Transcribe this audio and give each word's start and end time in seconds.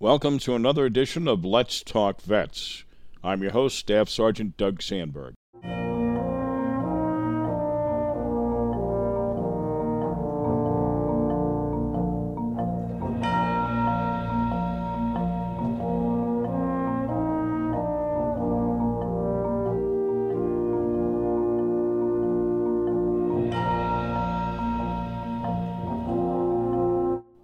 Welcome 0.00 0.38
to 0.40 0.54
another 0.54 0.86
edition 0.86 1.26
of 1.26 1.44
Let's 1.44 1.82
Talk 1.82 2.20
Vets. 2.20 2.84
I'm 3.24 3.42
your 3.42 3.50
host, 3.50 3.76
Staff 3.78 4.08
Sergeant 4.08 4.56
Doug 4.56 4.80
Sandberg. 4.80 5.34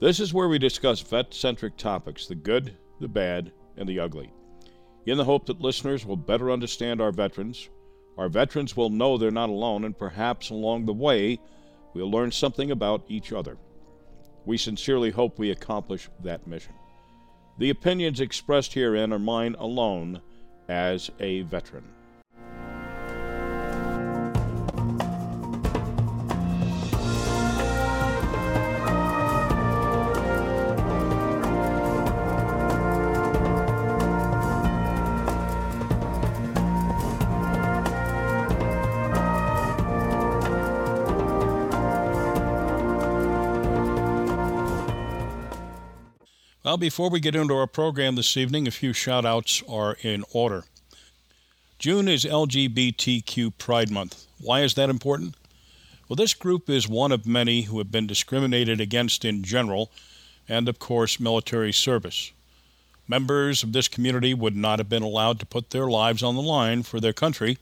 This 0.04 0.20
is 0.20 0.34
where 0.34 0.48
we 0.50 0.58
discuss 0.58 1.00
vet 1.00 1.32
centric 1.32 1.78
topics 1.78 2.26
the 2.26 2.34
good, 2.34 2.76
the 3.00 3.08
bad, 3.08 3.52
and 3.78 3.88
the 3.88 4.00
ugly. 4.00 4.30
In 5.06 5.16
the 5.16 5.24
hope 5.24 5.46
that 5.46 5.62
listeners 5.62 6.04
will 6.04 6.18
better 6.18 6.50
understand 6.50 7.00
our 7.00 7.10
veterans, 7.10 7.70
our 8.18 8.28
veterans 8.28 8.76
will 8.76 8.90
know 8.90 9.16
they're 9.16 9.30
not 9.30 9.48
alone, 9.48 9.82
and 9.82 9.96
perhaps 9.96 10.50
along 10.50 10.84
the 10.84 10.92
way, 10.92 11.40
we'll 11.94 12.10
learn 12.10 12.30
something 12.30 12.70
about 12.70 13.02
each 13.08 13.32
other. 13.32 13.56
We 14.44 14.58
sincerely 14.58 15.10
hope 15.10 15.38
we 15.38 15.50
accomplish 15.50 16.10
that 16.22 16.46
mission. 16.46 16.74
The 17.56 17.70
opinions 17.70 18.20
expressed 18.20 18.74
herein 18.74 19.10
are 19.10 19.18
mine 19.18 19.56
alone 19.58 20.20
as 20.68 21.10
a 21.18 21.40
veteran. 21.44 21.88
Well, 46.74 46.78
before 46.78 47.08
we 47.08 47.20
get 47.20 47.36
into 47.36 47.54
our 47.54 47.68
program 47.68 48.16
this 48.16 48.36
evening, 48.36 48.66
a 48.66 48.72
few 48.72 48.92
shout 48.92 49.24
outs 49.24 49.62
are 49.68 49.96
in 50.02 50.24
order. 50.32 50.64
June 51.78 52.08
is 52.08 52.24
LGBTQ 52.24 53.56
Pride 53.58 53.92
Month. 53.92 54.26
Why 54.40 54.62
is 54.62 54.74
that 54.74 54.90
important? 54.90 55.36
Well, 56.08 56.16
this 56.16 56.34
group 56.34 56.68
is 56.68 56.88
one 56.88 57.12
of 57.12 57.28
many 57.28 57.62
who 57.62 57.78
have 57.78 57.92
been 57.92 58.08
discriminated 58.08 58.80
against 58.80 59.24
in 59.24 59.44
general, 59.44 59.92
and 60.48 60.68
of 60.68 60.80
course, 60.80 61.20
military 61.20 61.72
service. 61.72 62.32
Members 63.06 63.62
of 63.62 63.72
this 63.72 63.86
community 63.86 64.34
would 64.34 64.56
not 64.56 64.80
have 64.80 64.88
been 64.88 65.04
allowed 65.04 65.38
to 65.38 65.46
put 65.46 65.70
their 65.70 65.86
lives 65.86 66.24
on 66.24 66.34
the 66.34 66.42
line 66.42 66.82
for 66.82 66.98
their 66.98 67.12
country, 67.12 67.56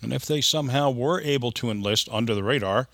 and 0.00 0.12
if 0.12 0.24
they 0.24 0.40
somehow 0.40 0.92
were 0.92 1.20
able 1.22 1.50
to 1.50 1.72
enlist 1.72 2.08
under 2.12 2.36
the 2.36 2.44
radar, 2.44 2.86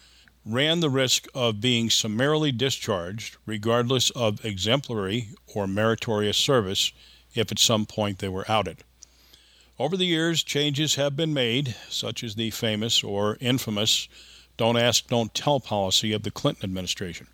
ran 0.46 0.80
the 0.80 0.90
risk 0.90 1.26
of 1.34 1.60
being 1.60 1.90
summarily 1.90 2.50
discharged, 2.50 3.36
regardless 3.46 4.10
of 4.10 4.44
exemplary 4.44 5.28
or 5.54 5.66
meritorious 5.66 6.38
service, 6.38 6.92
if 7.34 7.52
at 7.52 7.58
some 7.58 7.86
point 7.86 8.18
they 8.18 8.28
were 8.28 8.50
outed. 8.50 8.78
Over 9.78 9.96
the 9.96 10.06
years, 10.06 10.42
changes 10.42 10.96
have 10.96 11.16
been 11.16 11.32
made, 11.32 11.74
such 11.88 12.22
as 12.24 12.34
the 12.34 12.50
famous 12.50 13.02
or 13.02 13.38
infamous 13.40 14.08
Don't 14.56 14.76
Ask, 14.76 15.06
Don't 15.08 15.32
Tell 15.34 15.60
policy 15.60 16.12
of 16.12 16.22
the 16.22 16.30
Clinton 16.30 16.64
administration. 16.64 17.26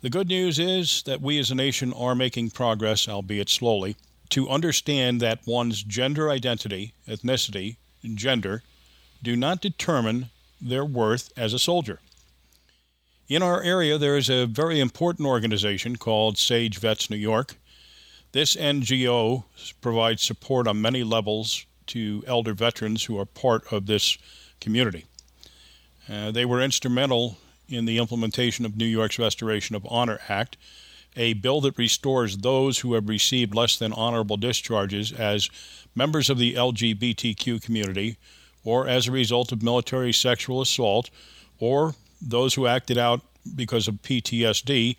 The 0.00 0.10
good 0.10 0.28
news 0.28 0.58
is 0.58 1.02
that 1.04 1.20
we 1.20 1.38
as 1.38 1.50
a 1.50 1.54
nation 1.54 1.92
are 1.92 2.14
making 2.14 2.50
progress, 2.50 3.08
albeit 3.08 3.48
slowly, 3.48 3.96
to 4.30 4.48
understand 4.48 5.20
that 5.20 5.46
one's 5.46 5.82
gender 5.82 6.30
identity, 6.30 6.94
ethnicity, 7.06 7.76
and 8.02 8.16
gender 8.16 8.62
do 9.22 9.36
not 9.36 9.60
determine 9.60 10.30
their 10.60 10.84
worth 10.84 11.30
as 11.36 11.52
a 11.52 11.58
soldier. 11.58 12.00
In 13.32 13.42
our 13.42 13.62
area, 13.62 13.96
there 13.96 14.18
is 14.18 14.28
a 14.28 14.44
very 14.44 14.78
important 14.78 15.26
organization 15.26 15.96
called 15.96 16.36
Sage 16.36 16.76
Vets 16.76 17.08
New 17.08 17.16
York. 17.16 17.56
This 18.32 18.56
NGO 18.56 19.44
provides 19.80 20.20
support 20.20 20.68
on 20.68 20.82
many 20.82 21.02
levels 21.02 21.64
to 21.86 22.22
elder 22.26 22.52
veterans 22.52 23.04
who 23.04 23.18
are 23.18 23.24
part 23.24 23.72
of 23.72 23.86
this 23.86 24.18
community. 24.60 25.06
Uh, 26.10 26.30
they 26.30 26.44
were 26.44 26.60
instrumental 26.60 27.38
in 27.70 27.86
the 27.86 27.96
implementation 27.96 28.66
of 28.66 28.76
New 28.76 28.84
York's 28.84 29.18
Restoration 29.18 29.74
of 29.74 29.86
Honor 29.88 30.20
Act, 30.28 30.58
a 31.16 31.32
bill 31.32 31.62
that 31.62 31.78
restores 31.78 32.36
those 32.36 32.80
who 32.80 32.92
have 32.92 33.08
received 33.08 33.54
less 33.54 33.78
than 33.78 33.94
honorable 33.94 34.36
discharges 34.36 35.10
as 35.10 35.48
members 35.94 36.28
of 36.28 36.36
the 36.36 36.52
LGBTQ 36.52 37.62
community 37.62 38.18
or 38.62 38.86
as 38.86 39.08
a 39.08 39.10
result 39.10 39.52
of 39.52 39.62
military 39.62 40.12
sexual 40.12 40.60
assault 40.60 41.08
or 41.58 41.94
those 42.22 42.54
who 42.54 42.66
acted 42.66 42.98
out 42.98 43.22
because 43.56 43.88
of 43.88 44.02
PTSD 44.02 44.96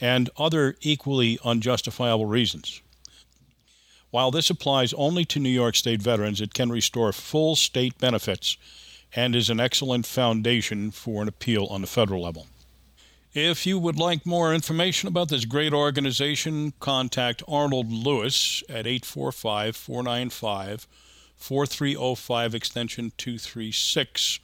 and 0.00 0.30
other 0.36 0.76
equally 0.80 1.38
unjustifiable 1.44 2.26
reasons. 2.26 2.80
While 4.10 4.30
this 4.30 4.50
applies 4.50 4.92
only 4.94 5.24
to 5.26 5.40
New 5.40 5.48
York 5.48 5.74
State 5.74 6.00
veterans, 6.00 6.40
it 6.40 6.54
can 6.54 6.70
restore 6.70 7.12
full 7.12 7.56
state 7.56 7.98
benefits 7.98 8.56
and 9.14 9.34
is 9.34 9.50
an 9.50 9.60
excellent 9.60 10.06
foundation 10.06 10.90
for 10.90 11.22
an 11.22 11.28
appeal 11.28 11.66
on 11.66 11.80
the 11.80 11.86
federal 11.86 12.22
level. 12.22 12.46
If 13.32 13.66
you 13.66 13.80
would 13.80 13.98
like 13.98 14.24
more 14.24 14.54
information 14.54 15.08
about 15.08 15.28
this 15.28 15.44
great 15.44 15.72
organization, 15.72 16.72
contact 16.78 17.42
Arnold 17.48 17.90
Lewis 17.90 18.62
at 18.68 18.86
845 18.86 19.74
495 19.74 20.86
4305 21.36 22.54
extension 22.54 23.12
236 23.18 24.38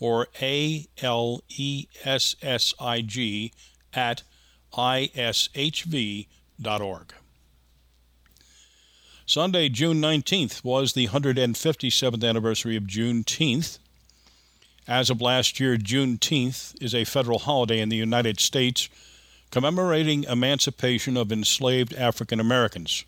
or 0.00 0.28
A 0.40 0.86
L 1.02 1.42
E 1.56 1.86
S 2.04 2.36
S 2.42 2.74
I 2.80 3.00
G 3.00 3.52
at 3.92 4.22
ishv.org. 4.72 6.26
Sunday, 9.26 9.70
June 9.70 10.02
19th, 10.02 10.62
was 10.62 10.92
the 10.92 11.08
157th 11.08 12.28
anniversary 12.28 12.76
of 12.76 12.82
Juneteenth. 12.84 13.78
As 14.86 15.08
of 15.08 15.22
last 15.22 15.58
year, 15.58 15.78
Juneteenth 15.78 16.74
is 16.82 16.94
a 16.94 17.04
federal 17.04 17.38
holiday 17.38 17.80
in 17.80 17.88
the 17.88 17.96
United 17.96 18.38
States 18.38 18.90
commemorating 19.50 20.24
emancipation 20.24 21.16
of 21.16 21.32
enslaved 21.32 21.94
African 21.94 22.38
Americans. 22.38 23.04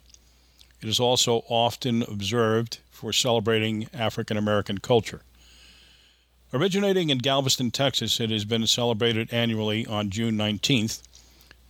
It 0.81 0.89
is 0.89 1.01
also 1.01 1.45
often 1.49 2.03
observed 2.03 2.79
for 2.91 3.13
celebrating 3.13 3.89
African 3.93 4.37
American 4.37 4.79
culture. 4.79 5.21
Originating 6.53 7.11
in 7.11 7.19
Galveston, 7.19 7.73
Texas, 7.73 8.21
it 8.21 8.31
has 8.31 8.45
been 8.45 8.67
celebrated 8.69 9.33
annually 9.33 9.85
on 9.85 10.11
June 10.11 10.37
19th 10.37 11.03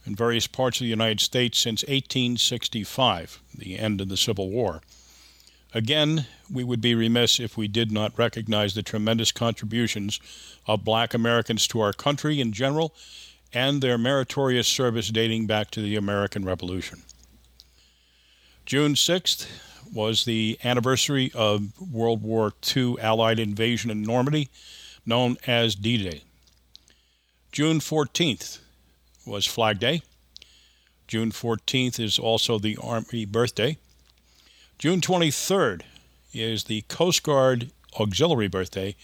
in 0.04 0.14
various 0.14 0.46
parts 0.46 0.78
of 0.78 0.84
the 0.84 0.90
United 0.90 1.20
States 1.20 1.58
since 1.58 1.82
1865, 1.84 3.40
the 3.56 3.78
end 3.78 4.02
of 4.02 4.10
the 4.10 4.18
Civil 4.18 4.50
War. 4.50 4.82
Again, 5.72 6.26
we 6.50 6.62
would 6.62 6.82
be 6.82 6.94
remiss 6.94 7.40
if 7.40 7.56
we 7.56 7.68
did 7.68 7.90
not 7.90 8.18
recognize 8.18 8.74
the 8.74 8.82
tremendous 8.82 9.32
contributions 9.32 10.20
of 10.66 10.84
black 10.84 11.14
Americans 11.14 11.66
to 11.68 11.80
our 11.80 11.94
country 11.94 12.38
in 12.38 12.52
general 12.52 12.94
and 13.54 13.80
their 13.80 13.96
meritorious 13.96 14.68
service 14.68 15.08
dating 15.08 15.46
back 15.46 15.70
to 15.70 15.80
the 15.80 15.96
American 15.96 16.44
Revolution. 16.44 17.02
June 18.66 18.94
6th 18.94 19.46
was 19.92 20.24
the 20.24 20.58
anniversary 20.64 21.30
of 21.34 21.72
World 21.80 22.22
War 22.22 22.52
II 22.76 22.96
Allied 23.00 23.38
invasion 23.38 23.90
in 23.90 24.02
Normandy, 24.02 24.48
known 25.04 25.36
as 25.46 25.74
D 25.74 25.96
Day. 26.02 26.22
June 27.52 27.80
14th 27.80 28.58
was 29.24 29.46
Flag 29.46 29.78
Day. 29.78 30.02
June 31.08 31.30
14th 31.30 32.00
is 32.00 32.18
also 32.18 32.58
the 32.58 32.76
Army 32.82 33.24
birthday. 33.24 33.78
June 34.78 35.00
23rd 35.00 35.82
is 36.34 36.64
the 36.64 36.82
Coast 36.82 37.22
Guard 37.22 37.70
Auxiliary 37.98 38.48
birthday, 38.48 38.94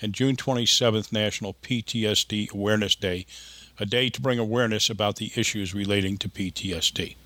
and 0.00 0.12
June 0.12 0.36
27th, 0.36 1.12
National 1.12 1.54
PTSD 1.54 2.50
Awareness 2.52 2.94
Day, 2.94 3.24
a 3.78 3.86
day 3.86 4.10
to 4.10 4.20
bring 4.20 4.38
awareness 4.38 4.90
about 4.90 5.16
the 5.16 5.32
issues 5.36 5.74
relating 5.74 6.18
to 6.18 6.28
PTSD. 6.28 7.16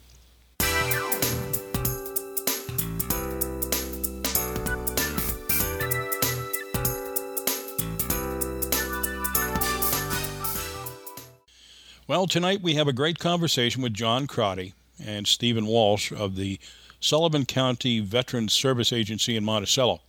Well, 12.07 12.27
tonight 12.27 12.63
we 12.63 12.75
have 12.75 12.89
a 12.89 12.93
great 12.93 13.19
conversation 13.19 13.83
with 13.83 13.95
John 13.95 14.27
Crotty 14.27 14.75
and 15.05 15.27
Stephen 15.27 15.67
Walsh 15.67 16.13
of 16.13 16.37
the 16.37 16.59
Sullivan 17.01 17.45
County 17.45 18.01
Veterans 18.01 18.53
Service 18.53 18.93
Agency 18.93 19.37
in 19.37 19.45
Monticello. 19.45 20.01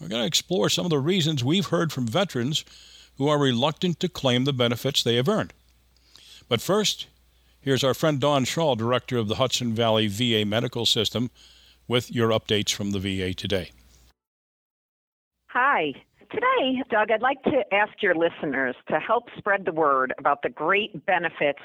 We're 0.00 0.08
going 0.08 0.22
to 0.22 0.26
explore 0.26 0.68
some 0.68 0.86
of 0.86 0.90
the 0.90 0.98
reasons 0.98 1.42
we've 1.42 1.66
heard 1.66 1.92
from 1.92 2.06
veterans 2.06 2.64
who 3.16 3.28
are 3.28 3.38
reluctant 3.38 4.00
to 4.00 4.08
claim 4.08 4.44
the 4.44 4.52
benefits 4.52 5.02
they 5.02 5.16
have 5.16 5.28
earned. 5.28 5.52
But 6.48 6.60
first, 6.60 7.06
Here's 7.62 7.84
our 7.84 7.94
friend 7.94 8.18
Dawn 8.18 8.44
Schaal, 8.44 8.76
Director 8.76 9.18
of 9.18 9.28
the 9.28 9.36
Hudson 9.36 9.72
Valley 9.72 10.08
VA 10.08 10.44
Medical 10.44 10.84
System, 10.84 11.30
with 11.86 12.10
your 12.10 12.30
updates 12.30 12.74
from 12.74 12.90
the 12.90 12.98
VA 12.98 13.32
today. 13.34 13.70
Hi. 15.50 15.94
Today, 16.32 16.82
Doug, 16.90 17.10
I'd 17.10 17.20
like 17.20 17.42
to 17.42 17.62
ask 17.74 17.92
your 18.00 18.14
listeners 18.14 18.74
to 18.88 18.98
help 18.98 19.24
spread 19.36 19.66
the 19.66 19.72
word 19.72 20.14
about 20.18 20.40
the 20.42 20.48
great 20.48 21.04
benefits 21.04 21.60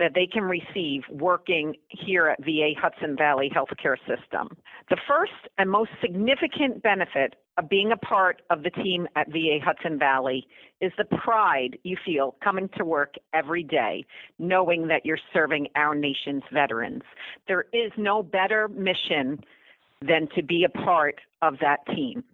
that 0.00 0.12
they 0.14 0.26
can 0.26 0.42
receive 0.42 1.02
working 1.10 1.76
here 1.90 2.26
at 2.26 2.42
VA 2.42 2.70
Hudson 2.76 3.16
Valley 3.16 3.52
Healthcare 3.54 3.96
System. 4.08 4.48
The 4.88 4.96
first 5.06 5.32
and 5.58 5.70
most 5.70 5.90
significant 6.00 6.82
benefit 6.82 7.36
of 7.56 7.68
being 7.68 7.92
a 7.92 7.96
part 7.96 8.42
of 8.50 8.64
the 8.64 8.70
team 8.70 9.06
at 9.14 9.28
VA 9.28 9.58
Hudson 9.62 9.96
Valley 9.96 10.44
is 10.80 10.90
the 10.98 11.04
pride 11.04 11.78
you 11.84 11.96
feel 12.04 12.34
coming 12.42 12.68
to 12.78 12.84
work 12.84 13.14
every 13.32 13.62
day, 13.62 14.04
knowing 14.40 14.88
that 14.88 15.06
you're 15.06 15.18
serving 15.32 15.68
our 15.76 15.94
nation's 15.94 16.42
veterans. 16.52 17.02
There 17.46 17.66
is 17.72 17.92
no 17.96 18.24
better 18.24 18.66
mission 18.66 19.38
than 20.00 20.28
to 20.34 20.42
be 20.42 20.64
a 20.64 20.78
part 20.84 21.20
of 21.42 21.58
that 21.60 21.86
team. 21.94 22.24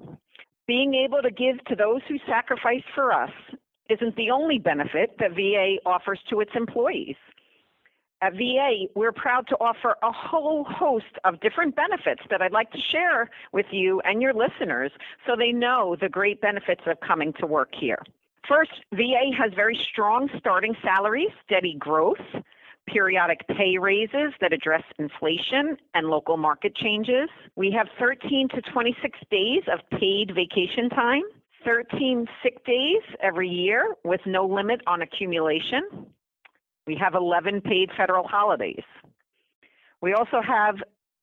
Being 0.67 0.95
able 0.95 1.23
to 1.23 1.31
give 1.31 1.65
to 1.67 1.77
those 1.77 2.01
who 2.09 2.19
sacrifice 2.27 2.83
for 2.95 3.13
us 3.13 3.31
isn't 3.89 4.17
the 4.17 4.31
only 4.31 4.59
benefit 4.59 5.17
that 5.21 5.31
VA 5.33 5.77
offers 5.87 6.19
to 6.31 6.41
its 6.41 6.51
employees. 6.57 7.15
At 8.23 8.33
VA, 8.33 8.87
we're 8.95 9.13
proud 9.13 9.47
to 9.49 9.57
offer 9.57 9.95
a 10.03 10.11
whole 10.11 10.65
host 10.65 11.05
of 11.25 11.39
different 11.41 11.77
benefits 11.77 12.23
that 12.31 12.43
I'd 12.43 12.51
like 12.51 12.73
to 12.73 12.79
share 12.91 13.31
with 13.53 13.67
you 13.71 14.01
and 14.01 14.21
your 14.21 14.33
listeners 14.33 14.91
so 15.27 15.37
they 15.37 15.53
know 15.53 15.97
the 16.01 16.09
great 16.09 16.41
benefits 16.41 16.81
of 16.87 16.99
coming 17.07 17.33
to 17.41 17.47
work 17.47 17.69
here. 17.79 18.03
First, 18.49 18.73
VA 18.93 19.31
has 19.39 19.53
very 19.55 19.79
strong 19.93 20.29
starting 20.39 20.75
salaries, 20.83 21.31
steady 21.45 21.77
growth, 21.79 22.17
periodic 22.87 23.41
pay 23.49 23.79
raises 23.79 24.33
that 24.41 24.53
address 24.53 24.83
inflation 24.99 25.77
and 25.95 26.09
local 26.09 26.37
market 26.37 26.75
changes. 26.77 27.29
We 27.57 27.71
have 27.77 27.89
13 27.99 28.49
to 28.55 28.63
26 28.73 29.19
days 29.31 29.63
of 29.73 29.81
paid 29.99 30.33
vacation 30.35 30.89
time, 30.91 31.23
13 31.65 32.27
sick 32.43 32.65
days 32.65 33.03
every 33.23 33.49
year 33.49 33.95
with 34.05 34.21
no 34.27 34.47
limit 34.47 34.81
on 34.87 35.03
accumulation. 35.03 36.07
We 36.87 36.97
have 36.97 37.15
11 37.15 37.63
paid 37.63 37.91
federal 37.97 38.27
holidays. 38.27 38.85
We 40.01 40.13
also 40.13 40.41
have 40.47 40.77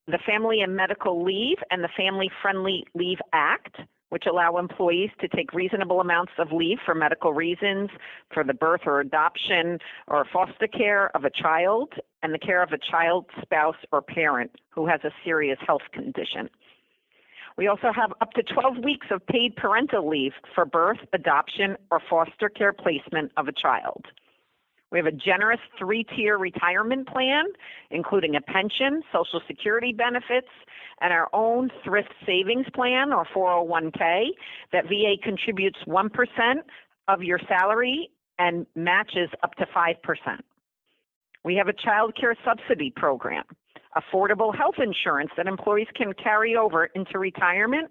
the 0.07 0.19
Family 0.25 0.61
and 0.61 0.75
Medical 0.75 1.23
Leave 1.23 1.57
and 1.71 1.83
the 1.83 1.89
Family 1.95 2.29
Friendly 2.41 2.85
Leave 2.93 3.19
Act, 3.31 3.77
which 4.13 4.25
allow 4.29 4.57
employees 4.57 5.09
to 5.19 5.27
take 5.27 5.51
reasonable 5.53 5.99
amounts 5.99 6.33
of 6.37 6.51
leave 6.51 6.77
for 6.85 6.93
medical 6.93 7.33
reasons, 7.33 7.89
for 8.31 8.43
the 8.43 8.53
birth 8.53 8.81
or 8.85 8.99
adoption 8.99 9.79
or 10.05 10.23
foster 10.31 10.67
care 10.67 11.09
of 11.17 11.25
a 11.25 11.31
child, 11.31 11.95
and 12.21 12.31
the 12.31 12.37
care 12.37 12.61
of 12.61 12.71
a 12.71 12.77
child, 12.77 13.25
spouse, 13.41 13.75
or 13.91 14.03
parent 14.03 14.51
who 14.69 14.85
has 14.85 14.99
a 15.03 15.09
serious 15.25 15.57
health 15.65 15.81
condition. 15.91 16.47
We 17.57 17.65
also 17.65 17.91
have 17.91 18.13
up 18.21 18.33
to 18.33 18.43
12 18.43 18.83
weeks 18.83 19.07
of 19.09 19.25
paid 19.25 19.55
parental 19.55 20.07
leave 20.07 20.33
for 20.53 20.63
birth, 20.63 20.99
adoption, 21.11 21.75
or 21.89 21.99
foster 22.07 22.49
care 22.49 22.71
placement 22.71 23.31
of 23.35 23.47
a 23.47 23.51
child. 23.51 24.05
We 24.93 24.99
have 24.99 25.07
a 25.07 25.11
generous 25.11 25.59
three 25.79 26.03
tier 26.03 26.37
retirement 26.37 27.07
plan, 27.07 27.45
including 27.89 28.35
a 28.35 28.41
pension, 28.41 29.01
Social 29.11 29.41
Security 29.47 29.91
benefits, 29.91 30.47
and 31.01 31.11
our 31.11 31.29
own 31.33 31.71
thrift 31.83 32.13
savings 32.27 32.67
plan 32.75 33.11
or 33.11 33.25
401k 33.35 34.27
that 34.71 34.83
VA 34.85 35.15
contributes 35.23 35.79
1% 35.87 36.09
of 37.07 37.23
your 37.23 37.39
salary 37.47 38.11
and 38.37 38.67
matches 38.75 39.29
up 39.41 39.55
to 39.55 39.65
5%. 39.75 39.95
We 41.43 41.55
have 41.55 41.67
a 41.67 41.73
child 41.73 42.15
care 42.15 42.35
subsidy 42.45 42.93
program, 42.95 43.45
affordable 43.97 44.55
health 44.55 44.75
insurance 44.77 45.31
that 45.37 45.47
employees 45.47 45.87
can 45.95 46.13
carry 46.13 46.55
over 46.55 46.85
into 46.93 47.17
retirement, 47.17 47.89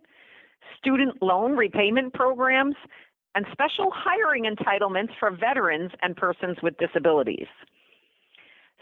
student 0.78 1.20
loan 1.20 1.56
repayment 1.56 2.14
programs, 2.14 2.76
and 3.34 3.46
special 3.52 3.90
hiring 3.94 4.44
entitlements 4.44 5.10
for 5.18 5.30
veterans 5.30 5.90
and 6.02 6.16
persons 6.16 6.56
with 6.62 6.76
disabilities. 6.78 7.46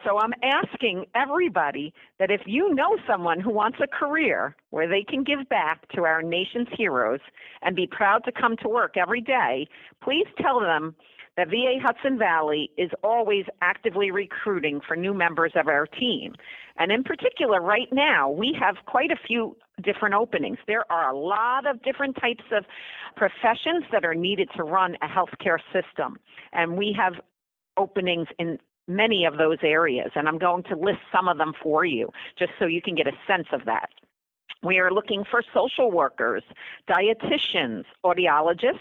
So 0.04 0.18
I'm 0.18 0.32
asking 0.42 1.04
everybody 1.14 1.92
that 2.18 2.30
if 2.30 2.40
you 2.46 2.74
know 2.74 2.96
someone 3.06 3.38
who 3.38 3.50
wants 3.50 3.78
a 3.82 3.86
career 3.86 4.56
where 4.70 4.88
they 4.88 5.02
can 5.02 5.24
give 5.24 5.46
back 5.50 5.86
to 5.94 6.04
our 6.04 6.22
nation's 6.22 6.68
heroes 6.76 7.20
and 7.62 7.76
be 7.76 7.86
proud 7.86 8.24
to 8.24 8.32
come 8.32 8.56
to 8.62 8.68
work 8.68 8.96
every 8.96 9.20
day, 9.20 9.68
please 10.02 10.26
tell 10.40 10.58
them 10.58 10.94
that 11.36 11.48
VA 11.48 11.78
Hudson 11.82 12.18
Valley 12.18 12.70
is 12.76 12.90
always 13.02 13.44
actively 13.62 14.10
recruiting 14.10 14.80
for 14.86 14.96
new 14.96 15.14
members 15.14 15.52
of 15.54 15.68
our 15.68 15.86
team. 15.86 16.34
And 16.76 16.90
in 16.90 17.04
particular, 17.04 17.60
right 17.60 17.88
now, 17.92 18.30
we 18.30 18.56
have 18.58 18.76
quite 18.86 19.10
a 19.10 19.16
few 19.26 19.56
different 19.82 20.14
openings. 20.14 20.58
There 20.66 20.90
are 20.90 21.10
a 21.10 21.16
lot 21.16 21.66
of 21.66 21.82
different 21.82 22.16
types 22.20 22.44
of 22.52 22.64
professions 23.16 23.84
that 23.92 24.04
are 24.04 24.14
needed 24.14 24.48
to 24.56 24.64
run 24.64 24.96
a 25.02 25.06
healthcare 25.06 25.58
system. 25.72 26.18
And 26.52 26.76
we 26.76 26.94
have 26.98 27.14
openings 27.76 28.28
in 28.38 28.58
many 28.88 29.24
of 29.24 29.38
those 29.38 29.58
areas. 29.62 30.10
And 30.14 30.28
I'm 30.28 30.38
going 30.38 30.64
to 30.64 30.76
list 30.76 31.00
some 31.12 31.28
of 31.28 31.38
them 31.38 31.52
for 31.62 31.84
you 31.84 32.10
just 32.38 32.52
so 32.58 32.66
you 32.66 32.82
can 32.82 32.94
get 32.94 33.06
a 33.06 33.12
sense 33.26 33.46
of 33.52 33.64
that. 33.66 33.90
We 34.62 34.78
are 34.78 34.90
looking 34.90 35.24
for 35.30 35.42
social 35.54 35.90
workers, 35.90 36.42
dietitians, 36.88 37.84
audiologists, 38.04 38.78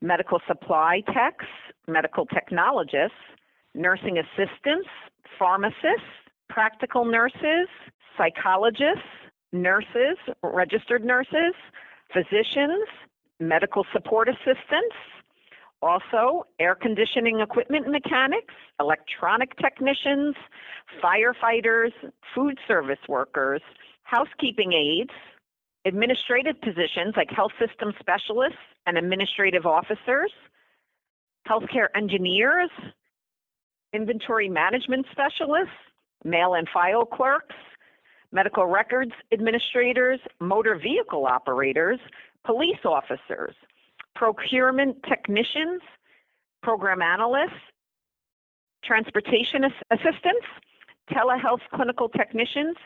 medical 0.00 0.40
supply 0.46 1.02
techs, 1.12 1.46
medical 1.86 2.26
technologists, 2.26 3.16
nursing 3.74 4.18
assistants, 4.18 4.88
pharmacists, 5.38 6.12
practical 6.48 7.04
nurses, 7.04 7.68
psychologists, 8.16 9.02
nurses, 9.52 10.16
registered 10.42 11.04
nurses, 11.04 11.54
physicians, 12.12 12.86
medical 13.40 13.86
support 13.92 14.28
assistants, 14.28 14.96
also 15.80 16.44
air 16.58 16.74
conditioning 16.74 17.40
equipment 17.40 17.88
mechanics, 17.88 18.54
electronic 18.80 19.56
technicians, 19.56 20.34
firefighters, 21.02 21.92
food 22.34 22.58
service 22.66 22.98
workers, 23.08 23.62
housekeeping 24.02 24.72
aides, 24.72 25.12
administrative 25.84 26.60
positions 26.60 27.14
like 27.16 27.30
health 27.30 27.52
system 27.58 27.92
specialists 28.00 28.58
and 28.88 28.96
administrative 28.96 29.66
officers, 29.66 30.32
healthcare 31.46 31.88
engineers, 31.94 32.70
inventory 33.92 34.48
management 34.48 35.04
specialists, 35.12 35.74
mail 36.24 36.54
and 36.54 36.66
file 36.72 37.04
clerks, 37.04 37.54
medical 38.32 38.64
records 38.64 39.12
administrators, 39.30 40.18
motor 40.40 40.74
vehicle 40.82 41.26
operators, 41.26 41.98
police 42.46 42.82
officers, 42.86 43.54
procurement 44.14 44.96
technicians, 45.06 45.82
program 46.62 47.02
analysts, 47.02 47.60
transportation 48.82 49.64
assistants, 49.90 50.46
telehealth 51.12 51.60
clinical 51.74 52.08
technicians, 52.08 52.76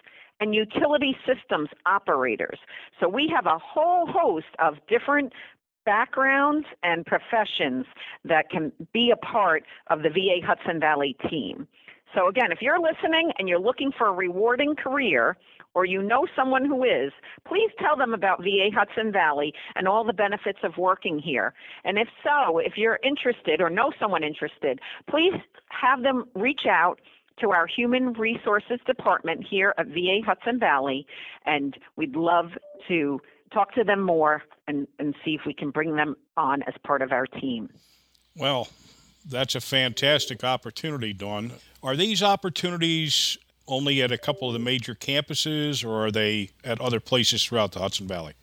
and 0.40 0.52
utility 0.52 1.16
systems 1.24 1.68
operators. 1.86 2.58
So 2.98 3.08
we 3.08 3.30
have 3.32 3.46
a 3.46 3.58
whole 3.58 4.06
host 4.06 4.46
of 4.58 4.74
different 4.88 5.32
backgrounds 5.84 6.66
and 6.82 7.04
professions 7.06 7.86
that 8.24 8.50
can 8.50 8.72
be 8.92 9.12
a 9.12 9.16
part 9.16 9.64
of 9.88 10.02
the 10.02 10.08
VA 10.08 10.44
Hudson 10.44 10.80
Valley 10.80 11.16
team. 11.28 11.66
So, 12.14 12.28
again, 12.28 12.52
if 12.52 12.58
you're 12.60 12.80
listening 12.80 13.32
and 13.38 13.48
you're 13.48 13.60
looking 13.60 13.90
for 13.96 14.08
a 14.08 14.12
rewarding 14.12 14.76
career, 14.76 15.36
or 15.74 15.84
you 15.84 16.02
know 16.02 16.26
someone 16.36 16.64
who 16.64 16.84
is, 16.84 17.12
please 17.46 17.70
tell 17.78 17.96
them 17.96 18.12
about 18.12 18.42
VA 18.42 18.68
Hudson 18.74 19.10
Valley 19.12 19.54
and 19.74 19.88
all 19.88 20.04
the 20.04 20.12
benefits 20.12 20.58
of 20.62 20.76
working 20.76 21.18
here. 21.18 21.54
And 21.84 21.98
if 21.98 22.08
so, 22.22 22.58
if 22.58 22.74
you're 22.76 22.98
interested 23.02 23.60
or 23.60 23.70
know 23.70 23.92
someone 23.98 24.22
interested, 24.22 24.80
please 25.08 25.32
have 25.68 26.02
them 26.02 26.26
reach 26.34 26.66
out 26.68 27.00
to 27.40 27.50
our 27.50 27.66
Human 27.66 28.12
Resources 28.12 28.78
Department 28.86 29.44
here 29.48 29.74
at 29.78 29.86
VA 29.86 30.20
Hudson 30.24 30.60
Valley, 30.60 31.06
and 31.46 31.76
we'd 31.96 32.14
love 32.14 32.50
to 32.88 33.20
talk 33.52 33.74
to 33.74 33.84
them 33.84 34.00
more 34.00 34.42
and, 34.72 34.88
and 34.98 35.14
see 35.24 35.34
if 35.34 35.42
we 35.46 35.52
can 35.54 35.70
bring 35.70 35.96
them 35.96 36.16
on 36.36 36.62
as 36.62 36.74
part 36.84 37.02
of 37.02 37.12
our 37.12 37.26
team. 37.26 37.68
Well, 38.36 38.68
that's 39.28 39.54
a 39.54 39.60
fantastic 39.60 40.42
opportunity, 40.42 41.12
Dawn. 41.12 41.52
Are 41.82 41.94
these 41.94 42.22
opportunities 42.22 43.36
only 43.68 44.02
at 44.02 44.10
a 44.10 44.18
couple 44.18 44.48
of 44.48 44.54
the 44.54 44.58
major 44.58 44.94
campuses, 44.94 45.84
or 45.84 46.06
are 46.06 46.10
they 46.10 46.50
at 46.64 46.80
other 46.80 47.00
places 47.00 47.44
throughout 47.44 47.72
the 47.72 47.80
Hudson 47.80 48.08
Valley? 48.08 48.34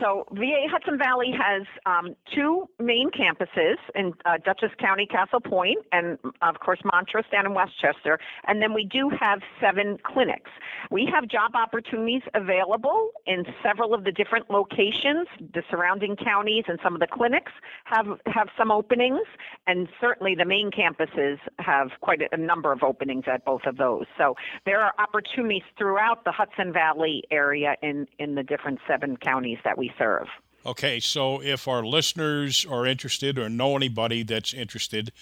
So 0.00 0.26
VA 0.32 0.66
Hudson 0.70 0.98
Valley 0.98 1.32
has 1.32 1.62
um, 1.86 2.14
two 2.32 2.68
main 2.78 3.10
campuses 3.10 3.76
in 3.94 4.12
uh, 4.24 4.38
Dutchess 4.44 4.70
County, 4.78 5.06
Castle 5.06 5.40
Point, 5.40 5.78
and 5.90 6.18
of 6.42 6.60
course 6.60 6.78
Montrose 6.84 7.24
down 7.32 7.46
in 7.46 7.54
Westchester. 7.54 8.18
And 8.46 8.62
then 8.62 8.74
we 8.74 8.84
do 8.84 9.10
have 9.20 9.40
seven 9.60 9.98
clinics. 10.04 10.50
We 10.90 11.08
have 11.12 11.28
job 11.28 11.52
opportunities 11.54 12.22
available 12.34 13.10
in 13.26 13.44
several 13.62 13.94
of 13.94 14.04
the 14.04 14.12
different 14.12 14.50
locations. 14.50 15.26
The 15.52 15.62
surrounding 15.70 16.16
counties 16.16 16.64
and 16.68 16.78
some 16.82 16.94
of 16.94 17.00
the 17.00 17.08
clinics 17.08 17.52
have 17.84 18.06
have 18.26 18.48
some 18.56 18.70
openings, 18.70 19.26
and 19.66 19.88
certainly 20.00 20.34
the 20.34 20.44
main 20.44 20.70
campuses 20.70 21.38
have 21.58 21.88
quite 22.00 22.20
a 22.30 22.36
number 22.36 22.70
of 22.70 22.82
openings 22.82 23.24
at 23.26 23.44
both 23.44 23.62
of 23.66 23.76
those. 23.76 24.06
So 24.16 24.36
there 24.64 24.80
are 24.80 24.92
opportunities 24.98 25.62
throughout 25.76 26.24
the 26.24 26.32
Hudson 26.32 26.72
Valley 26.72 27.24
area 27.30 27.74
in 27.82 28.06
in 28.18 28.34
the 28.34 28.42
different 28.42 28.78
seven 28.86 29.16
counties 29.16 29.47
that 29.64 29.78
we 29.78 29.92
serve. 29.98 30.26
Okay, 30.66 31.00
so 31.00 31.42
if 31.42 31.68
our 31.68 31.84
listeners 31.84 32.66
are 32.68 32.84
interested 32.84 33.38
or 33.38 33.48
know 33.48 33.76
anybody 33.76 34.22
that's 34.22 34.52
interested, 34.52 35.12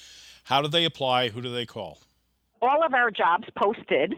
how 0.45 0.62
do 0.62 0.68
they 0.68 0.85
apply? 0.85 1.28
Who 1.28 1.40
do 1.40 1.52
they 1.52 1.66
call? 1.66 1.99
All 2.62 2.85
of 2.85 2.95
our 2.95 3.11
jobs 3.11 3.47
posted 3.56 4.14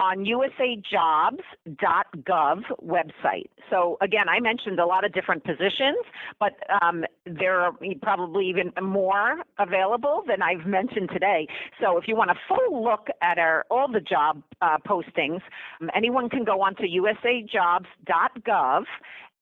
on 0.00 0.24
usajobs.gov 0.24 2.62
website. 2.82 3.50
So 3.68 3.98
again, 4.00 4.28
I 4.28 4.40
mentioned 4.40 4.80
a 4.80 4.86
lot 4.86 5.04
of 5.04 5.12
different 5.12 5.44
positions, 5.44 5.98
but 6.38 6.52
um, 6.82 7.04
there 7.26 7.60
are 7.60 7.72
probably 8.00 8.48
even 8.48 8.72
more 8.82 9.42
available 9.58 10.24
than 10.26 10.40
I've 10.40 10.64
mentioned 10.66 11.10
today. 11.12 11.46
So 11.80 11.98
if 11.98 12.08
you 12.08 12.16
want 12.16 12.30
a 12.30 12.36
full 12.48 12.82
look 12.82 13.08
at 13.22 13.36
our 13.38 13.66
all 13.70 13.92
the 13.92 14.00
job 14.00 14.42
uh, 14.62 14.78
postings, 14.86 15.42
um, 15.80 15.90
anyone 15.94 16.30
can 16.30 16.44
go 16.44 16.62
onto 16.62 16.84
usajobs.gov 16.84 18.84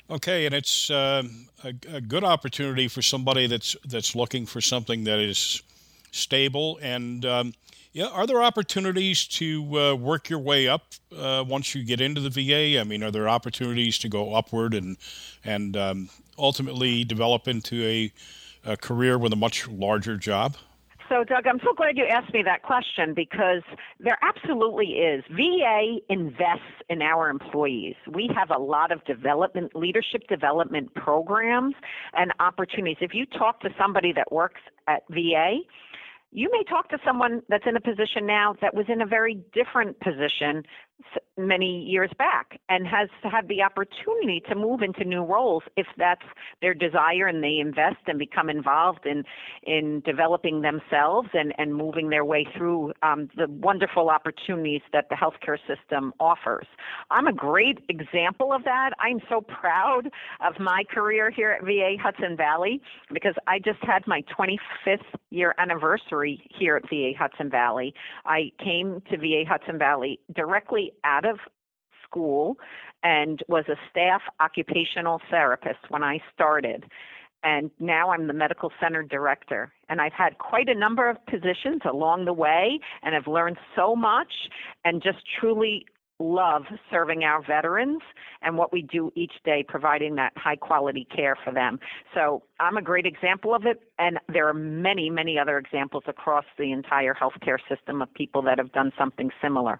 Okay, 0.10 0.46
and 0.46 0.55
it's 0.55 0.89
uh, 0.89 1.24
a, 1.63 1.74
a, 1.88 2.01
good 2.01 2.24
opportunity 2.24 2.88
for 2.88 3.01
somebody 3.01 3.46
that's 3.46 3.75
that's 3.86 4.15
looking 4.15 4.48
for 4.48 4.60
something 4.60 5.03
that 5.03 5.19
is 5.19 5.62
stable. 6.12 6.79
And 6.81 7.24
um, 7.25 7.53
yeah, 7.93 8.08
are 8.08 8.25
there 8.25 8.41
opportunities 8.41 9.25
to 9.27 9.79
uh, 9.79 9.96
work 9.96 10.29
your 10.29 10.39
way 10.39 10.67
up 10.67 10.84
uh, 11.15 11.43
once 11.48 11.75
you 11.75 11.84
get 11.84 12.01
into 12.01 12.22
the 12.22 12.29
VA? 12.29 12.79
I 12.79 12.84
mean, 12.84 13.03
are 13.03 13.12
there 13.12 13.29
opportunities 13.29 14.00
to 14.00 14.10
go 14.10 14.34
upward 14.34 14.74
and 14.74 14.98
and 15.43 15.77
um, 15.77 16.10
ultimately 16.39 17.03
develop 17.03 17.48
into 17.48 17.84
a 17.86 18.12
a 18.66 18.78
career 18.78 19.18
with 19.18 19.34
a 19.34 19.38
much 19.38 19.68
larger 19.68 20.18
job? 20.18 20.58
So, 21.10 21.24
Doug, 21.24 21.48
I'm 21.48 21.60
so 21.63 21.74
glad 21.74 21.98
you 21.98 22.06
asked 22.06 22.32
me 22.36 22.44
that 22.44 22.62
question 22.62 23.16
because 23.16 23.63
there 24.00 24.20
absolutely 24.22 24.89
is. 24.89 25.24
VA 25.32 25.98
invests 26.08 26.84
in 26.88 27.01
our 27.01 27.30
employees. 27.30 27.96
We 28.08 28.30
have 28.38 28.51
a 28.56 28.62
lot 28.62 28.92
of 28.92 29.04
development, 29.06 29.75
leadership 29.75 30.28
development 30.28 30.94
programs 30.94 31.74
and 32.13 32.32
opportunities. 32.39 32.98
If 33.01 33.16
you 33.16 33.25
talk 33.25 33.60
to 33.62 33.70
somebody 33.75 34.13
that 34.13 34.32
works 34.32 34.62
at 34.88 35.01
VA, 35.10 35.58
you 36.32 36.48
may 36.51 36.63
talk 36.63 36.89
to 36.89 37.00
someone 37.04 37.42
that's 37.50 37.66
in 37.66 37.75
a 37.75 37.82
position 37.82 38.28
now 38.28 38.56
that 38.62 38.75
was 38.75 38.86
in 38.88 39.01
a 39.01 39.08
very 39.08 39.42
different 39.51 40.00
position 40.01 40.63
many 41.38 41.84
years 41.84 42.12
back 42.18 42.60
and 42.68 42.86
has 42.86 43.10
had 43.24 43.48
the 43.48 43.63
opportunity 43.63 44.41
to 44.48 44.56
move 44.56 44.82
into 44.82 45.03
new 45.06 45.24
roles 45.24 45.63
if 45.77 45.88
that's 45.98 46.25
their 46.62 46.74
desire 46.74 47.27
and 47.27 47.44
they 47.44 47.58
invest 47.60 47.98
and 48.08 48.20
become 48.20 48.50
involved 48.50 49.06
in 49.06 49.24
in 49.63 50.01
developing 50.06 50.62
themselves 50.62 51.29
and 51.34 51.53
and 51.58 51.74
moving 51.74 52.10
their 52.10 52.25
way 52.25 52.46
through 52.58 52.91
um, 53.03 53.29
the 53.38 53.48
wonderful 53.48 54.10
opportunities 54.10 54.82
that 54.91 55.06
the 55.10 55.15
healthcare 55.15 55.58
system 55.68 56.13
offers. 56.20 56.68
I'm 57.10 57.27
a 57.27 57.34
great 57.34 57.79
example 57.88 58.51
of 58.51 58.63
that. 58.65 58.91
I'm 59.00 59.20
so 59.29 59.41
proud 59.41 60.10
of 60.46 60.60
my 60.60 60.84
career 60.91 61.32
here 61.32 61.51
at 61.51 61.63
VA 61.63 61.96
Hudson 62.01 62.36
Valley 62.36 62.82
because 63.13 63.36
I 63.48 63.60
just 63.60 63.79
had 63.82 64.06
my 64.08 64.24
25th 64.38 65.00
year 65.29 65.56
anniversary 65.58 66.41
here 66.50 66.75
at 66.75 66.84
VA 66.89 67.12
Hudson 67.18 67.50
Valley. 67.50 67.94
I 68.25 68.51
came 68.63 69.01
to 69.10 69.18
VA 69.18 69.44
Hudson 69.48 69.77
Valley 69.77 70.20
directly 70.36 70.88
out 71.03 71.25
of 71.25 71.39
school 72.03 72.58
and 73.03 73.43
was 73.48 73.65
a 73.69 73.75
staff 73.89 74.22
occupational 74.39 75.22
therapist 75.29 75.79
when 75.89 76.03
I 76.03 76.19
started. 76.34 76.86
And 77.43 77.72
now 77.79 78.12
I'm 78.12 78.27
the 78.27 78.34
medical 78.34 78.72
center 78.81 79.01
director. 79.01 79.72
And 79.88 80.01
I've 80.01 80.13
had 80.13 80.38
quite 80.39 80.67
a 80.67 80.75
number 80.75 81.10
of 81.10 81.25
positions 81.25 81.81
along 81.89 82.25
the 82.25 82.34
way 82.34 82.79
and 83.01 83.15
have 83.15 83.27
learned 83.27 83.58
so 83.75 83.96
much 83.96 84.34
and 84.84 85.01
just 85.01 85.19
truly 85.39 85.86
love 86.20 86.64
serving 86.92 87.24
our 87.24 87.42
veterans 87.42 88.02
and 88.42 88.58
what 88.58 88.74
we 88.74 88.82
do 88.82 89.12
each 89.16 89.34
day, 89.46 89.66
providing 89.68 90.16
that 90.16 90.34
high 90.36 90.56
quality 90.56 91.08
care 91.16 91.36
for 91.44 91.54
them. 91.54 91.80
So 92.14 92.44
I'm 92.60 92.78
a 92.78 92.82
great 92.82 93.06
example 93.06 93.56
of 93.56 93.66
it, 93.66 93.82
and 93.98 94.20
there 94.28 94.48
are 94.48 94.54
many, 94.54 95.10
many 95.10 95.40
other 95.40 95.58
examples 95.58 96.04
across 96.08 96.46
the 96.58 96.72
entire 96.72 97.14
healthcare 97.14 97.58
system 97.70 98.02
of 98.02 98.14
people 98.14 98.42
that 98.44 98.58
have 98.58 98.72
done 98.74 98.92
something 98.98 99.30
similar. 99.42 99.80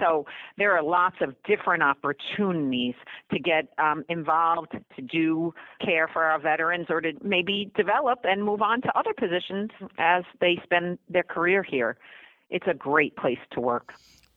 So 0.00 0.26
there 0.56 0.76
are 0.76 0.82
lots 0.82 1.16
of 1.20 1.34
different 1.44 1.82
opportunities 1.82 2.94
to 3.32 3.38
get 3.38 3.68
um, 3.78 4.04
involved, 4.08 4.72
to 4.96 5.02
do 5.02 5.52
care 5.84 6.08
for 6.12 6.22
our 6.22 6.40
veterans, 6.40 6.86
or 6.90 7.00
to 7.00 7.12
maybe 7.22 7.70
develop 7.76 8.20
and 8.24 8.44
move 8.44 8.62
on 8.62 8.82
to 8.82 8.98
other 8.98 9.12
positions 9.18 9.70
as 9.98 10.22
they 10.40 10.60
spend 10.62 10.98
their 11.08 11.24
career 11.24 11.62
here. 11.62 11.96
It's 12.50 12.66
a 12.68 12.74
great 12.74 13.16
place 13.16 13.38
to 13.52 13.60
work. 13.60 13.94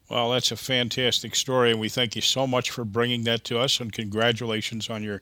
Well, 0.09 0.31
that's 0.31 0.51
a 0.51 0.55
fantastic 0.55 1.35
story, 1.35 1.71
and 1.71 1.79
we 1.79 1.89
thank 1.89 2.15
you 2.15 2.21
so 2.21 2.45
much 2.45 2.69
for 2.69 2.85
bringing 2.85 3.23
that 3.23 3.43
to 3.45 3.59
us. 3.59 3.79
And 3.79 3.91
congratulations 3.91 4.89
on 4.89 5.01
your 5.01 5.21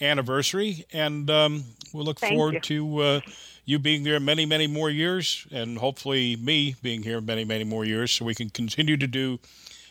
anniversary. 0.00 0.84
And 0.92 1.30
um, 1.30 1.64
we 1.92 2.02
look 2.02 2.20
thank 2.20 2.34
forward 2.34 2.54
you. 2.54 2.60
to 2.60 2.98
uh, 2.98 3.20
you 3.64 3.78
being 3.78 4.02
there 4.02 4.20
many, 4.20 4.44
many 4.44 4.66
more 4.66 4.90
years, 4.90 5.46
and 5.50 5.78
hopefully 5.78 6.36
me 6.36 6.76
being 6.82 7.02
here 7.02 7.20
many, 7.20 7.44
many 7.44 7.64
more 7.64 7.84
years, 7.84 8.10
so 8.10 8.24
we 8.24 8.34
can 8.34 8.50
continue 8.50 8.96
to 8.96 9.06
do 9.06 9.38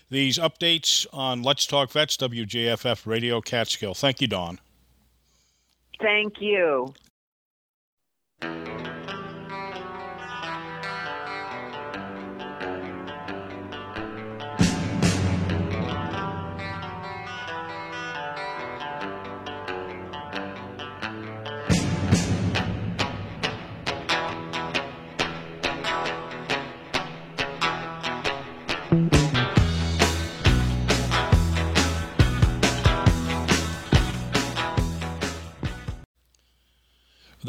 these 0.09 0.37
updates 0.37 1.07
on 1.13 1.41
Let's 1.41 1.65
Talk 1.65 1.91
Vets, 1.91 2.17
WJFF 2.17 3.05
Radio 3.05 3.39
Catskill. 3.41 3.93
Thank 3.93 4.21
you, 4.21 4.27
Dawn. 4.27 4.59
Thank 6.01 6.41
you. 6.41 6.93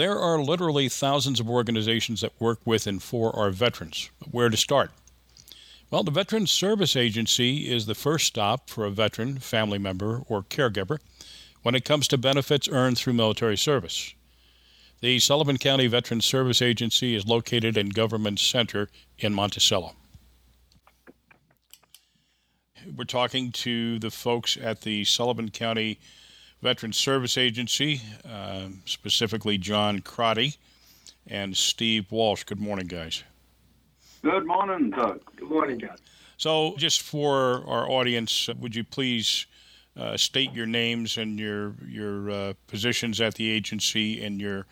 There 0.03 0.19
are 0.19 0.43
literally 0.43 0.89
thousands 0.89 1.39
of 1.39 1.49
organizations 1.49 2.23
that 2.23 2.41
work 2.41 2.59
with 2.65 2.89
and 2.89 3.01
for 3.01 3.37
our 3.37 3.53
veterans. 3.53 4.11
Where 4.29 4.49
to 4.49 4.57
start? 4.57 4.91
Well, 5.93 6.03
the 6.03 6.11
Veterans 6.11 6.51
Service 6.51 6.97
Agency 6.97 7.71
is 7.71 7.87
the 7.87 7.95
first 7.95 8.27
stop 8.27 8.69
for 8.69 8.85
a 8.85 8.91
veteran, 8.91 9.39
family 9.39 9.79
member, 9.79 10.25
or 10.27 10.43
caregiver 10.43 10.99
when 11.63 11.77
it 11.77 11.85
comes 11.85 12.09
to 12.09 12.19
benefits 12.19 12.69
earned 12.69 12.99
through 12.99 13.13
military 13.13 13.57
service. 13.57 14.13
The 15.03 15.21
Sullivan 15.21 15.59
County 15.59 15.87
Veterans 15.87 16.25
Service 16.25 16.61
Agency 16.61 17.15
is 17.15 17.25
located 17.25 17.77
in 17.77 17.91
Government 17.91 18.41
Center 18.41 18.89
in 19.21 19.33
Monticello. 19.33 19.93
We're 22.97 23.05
talking 23.05 23.53
to 23.53 24.01
the 24.01 24.11
folks 24.11 24.59
at 24.61 24.81
the 24.81 25.05
Sullivan 25.05 25.53
County 25.53 26.01
Veterans 26.63 26.97
Service 26.97 27.37
Agency, 27.37 28.01
uh, 28.25 28.69
specifically 28.85 29.59
John 29.59 30.01
Crotty 30.01 30.55
and 31.27 31.57
Steve 31.57 32.11
Walsh. 32.13 32.45
Good 32.45 32.61
morning, 32.61 32.87
guys. 32.87 33.25
Good 34.23 34.47
morning, 34.47 34.91
Doug. 34.91 35.21
Good 35.37 35.51
morning, 35.51 35.81
John. 35.81 35.97
So, 36.37 36.75
just 36.77 37.03
for 37.03 37.65
our 37.67 37.91
audience, 37.91 38.49
would 38.61 38.77
you 38.77 38.85
please 38.85 39.47
uh, 39.97 40.17
state 40.17 40.53
your 40.53 40.67
names 40.67 41.19
and 41.19 41.39
your 41.39 41.75
your 41.87 42.31
uh, 42.31 42.53
positions 42.69 43.21
at 43.21 43.35
the 43.35 43.51
agency 43.51 44.25
and 44.25 44.41
your 44.41 44.67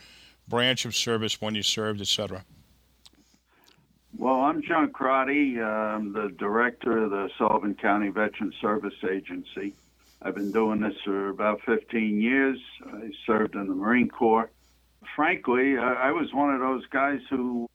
branch 0.49 0.85
of 0.85 0.95
service 0.95 1.41
when 1.41 1.57
you 1.57 1.63
served, 1.63 2.01
etc. 2.01 2.45
Well, 4.17 4.41
I'm 4.41 4.63
John 4.63 4.93
Crotty. 4.93 5.61
I'm 5.61 6.13
the 6.13 6.35
director 6.39 7.05
of 7.05 7.11
the 7.11 7.31
Sullivan 7.37 7.75
County 7.75 8.09
Veteran 8.09 8.53
Service 8.61 8.95
Agency. 9.09 9.75
I've 10.23 10.35
been 10.35 10.53
doing 10.53 10.81
this 10.81 10.97
for 11.05 11.29
about 11.31 11.62
15 11.62 12.21
years. 12.21 12.59
I 12.87 13.11
served 13.27 13.55
in 13.55 13.69
the 13.69 13.75
Marine 13.75 14.09
Corps. 14.09 14.50
Frankly, 15.17 15.79
I 15.79 16.11
was 16.11 16.33
one 16.35 16.55
of 16.55 16.61
those 16.61 16.87
guys 16.87 17.21
who 17.31 17.69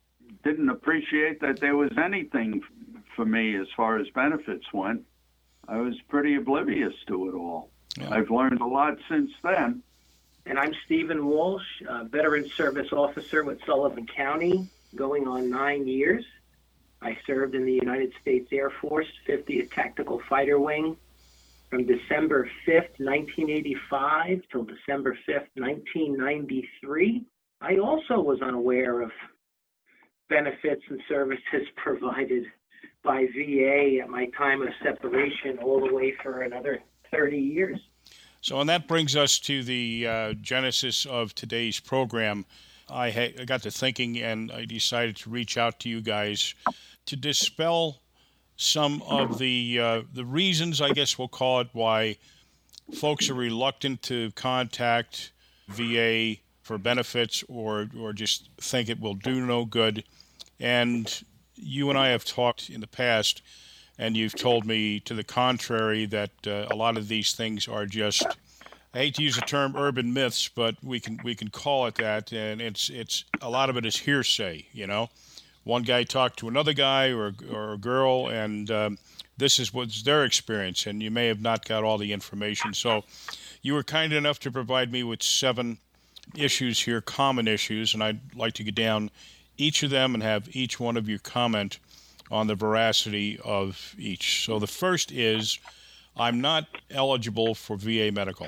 didn't 0.43 0.69
appreciate 0.69 1.41
that 1.41 1.59
there 1.59 1.75
was 1.75 1.91
anything 1.97 2.61
for 3.15 3.25
me 3.25 3.55
as 3.55 3.67
far 3.75 3.97
as 3.97 4.07
benefits 4.09 4.65
went. 4.71 5.03
I 5.67 5.77
was 5.77 5.95
pretty 6.07 6.35
oblivious 6.35 6.93
to 7.07 7.29
it 7.29 7.33
all. 7.33 7.71
Yeah. 7.97 8.09
I've 8.11 8.29
learned 8.29 8.61
a 8.61 8.67
lot 8.67 8.99
since 9.09 9.31
then. 9.43 9.81
And 10.45 10.59
I'm 10.59 10.75
Stephen 10.85 11.25
Walsh, 11.25 11.81
a 11.87 12.03
veteran 12.03 12.47
service 12.49 12.93
officer 12.93 13.43
with 13.43 13.59
Sullivan 13.65 14.05
County, 14.05 14.69
going 14.93 15.27
on 15.27 15.49
nine 15.49 15.87
years. 15.87 16.23
I 17.01 17.17
served 17.25 17.55
in 17.55 17.65
the 17.65 17.73
United 17.73 18.13
States 18.21 18.49
Air 18.51 18.69
Force, 18.69 19.07
50th 19.27 19.71
Tactical 19.71 20.21
Fighter 20.29 20.59
Wing, 20.59 20.97
from 21.69 21.85
December 21.85 22.49
5th, 22.67 22.99
1985 22.99 24.41
till 24.51 24.63
December 24.63 25.17
5th, 25.27 25.47
1993. 25.55 27.25
I 27.61 27.77
also 27.77 28.19
was 28.19 28.41
unaware 28.41 29.01
of 29.01 29.11
benefits 30.29 30.81
and 30.89 31.01
services 31.07 31.67
provided 31.75 32.45
by 33.03 33.25
VA 33.35 33.99
at 34.01 34.09
my 34.09 34.27
time 34.37 34.61
of 34.61 34.69
separation 34.83 35.59
all 35.63 35.85
the 35.85 35.93
way 35.93 36.13
for 36.23 36.41
another 36.41 36.79
30 37.11 37.37
years. 37.37 37.79
So, 38.41 38.59
and 38.59 38.69
that 38.69 38.87
brings 38.87 39.15
us 39.15 39.39
to 39.39 39.63
the 39.63 40.07
uh, 40.07 40.33
genesis 40.33 41.05
of 41.05 41.33
today's 41.33 41.79
program. 41.79 42.45
I, 42.89 43.09
ha- 43.09 43.33
I 43.39 43.45
got 43.45 43.63
to 43.63 43.71
thinking 43.71 44.19
and 44.19 44.51
I 44.51 44.65
decided 44.65 45.15
to 45.17 45.29
reach 45.29 45.57
out 45.57 45.79
to 45.81 45.89
you 45.89 46.01
guys 46.01 46.53
to 47.07 47.15
dispel 47.15 48.01
some 48.57 49.01
of 49.03 49.37
the 49.37 49.79
uh, 49.79 50.01
the 50.13 50.25
reasons, 50.25 50.81
I 50.81 50.91
guess 50.91 51.17
we'll 51.17 51.27
call 51.27 51.59
it, 51.61 51.69
why 51.73 52.17
folks 52.93 53.29
are 53.29 53.33
reluctant 53.33 54.01
to 54.03 54.31
contact 54.31 55.31
VA 55.67 56.35
for 56.61 56.77
benefits 56.77 57.43
or 57.47 57.89
or 57.99 58.13
just 58.13 58.49
think 58.59 58.89
it 58.89 58.99
will 58.99 59.15
do 59.15 59.45
no 59.45 59.65
good. 59.65 60.03
And 60.59 61.23
you 61.55 61.89
and 61.89 61.99
I 61.99 62.09
have 62.09 62.23
talked 62.23 62.69
in 62.69 62.81
the 62.81 62.87
past, 62.87 63.41
and 63.97 64.15
you've 64.15 64.35
told 64.35 64.65
me 64.65 64.99
to 65.01 65.13
the 65.13 65.23
contrary 65.23 66.05
that 66.05 66.31
uh, 66.47 66.67
a 66.69 66.75
lot 66.75 66.97
of 66.97 67.07
these 67.07 67.33
things 67.33 67.67
are 67.67 67.85
just. 67.85 68.25
I 68.93 68.99
hate 68.99 69.15
to 69.15 69.23
use 69.23 69.35
the 69.35 69.41
term 69.41 69.75
urban 69.75 70.13
myths, 70.13 70.47
but 70.47 70.77
we 70.81 71.01
can 71.01 71.19
we 71.21 71.35
can 71.35 71.49
call 71.49 71.85
it 71.87 71.95
that, 71.95 72.31
and 72.31 72.61
it's 72.61 72.89
it's 72.89 73.25
a 73.41 73.49
lot 73.49 73.69
of 73.69 73.75
it 73.75 73.85
is 73.85 73.97
hearsay, 73.97 74.67
you 74.71 74.87
know 74.87 75.09
one 75.65 75.83
guy 75.83 76.03
talked 76.03 76.39
to 76.39 76.47
another 76.47 76.73
guy 76.73 77.09
or, 77.09 77.33
or 77.51 77.73
a 77.73 77.77
girl, 77.77 78.29
and 78.29 78.71
um, 78.71 78.97
this 79.37 79.59
is 79.59 79.73
what's 79.73 80.03
their 80.03 80.23
experience, 80.23 80.85
and 80.85 81.03
you 81.03 81.11
may 81.11 81.27
have 81.27 81.41
not 81.41 81.65
got 81.65 81.83
all 81.83 81.97
the 81.97 82.13
information. 82.13 82.73
So 82.73 83.03
you 83.61 83.73
were 83.73 83.83
kind 83.83 84.13
enough 84.13 84.39
to 84.41 84.51
provide 84.51 84.91
me 84.91 85.03
with 85.03 85.23
seven 85.23 85.79
issues 86.35 86.79
here, 86.79 87.01
common 87.01 87.47
issues, 87.47 87.93
and 87.93 88.03
I'd 88.03 88.35
like 88.35 88.53
to 88.53 88.63
get 88.63 88.75
down 88.75 89.09
each 89.57 89.81
of 89.83 89.89
them 89.89 90.13
and 90.13 90.23
have 90.23 90.55
each 90.55 90.79
one 90.79 90.97
of 90.97 91.09
you 91.09 91.17
comment 91.17 91.79
on 92.29 92.45
the 92.47 92.55
veracity 92.55 93.39
of 93.43 93.95
each. 93.97 94.45
So 94.45 94.59
the 94.59 94.67
first 94.67 95.11
is 95.11 95.59
I'm 96.15 96.41
not 96.41 96.67
eligible 96.91 97.55
for 97.55 97.75
VA 97.75 98.11
medical. 98.11 98.47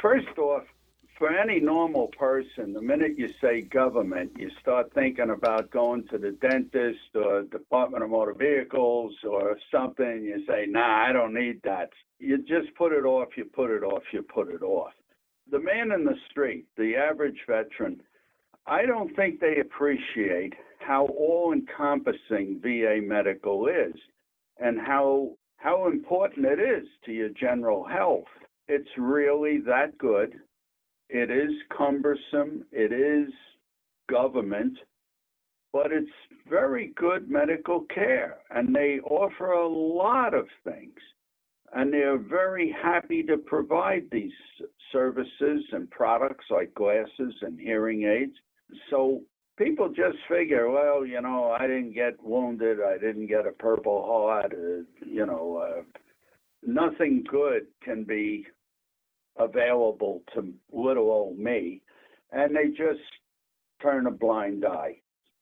First 0.00 0.36
off, 0.38 0.64
for 1.22 1.30
any 1.30 1.60
normal 1.60 2.08
person, 2.18 2.72
the 2.72 2.82
minute 2.82 3.16
you 3.16 3.28
say 3.40 3.60
government, 3.60 4.32
you 4.36 4.50
start 4.60 4.92
thinking 4.92 5.30
about 5.30 5.70
going 5.70 6.02
to 6.08 6.18
the 6.18 6.32
dentist 6.32 6.98
or 7.14 7.42
Department 7.44 8.02
of 8.02 8.10
Motor 8.10 8.34
Vehicles 8.34 9.14
or 9.22 9.56
something. 9.70 10.24
You 10.24 10.44
say, 10.48 10.66
nah, 10.66 11.06
I 11.08 11.12
don't 11.12 11.32
need 11.32 11.60
that. 11.62 11.90
You 12.18 12.38
just 12.38 12.74
put 12.76 12.90
it 12.90 13.04
off, 13.04 13.28
you 13.36 13.44
put 13.44 13.70
it 13.70 13.84
off, 13.84 14.02
you 14.12 14.22
put 14.22 14.52
it 14.52 14.62
off. 14.62 14.90
The 15.48 15.60
man 15.60 15.92
in 15.92 16.04
the 16.04 16.16
street, 16.28 16.66
the 16.76 16.96
average 16.96 17.38
veteran, 17.46 18.02
I 18.66 18.84
don't 18.84 19.14
think 19.14 19.38
they 19.38 19.58
appreciate 19.60 20.54
how 20.80 21.06
all 21.06 21.52
encompassing 21.52 22.58
VA 22.60 22.98
medical 23.00 23.68
is 23.68 23.94
and 24.58 24.76
how 24.76 25.36
how 25.58 25.86
important 25.86 26.46
it 26.46 26.58
is 26.58 26.88
to 27.04 27.12
your 27.12 27.28
general 27.28 27.84
health. 27.84 28.26
It's 28.66 28.90
really 28.98 29.60
that 29.60 29.96
good 29.98 30.40
it 31.12 31.30
is 31.30 31.52
cumbersome, 31.76 32.64
it 32.72 32.90
is 32.90 33.30
government, 34.10 34.78
but 35.70 35.92
it's 35.92 36.10
very 36.48 36.94
good 36.96 37.30
medical 37.30 37.84
care, 37.94 38.38
and 38.50 38.74
they 38.74 38.98
offer 39.00 39.52
a 39.52 39.68
lot 39.68 40.32
of 40.32 40.46
things. 40.64 40.98
And 41.74 41.92
they're 41.92 42.18
very 42.18 42.74
happy 42.82 43.22
to 43.24 43.36
provide 43.36 44.04
these 44.10 44.32
services 44.90 45.62
and 45.72 45.90
products 45.90 46.46
like 46.50 46.74
glasses 46.74 47.34
and 47.42 47.60
hearing 47.60 48.04
aids. 48.04 48.36
So 48.88 49.20
people 49.58 49.88
just 49.88 50.16
figure, 50.30 50.70
well, 50.70 51.04
you 51.04 51.20
know, 51.20 51.54
I 51.58 51.66
didn't 51.66 51.92
get 51.92 52.22
wounded, 52.22 52.78
I 52.80 52.96
didn't 52.96 53.26
get 53.26 53.46
a 53.46 53.52
Purple 53.52 54.04
Heart, 54.06 54.52
uh, 54.52 55.06
you 55.06 55.26
know, 55.26 55.56
uh, 55.58 55.82
nothing 56.62 57.22
good 57.28 57.66
can 57.82 58.04
be 58.04 58.46
available 59.36 60.22
to 60.34 60.52
little 60.72 61.10
old 61.10 61.38
me, 61.38 61.80
and 62.32 62.54
they 62.54 62.68
just 62.68 63.00
turn 63.80 64.06
a 64.06 64.10
blind 64.10 64.64
eye. 64.64 64.96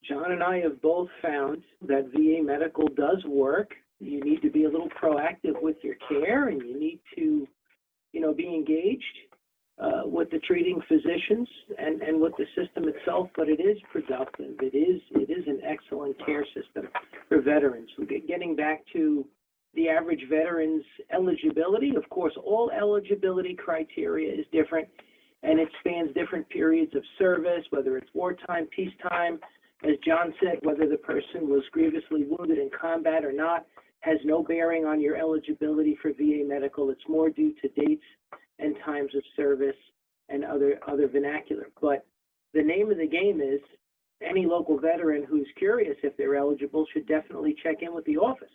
John 0.08 0.32
and 0.32 0.42
I 0.42 0.60
have 0.60 0.80
both 0.80 1.08
found 1.20 1.62
that 1.86 2.10
VA 2.12 2.42
medical 2.42 2.88
does 2.88 3.22
work. 3.26 3.74
You 3.98 4.20
need 4.22 4.40
to 4.42 4.50
be 4.50 4.64
a 4.64 4.68
little 4.68 4.88
proactive 4.88 5.60
with 5.60 5.76
your 5.82 5.96
care, 6.08 6.48
and 6.48 6.60
you 6.62 6.78
need 6.78 7.00
to, 7.16 7.46
you 8.12 8.20
know, 8.20 8.32
be 8.32 8.46
engaged 8.46 9.04
uh, 9.78 10.02
with 10.04 10.30
the 10.30 10.38
treating 10.40 10.80
physicians 10.88 11.48
and, 11.78 12.00
and 12.02 12.20
with 12.20 12.32
the 12.38 12.46
system 12.56 12.88
itself. 12.88 13.28
But 13.36 13.48
it 13.48 13.60
is 13.60 13.78
productive. 13.92 14.54
It 14.60 14.76
is 14.76 15.00
it 15.12 15.30
is 15.30 15.46
an 15.46 15.60
excellent 15.64 16.16
care 16.24 16.46
system 16.54 16.88
for 17.28 17.40
veterans. 17.40 17.90
Getting 18.26 18.56
back 18.56 18.82
to 18.94 19.26
the 19.74 19.88
average 19.88 20.24
veteran's 20.28 20.84
eligibility. 21.12 21.94
Of 21.96 22.08
course, 22.10 22.34
all 22.42 22.70
eligibility 22.70 23.54
criteria 23.54 24.32
is 24.32 24.46
different 24.52 24.88
and 25.42 25.58
it 25.58 25.68
spans 25.80 26.12
different 26.14 26.48
periods 26.50 26.94
of 26.94 27.02
service, 27.18 27.64
whether 27.70 27.96
it's 27.96 28.10
wartime, 28.12 28.66
peacetime. 28.74 29.38
As 29.82 29.96
John 30.04 30.34
said, 30.42 30.58
whether 30.62 30.86
the 30.86 30.98
person 30.98 31.48
was 31.48 31.62
grievously 31.72 32.26
wounded 32.28 32.58
in 32.58 32.70
combat 32.78 33.24
or 33.24 33.32
not 33.32 33.64
has 34.00 34.18
no 34.24 34.42
bearing 34.42 34.84
on 34.84 35.00
your 35.00 35.16
eligibility 35.16 35.96
for 36.02 36.12
VA 36.12 36.44
medical. 36.46 36.90
It's 36.90 37.00
more 37.08 37.30
due 37.30 37.54
to 37.62 37.68
dates 37.68 38.04
and 38.58 38.76
times 38.84 39.14
of 39.14 39.22
service 39.36 39.76
and 40.28 40.44
other 40.44 40.78
other 40.86 41.08
vernacular. 41.08 41.68
But 41.80 42.06
the 42.52 42.62
name 42.62 42.90
of 42.90 42.98
the 42.98 43.06
game 43.06 43.40
is 43.40 43.60
any 44.22 44.44
local 44.44 44.78
veteran 44.78 45.24
who's 45.24 45.48
curious 45.56 45.96
if 46.02 46.14
they're 46.16 46.36
eligible 46.36 46.86
should 46.92 47.06
definitely 47.08 47.56
check 47.62 47.76
in 47.80 47.94
with 47.94 48.04
the 48.04 48.18
office 48.18 48.50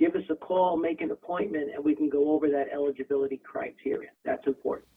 give 0.00 0.16
us 0.16 0.24
a 0.30 0.34
call, 0.34 0.78
make 0.78 1.02
an 1.02 1.10
appointment, 1.10 1.70
and 1.74 1.84
we 1.84 1.94
can 1.94 2.08
go 2.08 2.32
over 2.32 2.48
that 2.48 2.68
eligibility 2.72 3.36
criteria. 3.36 4.08
That's 4.24 4.46
important. 4.46 4.88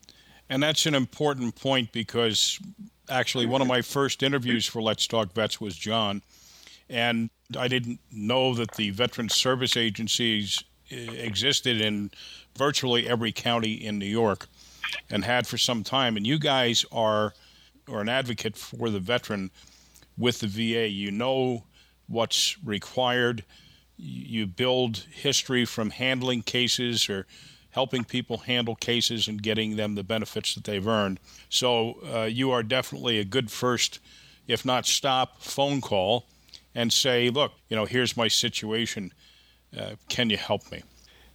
And 0.49 0.63
that's 0.63 0.85
an 0.85 0.95
important 0.95 1.55
point 1.55 1.91
because 1.91 2.59
actually 3.09 3.45
one 3.45 3.61
of 3.61 3.67
my 3.67 3.81
first 3.81 4.23
interviews 4.23 4.65
for 4.65 4.81
Let's 4.81 5.05
Talk 5.05 5.33
Vets 5.33 5.59
was 5.59 5.75
John. 5.75 6.21
And 6.89 7.29
I 7.57 7.67
didn't 7.67 7.99
know 8.11 8.55
that 8.55 8.71
the 8.75 8.91
veteran 8.91 9.27
service 9.27 9.75
agencies 9.75 10.63
eh, 10.89 11.11
existed 11.11 11.81
in 11.81 12.11
virtually 12.57 13.07
every 13.07 13.33
county 13.33 13.73
in 13.73 13.99
New 13.99 14.05
York 14.05 14.47
and 15.09 15.25
had 15.25 15.47
for 15.47 15.57
some 15.57 15.83
time. 15.83 16.15
And 16.15 16.25
you 16.25 16.39
guys 16.39 16.85
are 16.91 17.33
or 17.87 17.99
an 17.99 18.07
advocate 18.07 18.55
for 18.55 18.89
the 18.89 18.99
veteran 18.99 19.51
with 20.17 20.39
the 20.39 20.47
VA. 20.47 20.87
You 20.87 21.11
know 21.11 21.65
what's 22.07 22.57
required. 22.63 23.43
You 23.97 24.47
build 24.47 25.05
history 25.11 25.65
from 25.65 25.91
handling 25.91 26.41
cases 26.41 27.09
or 27.09 27.25
helping 27.71 28.03
people 28.03 28.37
handle 28.37 28.75
cases 28.75 29.27
and 29.27 29.41
getting 29.41 29.75
them 29.75 29.95
the 29.95 30.03
benefits 30.03 30.53
that 30.55 30.63
they've 30.63 30.87
earned. 30.87 31.19
So 31.49 31.97
uh, 32.13 32.23
you 32.23 32.51
are 32.51 32.63
definitely 32.63 33.19
a 33.19 33.25
good 33.25 33.49
first, 33.49 33.99
if 34.47 34.63
not 34.63 34.85
stop, 34.85 35.41
phone 35.41 35.81
call 35.81 36.25
and 36.75 36.93
say, 36.93 37.29
look, 37.29 37.53
you 37.69 37.75
know, 37.75 37.85
here's 37.85 38.15
my 38.15 38.27
situation. 38.27 39.11
Uh, 39.77 39.95
can 40.07 40.29
you 40.29 40.37
help 40.37 40.71
me? 40.71 40.83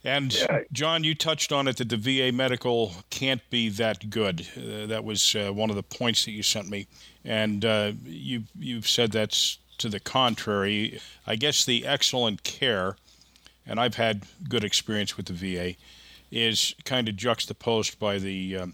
And. 0.03 0.33
John, 0.71 1.03
you 1.03 1.13
touched 1.13 1.51
on 1.51 1.67
it 1.67 1.77
that 1.77 1.89
the 1.89 1.97
VA 1.97 2.31
medical 2.31 2.93
can't 3.09 3.41
be 3.49 3.67
that 3.69 4.09
good. 4.09 4.47
Uh, 4.55 4.85
that 4.85 5.03
was 5.03 5.35
uh, 5.35 5.51
one 5.51 5.69
of 5.69 5.75
the 5.75 5.83
points 5.83 6.23
that 6.25 6.31
you 6.31 6.41
sent 6.41 6.69
me, 6.69 6.87
and 7.25 7.65
uh, 7.65 7.91
you 8.05 8.43
you've 8.57 8.87
said 8.87 9.11
that's 9.11 9.57
to 9.79 9.89
the 9.89 9.99
contrary. 9.99 10.99
I 11.25 11.35
guess 11.35 11.65
the 11.65 11.85
excellent 11.85 12.43
care, 12.43 12.97
and 13.65 13.79
I've 13.79 13.95
had 13.95 14.23
good 14.47 14.63
experience 14.63 15.17
with 15.17 15.25
the 15.27 15.33
VA, 15.33 15.75
is 16.31 16.75
kind 16.85 17.09
of 17.09 17.15
juxtaposed 17.15 17.99
by 17.99 18.19
the 18.19 18.57
um, 18.57 18.73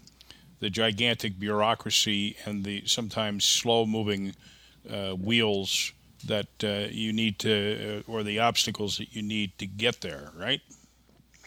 the 0.58 0.70
gigantic 0.70 1.38
bureaucracy 1.38 2.36
and 2.46 2.64
the 2.64 2.82
sometimes 2.86 3.44
slow 3.44 3.84
moving 3.84 4.34
uh, 4.90 5.10
wheels 5.10 5.92
that 6.24 6.48
uh, 6.64 6.88
you 6.90 7.12
need 7.12 7.38
to, 7.40 8.02
uh, 8.08 8.10
or 8.10 8.22
the 8.22 8.38
obstacles 8.38 8.98
that 8.98 9.14
you 9.14 9.22
need 9.22 9.56
to 9.58 9.66
get 9.66 10.00
there, 10.00 10.30
right? 10.36 10.60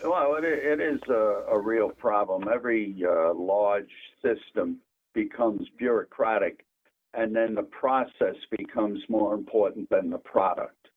Well, 0.04 0.36
it, 0.36 0.80
is 0.80 1.02
a, 1.10 1.43
a 1.52 1.60
real 1.60 1.89
problem. 1.89 2.48
Every 2.54 3.04
uh, 3.06 3.34
large 3.34 3.91
system 4.22 4.78
becomes 5.13 5.67
bureaucratic, 5.78 6.65
and 7.13 7.36
then 7.36 7.56
the 7.56 7.63
process 7.63 8.36
becomes 8.58 9.00
more 9.10 9.34
important 9.34 9.89
than 9.89 10.10
the 10.10 10.17
product. 10.19 10.88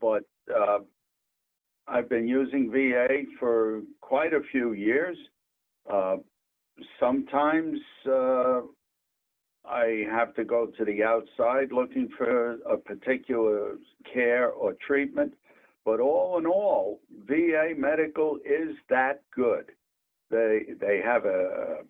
But 0.00 0.24
uh, 0.54 0.78
I've 1.86 2.08
been 2.08 2.26
using 2.26 2.70
VA 2.70 3.24
for 3.38 3.82
quite 4.00 4.32
a 4.32 4.40
few 4.50 4.72
years. 4.72 5.16
Uh, 5.90 6.16
sometimes 6.98 7.78
uh, 8.06 8.62
I 9.64 10.04
have 10.10 10.34
to 10.34 10.44
go 10.44 10.66
to 10.66 10.84
the 10.84 11.02
outside 11.02 11.72
looking 11.72 12.08
for 12.16 12.54
a 12.62 12.76
particular 12.76 13.76
care 14.12 14.50
or 14.50 14.74
treatment. 14.86 15.34
But 15.84 16.00
all 16.00 16.38
in 16.38 16.46
all, 16.46 17.00
VA 17.26 17.74
Medical 17.76 18.38
is 18.44 18.74
that 18.88 19.22
good. 19.34 19.70
They 20.30 20.60
they 20.80 21.00
have 21.04 21.26
a 21.26 21.80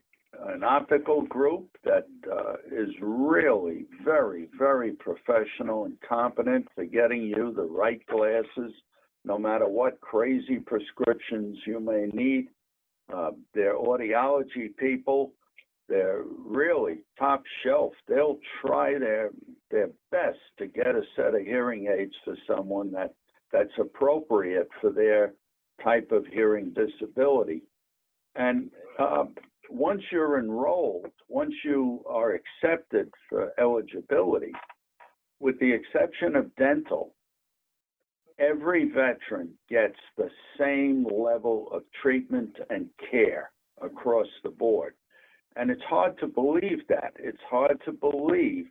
an 0.49 0.65
optical 0.65 1.23
group 1.23 1.69
that 1.85 2.07
uh, 2.31 2.55
is 2.71 2.91
really 3.01 3.87
very 4.05 4.49
very 4.59 4.93
professional 4.93 5.85
and 5.85 5.97
competent 6.07 6.67
for 6.75 6.85
getting 6.85 7.23
you 7.23 7.53
the 7.55 7.63
right 7.63 8.05
glasses, 8.07 8.73
no 9.25 9.39
matter 9.39 9.69
what 9.69 10.01
crazy 10.01 10.59
prescriptions 10.59 11.59
you 11.67 11.81
may 11.81 12.07
need. 12.13 12.49
Uh, 13.15 13.31
they're 13.55 13.77
audiology 13.77 14.75
people. 14.79 15.33
They're 15.89 16.23
really 16.25 17.01
top 17.19 17.43
shelf. 17.63 17.93
They'll 18.09 18.39
try 18.61 18.99
their 18.99 19.31
their 19.71 19.89
best 20.11 20.39
to 20.59 20.67
get 20.67 20.95
a 20.95 21.03
set 21.17 21.35
of 21.35 21.43
hearing 21.43 21.89
aids 21.89 22.15
for 22.25 22.37
someone 22.47 22.91
that 22.93 23.15
that's 23.53 23.79
appropriate 23.79 24.69
for 24.81 24.91
their 24.91 25.35
type 25.83 26.11
of 26.13 26.27
hearing 26.27 26.75
disability. 26.75 27.63
And 28.35 28.71
uh, 28.99 29.25
once 29.71 30.03
you're 30.11 30.39
enrolled, 30.39 31.13
once 31.29 31.55
you 31.65 32.05
are 32.09 32.35
accepted 32.35 33.11
for 33.29 33.53
eligibility, 33.59 34.53
with 35.41 35.59
the 35.61 35.73
exception 35.73 36.37
of 36.37 36.55
dental, 36.57 37.15
every 38.39 38.89
veteran 38.89 39.51
gets 39.69 39.99
the 40.17 40.31
same 40.59 41.05
level 41.05 41.69
of 41.73 41.83
treatment 42.03 42.57
and 42.71 42.89
care 43.11 43.51
across 43.83 44.29
the 44.43 44.51
board. 44.51 44.95
And 45.57 45.71
it's 45.71 45.83
hard 45.89 46.19
to 46.19 46.27
believe 46.27 46.87
that. 46.89 47.13
It's 47.19 47.43
hard 47.49 47.81
to 47.85 47.93
believe 47.93 48.67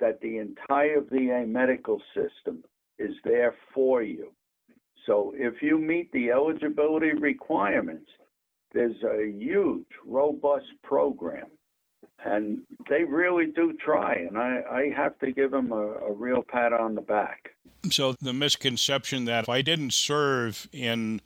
that 0.00 0.20
the 0.20 0.38
entire 0.38 1.00
VA 1.00 1.44
medical 1.46 2.00
system 2.14 2.62
is 2.98 3.14
there 3.24 3.54
for 3.74 4.02
you. 4.02 4.32
So 5.06 5.32
if 5.36 5.62
you 5.62 5.78
meet 5.78 6.12
the 6.12 6.30
eligibility 6.30 7.12
requirements, 7.12 8.10
there's 8.72 9.02
a 9.02 9.30
huge, 9.30 9.86
robust 10.06 10.66
program. 10.82 11.46
And 12.24 12.62
they 12.88 13.04
really 13.04 13.46
do 13.46 13.74
try, 13.74 14.14
and 14.14 14.36
I, 14.36 14.62
I 14.70 14.92
have 14.96 15.18
to 15.20 15.30
give 15.30 15.52
them 15.52 15.70
a, 15.70 15.76
a 15.76 16.12
real 16.12 16.42
pat 16.42 16.72
on 16.72 16.96
the 16.96 17.00
back. 17.00 17.50
So, 17.90 18.14
the 18.20 18.32
misconception 18.32 19.24
that 19.26 19.44
if 19.44 19.48
I 19.48 19.62
didn't 19.62 19.92
serve 19.92 20.68
in 20.72 21.20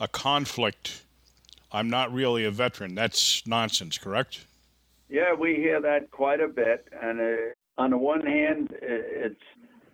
a 0.00 0.08
conflict, 0.08 1.02
I'm 1.70 1.90
not 1.90 2.12
really 2.12 2.44
a 2.44 2.50
veteran, 2.50 2.94
that's 2.94 3.46
nonsense, 3.46 3.98
correct? 3.98 4.46
Yeah, 5.10 5.34
we 5.34 5.56
hear 5.56 5.82
that 5.82 6.10
quite 6.10 6.40
a 6.40 6.48
bit. 6.48 6.88
And 7.02 7.20
uh, 7.20 7.36
on 7.76 7.90
the 7.90 7.98
one 7.98 8.24
hand, 8.24 8.70
it's 8.80 9.36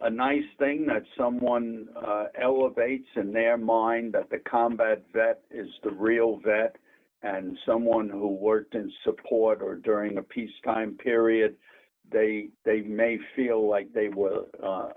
a 0.01 0.11
nice 0.11 0.45
thing 0.59 0.87
that 0.87 1.03
someone 1.17 1.89
uh, 1.97 2.27
elevates 2.41 3.09
in 3.17 3.33
their 3.33 3.57
mind 3.57 4.13
that 4.13 4.31
the 4.31 4.39
combat 4.39 5.03
vet 5.13 5.43
is 5.51 5.69
the 5.83 5.91
real 5.91 6.41
vet 6.45 6.77
and 7.23 7.59
someone 7.67 8.09
who 8.09 8.29
worked 8.29 8.75
in 8.75 8.93
support 9.05 9.61
or 9.61 9.75
during 9.75 10.19
a 10.19 10.23
peacetime 10.23 10.97
period 11.03 11.57
they 12.11 12.49
they 12.65 12.81
may 12.83 13.19
feel 13.35 13.69
like 13.69 13.93
they 13.93 14.09
were 14.09 14.45
uh, 14.63 14.89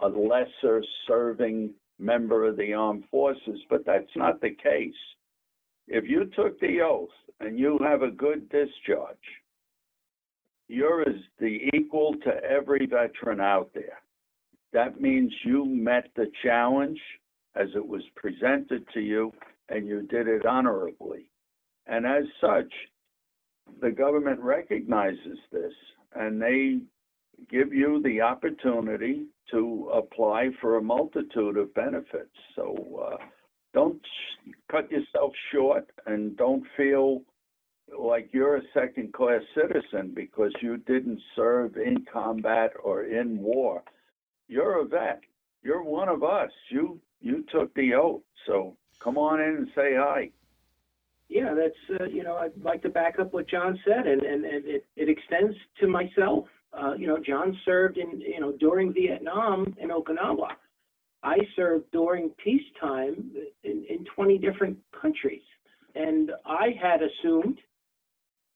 a 0.00 0.08
lesser 0.08 0.82
serving 1.06 1.70
member 1.98 2.46
of 2.46 2.56
the 2.56 2.72
armed 2.74 3.04
forces 3.10 3.60
but 3.70 3.86
that's 3.86 4.16
not 4.16 4.40
the 4.40 4.54
case. 4.62 4.92
If 5.86 6.04
you 6.08 6.30
took 6.36 6.58
the 6.60 6.80
oath 6.82 7.08
and 7.40 7.58
you 7.58 7.78
have 7.82 8.02
a 8.02 8.10
good 8.10 8.48
discharge 8.48 9.16
you're 10.66 11.02
as 11.02 11.16
the 11.38 11.70
equal 11.72 12.14
to 12.24 12.30
every 12.44 12.86
veteran 12.86 13.40
out 13.40 13.70
there 13.72 14.00
that 14.72 15.00
means 15.00 15.32
you 15.44 15.64
met 15.64 16.08
the 16.16 16.30
challenge 16.42 17.00
as 17.54 17.68
it 17.74 17.86
was 17.86 18.02
presented 18.14 18.86
to 18.94 19.00
you 19.00 19.32
and 19.68 19.86
you 19.86 20.02
did 20.02 20.28
it 20.28 20.46
honorably. 20.46 21.30
And 21.86 22.06
as 22.06 22.24
such, 22.40 22.72
the 23.80 23.90
government 23.90 24.40
recognizes 24.40 25.38
this 25.52 25.72
and 26.14 26.40
they 26.40 26.80
give 27.50 27.72
you 27.72 28.02
the 28.02 28.20
opportunity 28.20 29.26
to 29.50 29.90
apply 29.94 30.50
for 30.60 30.76
a 30.76 30.82
multitude 30.82 31.56
of 31.56 31.72
benefits. 31.74 32.34
So 32.54 33.10
uh, 33.12 33.24
don't 33.72 34.00
cut 34.70 34.90
yourself 34.90 35.32
short 35.52 35.88
and 36.06 36.36
don't 36.36 36.64
feel 36.76 37.22
like 37.98 38.28
you're 38.32 38.56
a 38.56 38.62
second 38.74 39.14
class 39.14 39.40
citizen 39.54 40.12
because 40.14 40.52
you 40.60 40.76
didn't 40.78 41.20
serve 41.34 41.76
in 41.76 42.04
combat 42.12 42.72
or 42.82 43.04
in 43.04 43.38
war 43.38 43.82
you're 44.48 44.80
a 44.80 44.84
vet. 44.84 45.20
You're 45.62 45.82
one 45.82 46.08
of 46.08 46.22
us. 46.24 46.50
You 46.70 47.00
you 47.20 47.44
took 47.52 47.72
the 47.74 47.94
oath. 47.94 48.22
So 48.46 48.76
come 49.02 49.18
on 49.18 49.40
in 49.40 49.56
and 49.56 49.68
say 49.74 49.94
hi. 49.96 50.30
Yeah, 51.28 51.54
that's 51.54 52.00
uh, 52.00 52.04
you 52.04 52.22
know 52.24 52.36
I'd 52.36 52.56
like 52.62 52.82
to 52.82 52.88
back 52.88 53.18
up 53.18 53.32
what 53.32 53.48
John 53.48 53.78
said, 53.86 54.06
and 54.06 54.22
and, 54.22 54.44
and 54.44 54.64
it, 54.66 54.86
it 54.96 55.08
extends 55.08 55.54
to 55.80 55.86
myself. 55.86 56.46
Uh, 56.72 56.94
you 56.94 57.06
know, 57.06 57.18
John 57.24 57.56
served 57.64 57.98
in 57.98 58.20
you 58.20 58.40
know 58.40 58.52
during 58.58 58.92
Vietnam 58.92 59.74
in 59.78 59.90
Okinawa. 59.90 60.48
I 61.22 61.36
served 61.56 61.90
during 61.90 62.30
peacetime 62.42 63.32
in, 63.64 63.84
in 63.90 64.04
20 64.14 64.38
different 64.38 64.78
countries, 65.00 65.42
and 65.96 66.30
I 66.46 66.68
had 66.80 67.00
assumed 67.02 67.58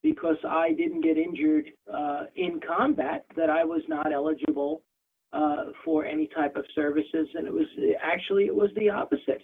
because 0.02 0.36
I 0.48 0.72
didn't 0.72 1.02
get 1.02 1.16
injured 1.16 1.66
uh, 1.92 2.24
in 2.36 2.60
combat 2.60 3.24
that 3.36 3.50
I 3.50 3.64
was 3.64 3.82
not 3.88 4.12
eligible 4.12 4.82
uh, 5.32 5.64
for 5.84 6.04
any 6.04 6.28
type 6.28 6.56
of 6.56 6.64
services, 6.74 7.28
and 7.34 7.46
it 7.46 7.52
was 7.52 7.66
actually 8.02 8.44
it 8.44 8.54
was 8.54 8.70
the 8.76 8.90
opposite. 8.90 9.42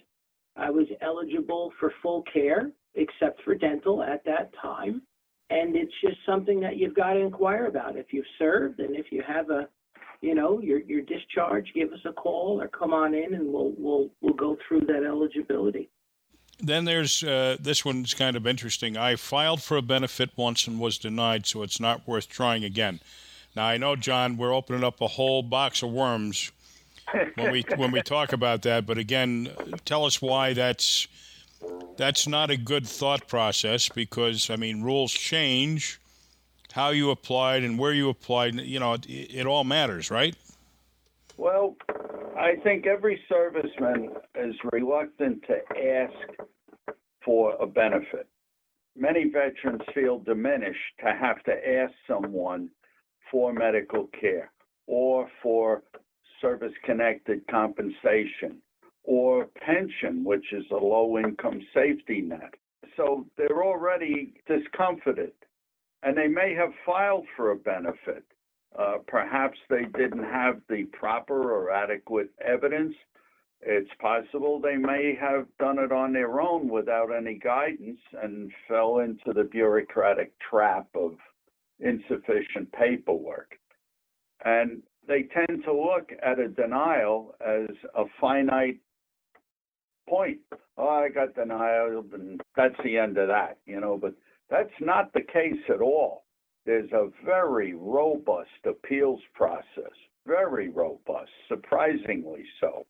I 0.55 0.69
was 0.69 0.87
eligible 1.01 1.71
for 1.79 1.93
full 2.01 2.23
care 2.31 2.71
except 2.95 3.41
for 3.43 3.55
dental 3.55 4.03
at 4.03 4.23
that 4.25 4.51
time, 4.61 5.01
and 5.49 5.75
it's 5.75 5.93
just 6.03 6.17
something 6.25 6.59
that 6.59 6.77
you've 6.77 6.95
got 6.95 7.13
to 7.13 7.19
inquire 7.19 7.67
about. 7.67 7.97
If 7.97 8.07
you've 8.11 8.25
served 8.37 8.79
and 8.79 8.95
if 8.95 9.11
you 9.11 9.23
have 9.27 9.49
a 9.49 9.67
you 10.21 10.35
know 10.35 10.59
your 10.59 10.79
your 10.81 11.01
discharge, 11.01 11.71
give 11.73 11.91
us 11.91 11.99
a 12.05 12.13
call 12.13 12.61
or 12.61 12.67
come 12.67 12.93
on 12.93 13.13
in, 13.13 13.33
and 13.33 13.51
we'll 13.51 13.73
we'll 13.77 14.09
we'll 14.21 14.33
go 14.33 14.57
through 14.67 14.81
that 14.81 15.03
eligibility. 15.03 15.89
Then 16.61 16.83
there's 16.85 17.23
uh, 17.23 17.55
this 17.59 17.85
one's 17.85 18.13
kind 18.13 18.35
of 18.35 18.45
interesting. 18.45 18.97
I 18.97 19.15
filed 19.15 19.63
for 19.63 19.77
a 19.77 19.81
benefit 19.81 20.31
once 20.35 20.67
and 20.67 20.79
was 20.79 20.97
denied, 20.97 21.45
so 21.47 21.63
it's 21.63 21.79
not 21.79 22.07
worth 22.07 22.27
trying 22.27 22.65
again. 22.65 22.99
Now 23.59 23.65
I 23.65 23.75
know, 23.75 23.97
John, 23.97 24.37
we're 24.37 24.55
opening 24.55 24.85
up 24.85 25.01
a 25.01 25.07
whole 25.07 25.43
box 25.43 25.83
of 25.83 25.91
worms 25.91 26.53
when 27.35 27.51
we 27.51 27.65
when 27.75 27.91
we 27.91 28.01
talk 28.01 28.31
about 28.31 28.61
that. 28.61 28.85
But 28.85 28.97
again, 28.97 29.49
tell 29.83 30.05
us 30.05 30.21
why 30.21 30.53
that's 30.53 31.09
that's 31.97 32.25
not 32.25 32.51
a 32.51 32.55
good 32.55 32.87
thought 32.87 33.27
process 33.27 33.89
because 33.89 34.49
I 34.49 34.55
mean 34.55 34.81
rules 34.81 35.11
change, 35.11 35.99
how 36.71 36.91
you 36.91 37.11
applied 37.11 37.65
and 37.65 37.77
where 37.77 37.91
you 37.91 38.07
applied. 38.07 38.55
You 38.55 38.79
know, 38.79 38.93
it, 38.93 39.05
it 39.09 39.45
all 39.45 39.65
matters, 39.65 40.09
right? 40.09 40.37
Well, 41.35 41.75
I 42.37 42.55
think 42.63 42.87
every 42.87 43.21
serviceman 43.29 44.21
is 44.35 44.55
reluctant 44.71 45.43
to 45.47 45.57
ask 45.77 46.47
for 47.25 47.57
a 47.59 47.67
benefit. 47.67 48.25
Many 48.95 49.25
veterans 49.29 49.81
feel 49.93 50.19
diminished 50.19 50.95
to 51.03 51.11
have 51.11 51.43
to 51.43 51.51
ask 51.51 51.91
someone 52.07 52.69
for 53.31 53.53
medical 53.53 54.07
care 54.19 54.51
or 54.87 55.29
for 55.41 55.83
service 56.41 56.73
connected 56.83 57.45
compensation 57.47 58.61
or 59.03 59.47
pension, 59.65 60.23
which 60.23 60.53
is 60.53 60.65
a 60.71 60.75
low 60.75 61.17
income 61.17 61.61
safety 61.73 62.21
net. 62.21 62.53
So 62.95 63.25
they're 63.37 63.63
already 63.63 64.33
discomfited 64.47 65.31
and 66.03 66.17
they 66.17 66.27
may 66.27 66.53
have 66.55 66.71
filed 66.85 67.25
for 67.35 67.51
a 67.51 67.55
benefit. 67.55 68.23
Uh, 68.77 68.97
perhaps 69.07 69.57
they 69.69 69.85
didn't 69.97 70.23
have 70.23 70.61
the 70.69 70.83
proper 70.93 71.51
or 71.51 71.71
adequate 71.71 72.29
evidence. 72.45 72.93
It's 73.61 73.89
possible 73.99 74.61
they 74.61 74.77
may 74.77 75.17
have 75.19 75.47
done 75.59 75.79
it 75.79 75.91
on 75.91 76.13
their 76.13 76.39
own 76.39 76.69
without 76.69 77.09
any 77.13 77.35
guidance 77.35 77.99
and 78.21 78.51
fell 78.67 78.99
into 78.99 79.33
the 79.33 79.43
bureaucratic 79.43 80.31
trap 80.39 80.87
of 80.95 81.17
insufficient 81.79 82.71
paperwork. 82.71 83.57
And 84.45 84.81
they 85.07 85.23
tend 85.23 85.63
to 85.65 85.73
look 85.73 86.11
at 86.23 86.39
a 86.39 86.47
denial 86.47 87.35
as 87.45 87.75
a 87.95 88.03
finite 88.21 88.79
point. 90.07 90.39
Oh, 90.77 90.87
I 90.87 91.09
got 91.09 91.35
denial, 91.35 92.05
and 92.13 92.41
that's 92.55 92.75
the 92.83 92.97
end 92.97 93.17
of 93.17 93.27
that, 93.27 93.57
you 93.65 93.79
know, 93.79 93.97
but 93.97 94.13
that's 94.49 94.73
not 94.79 95.11
the 95.13 95.21
case 95.21 95.61
at 95.69 95.81
all. 95.81 96.25
There's 96.65 96.91
a 96.91 97.09
very 97.25 97.73
robust 97.73 98.65
appeals 98.65 99.21
process, 99.33 99.93
very 100.25 100.69
robust, 100.69 101.31
surprisingly 101.47 102.45
so. 102.59 102.85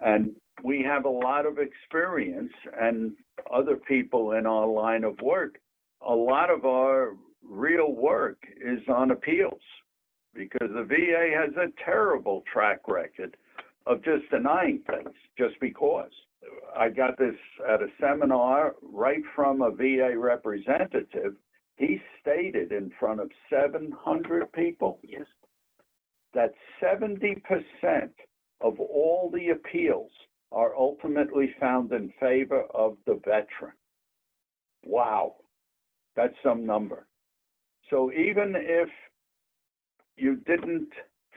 And 0.00 0.30
we 0.62 0.82
have 0.82 1.04
a 1.04 1.10
lot 1.10 1.46
of 1.46 1.58
experience, 1.58 2.52
and 2.80 3.12
other 3.52 3.76
people 3.76 4.32
in 4.32 4.46
our 4.46 4.66
line 4.66 5.04
of 5.04 5.20
work, 5.20 5.58
a 6.06 6.14
lot 6.14 6.50
of 6.50 6.64
our 6.64 7.14
real 7.48 7.92
work 7.92 8.38
is 8.60 8.80
on 8.88 9.10
appeals 9.10 9.60
because 10.34 10.68
the 10.72 10.84
VA 10.84 11.30
has 11.36 11.54
a 11.56 11.72
terrible 11.84 12.42
track 12.52 12.80
record 12.86 13.36
of 13.86 14.04
just 14.04 14.30
denying 14.30 14.80
things 14.86 15.14
just 15.36 15.58
because. 15.60 16.10
I 16.76 16.88
got 16.88 17.18
this 17.18 17.34
at 17.68 17.82
a 17.82 17.88
seminar 18.00 18.76
right 18.82 19.22
from 19.34 19.62
a 19.62 19.70
VA 19.70 20.16
representative. 20.16 21.34
He 21.76 22.00
stated 22.20 22.72
in 22.72 22.90
front 22.98 23.20
of 23.20 23.30
700 23.50 24.52
people 24.52 24.98
Yes. 25.02 25.26
that 26.32 26.54
70% 26.80 28.12
of 28.60 28.78
all 28.78 29.30
the 29.30 29.48
appeals 29.48 30.12
are 30.52 30.76
ultimately 30.76 31.54
found 31.58 31.92
in 31.92 32.10
favor 32.20 32.62
of 32.74 32.96
the 33.06 33.14
veteran. 33.14 33.72
Wow, 34.84 35.36
that's 36.14 36.34
some 36.42 36.64
number. 36.66 37.06
So 37.90 38.12
even 38.12 38.54
if 38.56 38.88
you 40.16 40.36
didn't 40.46 40.88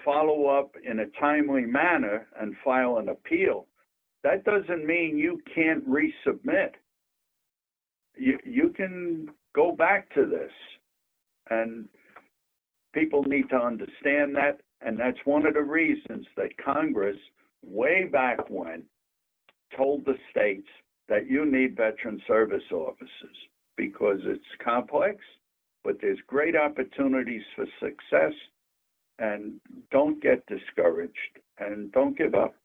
follow 0.06 0.46
up 0.46 0.76
in 0.90 1.00
a 1.00 1.20
timely 1.20 1.66
manner 1.66 2.28
and 2.40 2.56
file 2.64 2.98
an 2.98 3.10
appeal, 3.10 3.68
that 4.24 4.46
doesn't 4.46 4.86
mean 4.86 5.18
you 5.18 5.42
can't 5.54 5.88
resubmit. 5.90 6.72
You, 8.16 8.38
you 8.46 8.70
can 8.70 9.30
go 9.56 9.72
back 9.76 10.14
to 10.14 10.26
this. 10.26 10.52
And 11.50 11.90
people 12.94 13.24
need 13.24 13.50
to 13.50 13.58
understand 13.58 14.36
that. 14.36 14.62
And 14.82 15.00
that's 15.00 15.18
one 15.26 15.46
of 15.46 15.56
the 15.56 15.64
reasons 15.64 16.26
that 16.38 16.58
Congress, 16.64 17.18
way 17.66 18.06
back 18.12 18.50
when, 18.50 18.84
told 19.76 20.06
the 20.06 20.16
states 20.30 20.68
that 21.10 21.30
you 21.30 21.46
need 21.46 21.76
veteran 21.76 22.22
service 22.28 22.64
officers 22.72 23.38
because 23.76 24.20
it's 24.24 24.44
complex, 24.64 25.18
but 25.84 25.98
there's 26.02 26.20
great 26.28 26.56
opportunities 26.56 27.44
for 27.56 27.66
success. 27.80 28.34
And 29.20 29.60
don't 29.92 30.22
get 30.22 30.46
discouraged 30.48 31.40
and 31.60 31.92
don't 31.92 32.18
give 32.18 32.34
up. 32.34 32.56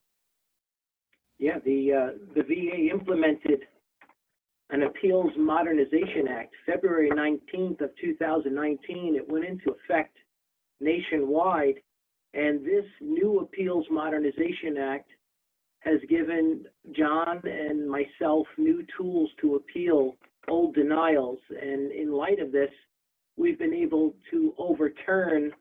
Yeah, 1.39 1.59
the 1.65 1.93
uh, 1.93 2.19
the 2.35 2.43
VA 2.43 2.91
implemented 2.91 3.67
an 4.71 4.83
Appeals 4.83 5.33
Modernization 5.37 6.27
Act 6.29 6.55
February 6.67 7.11
19th 7.11 7.81
of 7.81 7.91
2019. 8.01 9.15
It 9.15 9.29
went 9.29 9.45
into 9.45 9.71
effect 9.71 10.17
nationwide, 10.81 11.77
and 12.35 12.65
this 12.65 12.85
new 13.01 13.41
Appeals 13.41 13.87
Modernization 13.91 14.77
Act 14.79 15.11
has 15.81 16.01
given 16.09 16.65
John 16.97 17.41
and 17.45 17.89
myself 17.89 18.47
new 18.57 18.85
tools 18.97 19.31
to 19.41 19.57
appeal 19.57 20.17
old 20.49 20.75
denials. 20.75 21.39
And 21.51 21.93
in 21.93 22.13
light 22.13 22.41
of 22.41 22.53
this, 22.53 22.71
we've 23.39 23.59
been 23.59 23.75
able 23.75 24.15
to 24.31 24.53
overturn 24.59 25.53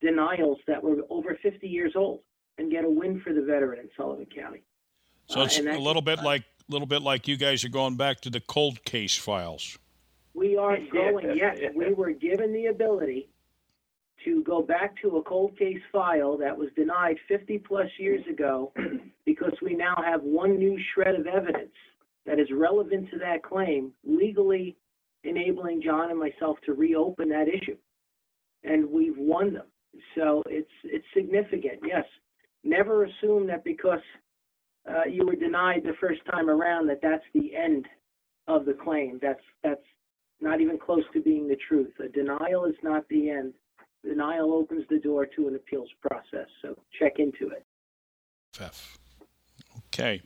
denials 0.00 0.58
that 0.66 0.82
were 0.82 1.02
over 1.10 1.38
50 1.42 1.68
years 1.68 1.92
old 1.94 2.20
and 2.58 2.70
get 2.70 2.84
a 2.84 2.90
win 2.90 3.20
for 3.20 3.32
the 3.32 3.42
veteran 3.42 3.78
in 3.80 3.88
Sullivan 3.96 4.26
County. 4.34 4.62
So 5.26 5.40
Uh, 5.40 5.44
it's 5.44 5.58
and 5.58 5.68
a 5.68 5.78
little 5.78 6.02
bit 6.02 6.22
like 6.22 6.42
a 6.42 6.72
little 6.72 6.86
bit 6.86 7.02
like 7.02 7.28
you 7.28 7.36
guys 7.36 7.64
are 7.64 7.68
going 7.68 7.96
back 7.96 8.20
to 8.22 8.30
the 8.30 8.40
cold 8.40 8.82
case 8.84 9.16
files. 9.16 9.78
We 10.34 10.56
are 10.56 10.78
going, 10.92 11.36
yes, 11.36 11.58
we 11.74 11.92
were 11.92 12.12
given 12.12 12.52
the 12.52 12.66
ability 12.66 13.28
to 14.24 14.42
go 14.42 14.62
back 14.62 15.00
to 15.02 15.18
a 15.18 15.22
cold 15.22 15.56
case 15.58 15.82
file 15.92 16.36
that 16.38 16.56
was 16.56 16.68
denied 16.74 17.18
50 17.28 17.58
plus 17.58 17.88
years 17.98 18.26
ago 18.26 18.72
because 19.24 19.52
we 19.62 19.74
now 19.74 19.94
have 20.04 20.22
one 20.22 20.56
new 20.58 20.78
shred 20.94 21.14
of 21.14 21.26
evidence 21.26 21.74
that 22.24 22.40
is 22.40 22.48
relevant 22.50 23.10
to 23.10 23.18
that 23.18 23.42
claim, 23.42 23.92
legally 24.04 24.76
enabling 25.26 25.82
John 25.82 26.10
and 26.10 26.18
myself 26.18 26.58
to 26.66 26.72
reopen 26.72 27.28
that 27.30 27.48
issue. 27.48 27.76
And 28.64 28.90
we've 28.90 29.16
won 29.16 29.54
them. 29.54 29.66
So 30.14 30.42
it's 30.46 30.70
it's 30.84 31.06
significant, 31.14 31.80
yes. 31.86 32.04
Never 32.64 33.04
assume 33.04 33.46
that 33.46 33.64
because 33.64 34.00
uh, 34.88 35.04
you 35.10 35.26
were 35.26 35.36
denied 35.36 35.82
the 35.84 35.94
first 36.00 36.20
time 36.30 36.50
around 36.50 36.88
that 36.88 37.00
that's 37.02 37.24
the 37.34 37.54
end 37.56 37.86
of 38.46 38.64
the 38.64 38.74
claim. 38.74 39.18
That's 39.22 39.40
that's 39.62 39.80
not 40.40 40.60
even 40.60 40.78
close 40.78 41.04
to 41.12 41.22
being 41.22 41.48
the 41.48 41.56
truth. 41.68 41.92
A 42.04 42.08
denial 42.08 42.66
is 42.66 42.74
not 42.82 43.08
the 43.08 43.30
end. 43.30 43.54
Denial 44.04 44.52
opens 44.52 44.84
the 44.90 44.98
door 44.98 45.26
to 45.26 45.48
an 45.48 45.56
appeals 45.56 45.88
process. 46.00 46.48
So 46.62 46.76
check 46.98 47.14
into 47.18 47.48
it. 47.48 47.64
FF. 48.52 48.98
Okay. 49.88 50.22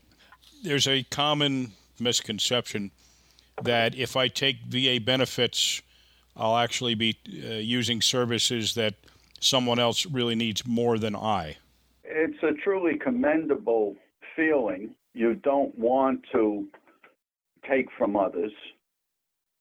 There's 0.63 0.87
a 0.87 1.05
common 1.05 1.73
misconception 1.99 2.91
that 3.63 3.95
if 3.95 4.17
I 4.17 4.29
take 4.29 4.63
VA 4.69 4.99
benefits, 5.01 5.83
I'll 6.37 6.57
actually 6.57 6.95
be 6.95 7.19
uh, 7.29 7.55
using 7.55 8.01
services 8.01 8.75
that 8.75 8.95
someone 9.41 9.79
else 9.79 10.07
really 10.07 10.35
needs 10.35 10.67
more 10.67 10.99
than 10.99 11.17
I. 11.17 11.57
It's 12.05 12.43
a 12.43 12.53
truly 12.63 12.99
commendable 12.99 13.97
feeling. 14.37 14.95
You 15.15 15.35
don't 15.35 15.77
want 15.79 16.25
to 16.33 16.67
take 17.69 17.87
from 17.97 18.17
others. 18.17 18.53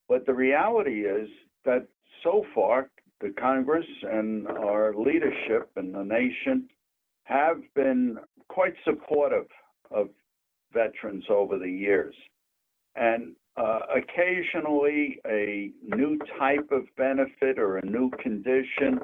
But 0.08 0.26
the 0.26 0.34
reality 0.34 1.06
is 1.06 1.30
that 1.66 1.88
so 2.24 2.46
far, 2.56 2.90
the 3.22 3.30
Congress 3.30 3.86
and 4.04 4.48
our 4.48 4.94
leadership 4.96 5.70
in 5.78 5.92
the 5.92 6.04
nation 6.04 6.70
have 7.24 7.58
been 7.76 8.18
quite 8.48 8.74
supportive 8.84 9.46
of 9.92 10.10
veterans 10.74 11.26
over 11.30 11.58
the 11.58 11.70
years. 11.70 12.16
And 12.96 13.36
uh, 13.60 13.80
occasionally, 13.94 15.20
a 15.28 15.72
new 15.84 16.18
type 16.40 16.70
of 16.72 16.84
benefit 16.96 17.60
or 17.60 17.78
a 17.78 17.86
new 17.86 18.10
condition 18.12 19.00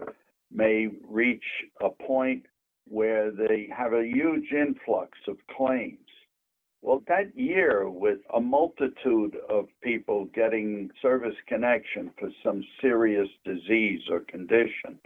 may 0.52 0.88
reach 1.10 1.44
a 1.82 1.90
point 1.90 2.46
where 2.88 3.32
they 3.32 3.68
have 3.76 3.94
a 3.94 4.06
huge 4.06 4.52
influx 4.54 5.18
of 5.28 5.36
claims. 5.58 6.00
Well, 6.82 7.04
that 7.08 7.36
year, 7.36 7.90
with 7.90 8.20
a 8.34 8.40
multitude 8.40 9.36
of 9.50 9.68
people 9.84 10.26
getting 10.34 10.90
service 11.02 11.36
connection 11.48 12.12
for 12.18 12.30
some 12.44 12.64
serious 12.80 13.28
disease 13.44 14.04
or 14.10 14.22
condition, 14.22 15.00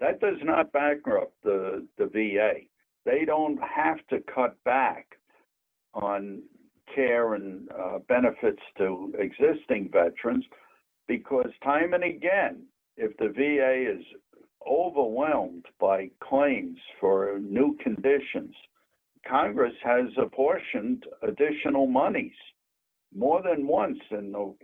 that 0.00 0.20
does 0.20 0.38
not 0.42 0.72
bankrupt 0.72 1.32
the, 1.44 1.86
the 1.96 2.06
VA. 2.06 2.66
They 3.06 3.24
don't 3.24 3.58
have 3.62 4.06
to 4.08 4.18
cut 4.34 4.62
back 4.64 5.16
on 5.94 6.42
care 6.94 7.34
and 7.34 7.68
uh, 7.70 7.98
benefits 8.08 8.62
to 8.78 9.12
existing 9.18 9.90
veterans 9.92 10.44
because, 11.08 11.50
time 11.62 11.94
and 11.94 12.04
again, 12.04 12.62
if 12.96 13.16
the 13.16 13.28
VA 13.28 13.98
is 13.98 14.04
overwhelmed 14.68 15.66
by 15.80 16.10
claims 16.20 16.78
for 17.00 17.38
new 17.40 17.76
conditions, 17.82 18.54
Congress 19.28 19.74
has 19.82 20.06
apportioned 20.18 21.04
additional 21.22 21.86
monies 21.86 22.32
more 23.14 23.42
than 23.42 23.66
once 23.66 23.98
in 24.10 24.32
the 24.32 24.54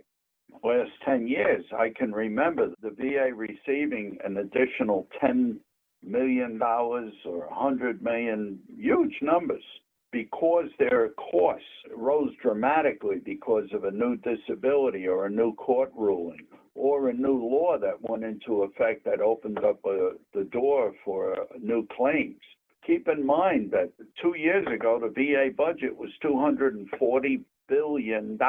last 0.63 0.91
10 1.05 1.27
years, 1.27 1.63
I 1.77 1.89
can 1.95 2.11
remember 2.11 2.69
the 2.81 2.89
VA 2.91 3.33
receiving 3.33 4.17
an 4.23 4.37
additional 4.37 5.07
$10 5.23 5.57
million 6.03 6.59
or 6.61 7.47
100 7.49 8.01
million, 8.01 8.59
huge 8.75 9.15
numbers, 9.21 9.63
because 10.11 10.65
their 10.79 11.09
costs 11.31 11.65
rose 11.95 12.31
dramatically 12.41 13.17
because 13.23 13.67
of 13.73 13.83
a 13.83 13.91
new 13.91 14.17
disability 14.17 15.07
or 15.07 15.25
a 15.25 15.29
new 15.29 15.53
court 15.55 15.91
ruling 15.95 16.45
or 16.75 17.09
a 17.09 17.13
new 17.13 17.37
law 17.37 17.77
that 17.77 18.01
went 18.01 18.23
into 18.23 18.63
effect 18.63 19.05
that 19.05 19.21
opened 19.21 19.59
up 19.59 19.79
a, 19.85 20.11
the 20.33 20.45
door 20.45 20.93
for 21.03 21.33
uh, 21.33 21.45
new 21.61 21.85
claims. 21.95 22.39
Keep 22.87 23.07
in 23.07 23.25
mind 23.25 23.71
that 23.71 23.91
two 24.21 24.35
years 24.37 24.65
ago, 24.73 24.99
the 24.99 25.09
VA 25.09 25.49
budget 25.55 25.95
was 25.95 26.09
$240 26.23 27.41
billion 27.67 28.39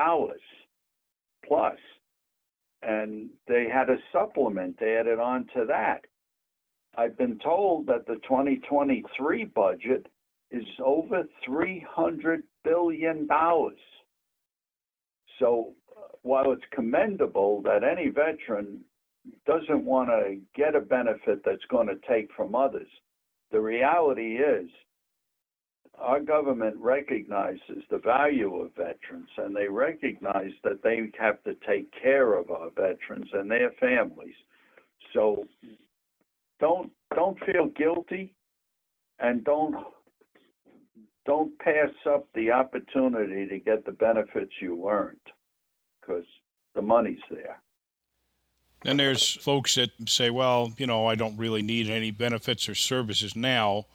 plus 1.46 1.77
and 2.83 3.29
they 3.46 3.66
had 3.70 3.90
a 3.90 3.99
supplement 4.12 4.81
added 4.81 5.18
on 5.18 5.46
to 5.55 5.64
that. 5.66 6.05
I've 6.96 7.16
been 7.16 7.38
told 7.38 7.87
that 7.87 8.07
the 8.07 8.16
2023 8.16 9.44
budget 9.44 10.07
is 10.50 10.64
over 10.84 11.24
$300 11.48 12.42
billion. 12.64 13.28
So 15.38 15.72
while 16.22 16.52
it's 16.52 16.62
commendable 16.72 17.62
that 17.62 17.84
any 17.84 18.08
veteran 18.08 18.80
doesn't 19.46 19.84
want 19.84 20.08
to 20.08 20.38
get 20.54 20.74
a 20.74 20.80
benefit 20.80 21.42
that's 21.44 21.64
going 21.70 21.86
to 21.86 21.98
take 22.08 22.30
from 22.36 22.54
others, 22.54 22.88
the 23.52 23.60
reality 23.60 24.36
is 24.36 24.68
our 25.98 26.20
government 26.20 26.76
recognizes 26.78 27.82
the 27.90 27.98
value 27.98 28.56
of 28.56 28.74
veterans 28.74 29.28
and 29.36 29.54
they 29.54 29.68
recognize 29.68 30.52
that 30.64 30.82
they 30.82 31.10
have 31.18 31.42
to 31.44 31.54
take 31.66 31.90
care 32.00 32.34
of 32.34 32.50
our 32.50 32.70
veterans 32.70 33.28
and 33.32 33.50
their 33.50 33.72
families. 33.72 34.34
So 35.12 35.44
don't 36.58 36.90
don't 37.14 37.38
feel 37.44 37.66
guilty 37.76 38.34
and 39.18 39.44
don't 39.44 39.74
don't 41.26 41.59
pass 41.59 41.90
up 42.06 42.26
the 42.35 42.50
opportunity 42.50 43.46
to 43.46 43.59
get 43.59 43.85
the 43.85 43.92
benefits 43.92 44.52
you 44.61 44.88
earned 44.88 45.18
because 46.00 46.24
the 46.74 46.83
money's 46.83 47.20
there. 47.30 47.61
And 48.85 48.98
there's 48.98 49.35
folks 49.37 49.74
that 49.74 49.90
say, 50.06 50.30
well, 50.30 50.72
you 50.78 50.87
know, 50.87 51.06
I 51.06 51.14
don't 51.14 51.37
really 51.37 51.62
need 51.62 51.90
any 51.90 52.11
benefits 52.11 52.68
or 52.68 52.74
services 52.74 53.37
now. 53.37 53.87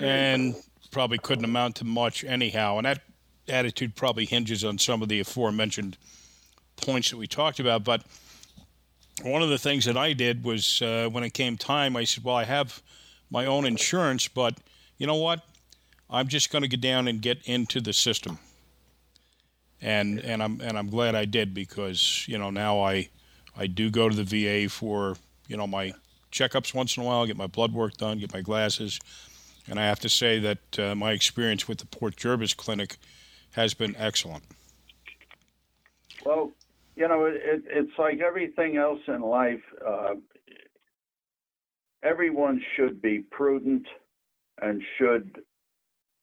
And 0.00 0.54
probably 0.90 1.18
couldn't 1.18 1.44
amount 1.44 1.76
to 1.76 1.84
much 1.84 2.24
anyhow. 2.24 2.78
And 2.78 2.86
that 2.86 3.02
attitude 3.48 3.96
probably 3.96 4.24
hinges 4.24 4.64
on 4.64 4.78
some 4.78 5.02
of 5.02 5.08
the 5.08 5.20
aforementioned 5.20 5.96
points 6.76 7.10
that 7.10 7.16
we 7.16 7.26
talked 7.26 7.60
about. 7.60 7.84
But 7.84 8.02
one 9.22 9.42
of 9.42 9.48
the 9.48 9.58
things 9.58 9.84
that 9.84 9.96
I 9.96 10.12
did 10.12 10.44
was 10.44 10.82
uh, 10.82 11.08
when 11.10 11.24
it 11.24 11.34
came 11.34 11.56
time, 11.56 11.96
I 11.96 12.04
said, 12.04 12.24
Well, 12.24 12.36
I 12.36 12.44
have 12.44 12.82
my 13.30 13.46
own 13.46 13.66
insurance, 13.66 14.28
but 14.28 14.58
you 14.98 15.06
know 15.06 15.16
what? 15.16 15.44
I'm 16.10 16.26
just 16.28 16.50
going 16.50 16.62
to 16.62 16.68
get 16.68 16.80
down 16.80 17.06
and 17.06 17.22
get 17.22 17.42
into 17.44 17.80
the 17.80 17.92
system. 17.92 18.38
And, 19.80 20.18
and 20.18 20.42
I'm 20.42 20.60
and 20.60 20.76
I'm 20.76 20.90
glad 20.90 21.14
I 21.14 21.24
did 21.24 21.54
because 21.54 22.26
you 22.28 22.36
know 22.36 22.50
now 22.50 22.80
I 22.80 23.08
I 23.56 23.66
do 23.66 23.90
go 23.90 24.10
to 24.10 24.24
the 24.24 24.24
VA 24.24 24.68
for 24.68 25.16
you 25.48 25.56
know 25.56 25.66
my 25.66 25.94
checkups 26.30 26.74
once 26.74 26.96
in 26.96 27.02
a 27.02 27.06
while, 27.06 27.24
get 27.24 27.36
my 27.36 27.46
blood 27.46 27.72
work 27.72 27.96
done, 27.96 28.18
get 28.18 28.34
my 28.34 28.42
glasses, 28.42 29.00
and 29.66 29.80
I 29.80 29.84
have 29.86 30.00
to 30.00 30.10
say 30.10 30.38
that 30.38 30.78
uh, 30.78 30.94
my 30.94 31.12
experience 31.12 31.66
with 31.66 31.78
the 31.78 31.86
Port 31.86 32.16
Jervis 32.16 32.52
Clinic 32.52 32.98
has 33.52 33.72
been 33.72 33.96
excellent. 33.96 34.44
Well, 36.26 36.52
you 36.94 37.08
know, 37.08 37.24
it, 37.24 37.64
it's 37.66 37.98
like 37.98 38.20
everything 38.20 38.76
else 38.76 39.00
in 39.08 39.22
life. 39.22 39.62
Uh, 39.86 40.16
everyone 42.02 42.62
should 42.76 43.00
be 43.00 43.20
prudent 43.20 43.86
and 44.60 44.82
should 44.98 45.40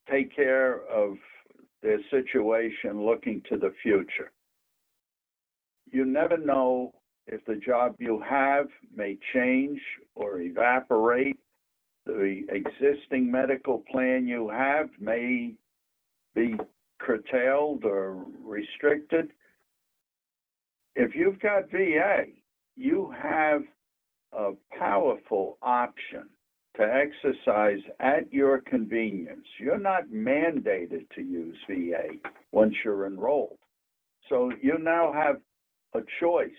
take 0.09 0.35
care 0.35 0.81
of 0.87 1.17
their 1.81 1.99
situation 2.09 3.05
looking 3.05 3.41
to 3.49 3.57
the 3.57 3.73
future. 3.81 4.31
You 5.91 6.05
never 6.05 6.37
know 6.37 6.93
if 7.27 7.43
the 7.45 7.55
job 7.55 7.95
you 7.99 8.21
have 8.27 8.67
may 8.95 9.17
change 9.33 9.79
or 10.15 10.41
evaporate 10.41 11.37
the 12.05 12.45
existing 12.49 13.29
medical 13.29 13.83
plan 13.91 14.27
you 14.27 14.49
have 14.49 14.89
may 14.99 15.53
be 16.33 16.55
curtailed 16.99 17.83
or 17.83 18.25
restricted. 18.41 19.31
If 20.95 21.15
you've 21.15 21.39
got 21.39 21.69
VA, 21.69 22.25
you 22.75 23.13
have 23.21 23.63
a 24.31 24.51
powerful 24.77 25.57
option 25.61 26.29
to 26.77 26.83
exercise 26.83 27.79
at 27.99 28.31
your 28.31 28.59
convenience. 28.61 29.45
You're 29.59 29.79
not 29.79 30.09
mandated 30.13 31.09
to 31.15 31.21
use 31.21 31.57
VA 31.67 32.17
once 32.51 32.73
you're 32.85 33.07
enrolled. 33.07 33.57
So 34.29 34.51
you 34.61 34.77
now 34.79 35.11
have 35.11 35.37
a 35.93 36.05
choice 36.19 36.49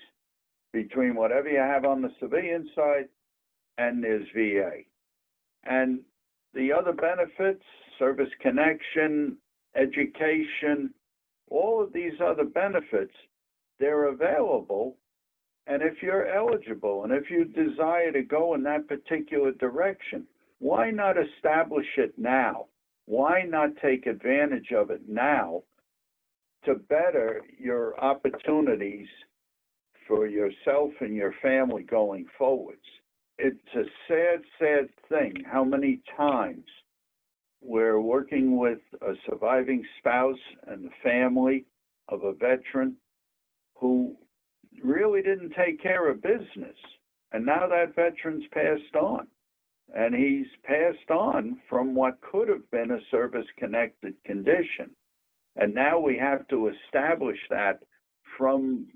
between 0.72 1.14
whatever 1.14 1.48
you 1.48 1.58
have 1.58 1.84
on 1.84 2.02
the 2.02 2.10
civilian 2.20 2.68
side 2.74 3.08
and 3.78 4.02
there's 4.02 4.26
VA. 4.34 4.82
And 5.64 6.00
the 6.54 6.72
other 6.72 6.92
benefits, 6.92 7.62
service 7.98 8.30
connection, 8.40 9.36
education, 9.76 10.92
all 11.50 11.82
of 11.82 11.92
these 11.92 12.20
other 12.24 12.44
benefits, 12.44 13.14
they're 13.78 14.08
available. 14.08 14.96
And 15.68 15.82
if 15.82 16.02
you're 16.02 16.26
eligible 16.26 17.04
and 17.04 17.12
if 17.12 17.30
you 17.30 17.44
desire 17.44 18.10
to 18.12 18.22
go 18.22 18.54
in 18.54 18.62
that 18.64 18.88
particular 18.88 19.52
direction, 19.52 20.26
why 20.58 20.90
not 20.90 21.16
establish 21.16 21.86
it 21.96 22.18
now? 22.18 22.66
Why 23.06 23.42
not 23.42 23.70
take 23.82 24.06
advantage 24.06 24.72
of 24.72 24.90
it 24.90 25.02
now 25.08 25.62
to 26.64 26.74
better 26.74 27.42
your 27.58 27.98
opportunities 28.02 29.06
for 30.06 30.26
yourself 30.26 30.90
and 31.00 31.14
your 31.14 31.34
family 31.42 31.82
going 31.82 32.26
forwards? 32.36 32.80
it's 33.38 33.74
a 33.76 33.84
sad, 34.08 34.42
sad 34.58 34.88
thing 35.08 35.32
how 35.50 35.64
many 35.64 36.00
times 36.16 36.64
we're 37.60 38.00
working 38.00 38.58
with 38.58 38.80
a 39.02 39.14
surviving 39.28 39.84
spouse 39.98 40.38
and 40.66 40.84
the 40.84 40.90
family 41.02 41.64
of 42.08 42.24
a 42.24 42.32
veteran 42.32 42.96
who 43.76 44.16
really 44.84 45.22
didn't 45.22 45.54
take 45.56 45.82
care 45.82 46.08
of 46.08 46.22
business. 46.22 46.76
And 47.32 47.44
now 47.44 47.66
that 47.68 47.94
veteran's 47.94 48.44
passed 48.52 48.96
on. 48.96 49.26
And 49.94 50.14
he's 50.14 50.46
passed 50.64 51.10
on 51.10 51.58
from 51.68 51.94
what 51.94 52.20
could 52.20 52.48
have 52.48 52.70
been 52.70 52.90
a 52.90 53.00
service 53.10 53.46
connected 53.58 54.14
condition. 54.24 54.90
And 55.56 55.74
now 55.74 55.98
we 55.98 56.16
have 56.18 56.46
to 56.48 56.68
establish 56.68 57.38
that 57.50 57.80
from 58.36 58.86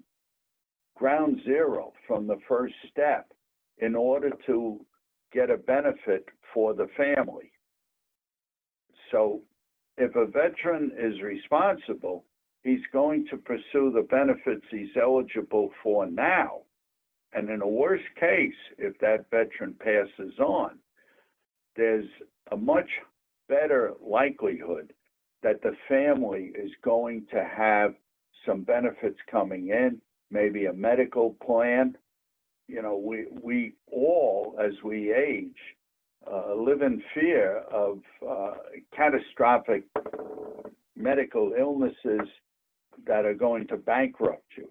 ground 0.97 1.41
zero, 1.45 1.93
from 2.07 2.27
the 2.27 2.39
first 2.47 2.75
step 2.91 3.33
in 3.79 3.95
order 3.95 4.31
to 4.47 4.85
get 5.33 5.51
a 5.51 5.57
benefit 5.57 6.27
for 6.53 6.75
the 6.75 6.89
family. 6.97 7.51
So 9.11 9.41
if 9.97 10.15
a 10.15 10.27
veteran 10.27 10.93
is 10.99 11.21
responsible, 11.23 12.25
he's 12.63 12.81
going 12.93 13.27
to 13.31 13.37
pursue 13.37 13.93
the 13.93 14.07
benefits 14.11 14.65
he's 14.71 14.97
eligible 15.01 15.71
for 15.83 16.07
now. 16.07 16.63
And 17.33 17.49
in 17.49 17.63
a 17.63 17.69
worst 17.69 18.05
case, 18.19 18.55
if 18.79 18.99
that 18.99 19.31
veteran 19.31 19.75
passes 19.75 20.39
on, 20.39 20.79
there's 21.77 22.07
a 22.51 22.57
much 22.57 22.89
better 23.49 23.93
likelihood 24.01 24.93
that 25.43 25.63
the 25.63 25.75
family 25.89 26.53
is 26.55 26.71
going 26.85 27.27
to 27.33 27.45
have 27.45 27.95
some 28.47 28.63
benefits 28.63 29.19
coming 29.31 29.69
in, 29.69 30.01
maybe 30.31 30.67
a 30.67 30.73
medical 30.73 31.37
plan, 31.45 31.97
you 32.69 32.81
know, 32.81 32.97
we 32.97 33.27
we 33.43 33.75
all, 33.91 34.57
as 34.63 34.73
we 34.85 35.13
age, 35.13 35.59
uh, 36.31 36.55
live 36.55 36.83
in 36.83 37.03
fear 37.15 37.59
of 37.71 37.99
uh, 38.27 38.55
catastrophic 38.97 39.85
medical 40.97 41.53
illnesses 41.59 42.29
that 43.07 43.25
are 43.25 43.35
going 43.35 43.67
to 43.69 43.77
bankrupt 43.77 44.47
you. 44.57 44.69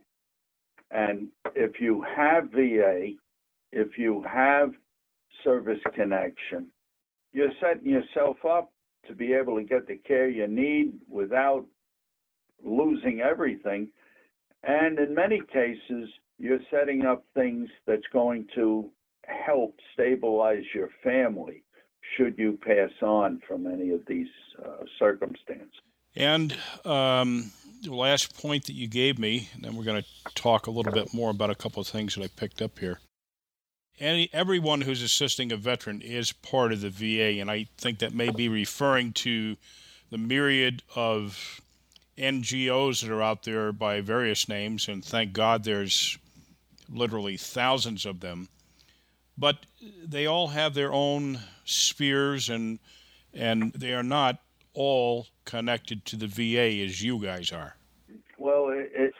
And 0.91 1.29
if 1.55 1.79
you 1.79 2.03
have 2.15 2.51
VA, 2.51 3.11
if 3.71 3.97
you 3.97 4.23
have 4.23 4.71
service 5.43 5.79
connection, 5.95 6.67
you're 7.33 7.51
setting 7.61 7.89
yourself 7.89 8.37
up 8.45 8.71
to 9.07 9.15
be 9.15 9.33
able 9.33 9.57
to 9.57 9.63
get 9.63 9.87
the 9.87 9.97
care 9.97 10.29
you 10.29 10.47
need 10.47 10.93
without 11.09 11.65
losing 12.63 13.21
everything. 13.21 13.89
And 14.63 14.99
in 14.99 15.15
many 15.15 15.41
cases, 15.51 16.09
you're 16.37 16.59
setting 16.69 17.05
up 17.05 17.23
things 17.33 17.69
that's 17.87 18.07
going 18.11 18.47
to 18.55 18.89
help 19.25 19.75
stabilize 19.93 20.63
your 20.75 20.89
family 21.03 21.63
should 22.17 22.37
you 22.37 22.59
pass 22.61 22.91
on 23.01 23.41
from 23.47 23.67
any 23.67 23.91
of 23.91 24.01
these 24.07 24.27
uh, 24.63 24.83
circumstances. 24.99 25.69
And 26.15 26.55
um, 26.83 27.51
last 27.87 28.37
point 28.39 28.65
that 28.65 28.73
you 28.73 28.87
gave 28.87 29.17
me, 29.17 29.49
and 29.53 29.63
then 29.63 29.75
we're 29.75 29.83
going 29.83 30.01
to 30.01 30.33
talk 30.35 30.67
a 30.67 30.71
little 30.71 30.91
bit 30.91 31.13
more 31.13 31.31
about 31.31 31.49
a 31.49 31.55
couple 31.55 31.81
of 31.81 31.87
things 31.87 32.15
that 32.15 32.23
I 32.23 32.27
picked 32.27 32.61
up 32.61 32.79
here. 32.79 32.99
Any, 33.99 34.29
everyone 34.33 34.81
who's 34.81 35.01
assisting 35.01 35.51
a 35.51 35.57
veteran 35.57 36.01
is 36.01 36.31
part 36.31 36.71
of 36.71 36.81
the 36.81 36.89
VA, 36.89 37.39
and 37.39 37.51
I 37.51 37.67
think 37.77 37.99
that 37.99 38.13
may 38.13 38.31
be 38.31 38.49
referring 38.49 39.13
to 39.13 39.57
the 40.09 40.17
myriad 40.17 40.83
of 40.95 41.61
NGOs 42.17 43.01
that 43.01 43.11
are 43.11 43.21
out 43.21 43.43
there 43.43 43.71
by 43.71 44.01
various 44.01 44.47
names, 44.47 44.87
and 44.87 45.03
thank 45.03 45.33
God 45.33 45.63
there's 45.63 46.17
literally 46.89 47.37
thousands 47.37 48.05
of 48.05 48.19
them. 48.19 48.49
But 49.37 49.65
they 50.03 50.25
all 50.25 50.49
have 50.49 50.73
their 50.73 50.91
own 50.91 51.39
spheres, 51.65 52.49
and 52.49 52.79
and 53.33 53.71
they 53.73 53.93
are 53.93 54.03
not 54.03 54.39
all 54.73 55.27
connected 55.51 56.05
to 56.05 56.15
the 56.15 56.27
VA 56.27 56.81
as 56.81 57.03
you 57.03 57.19
guys 57.19 57.51
are. 57.51 57.75
Well, 58.39 58.69
it's 58.71 59.17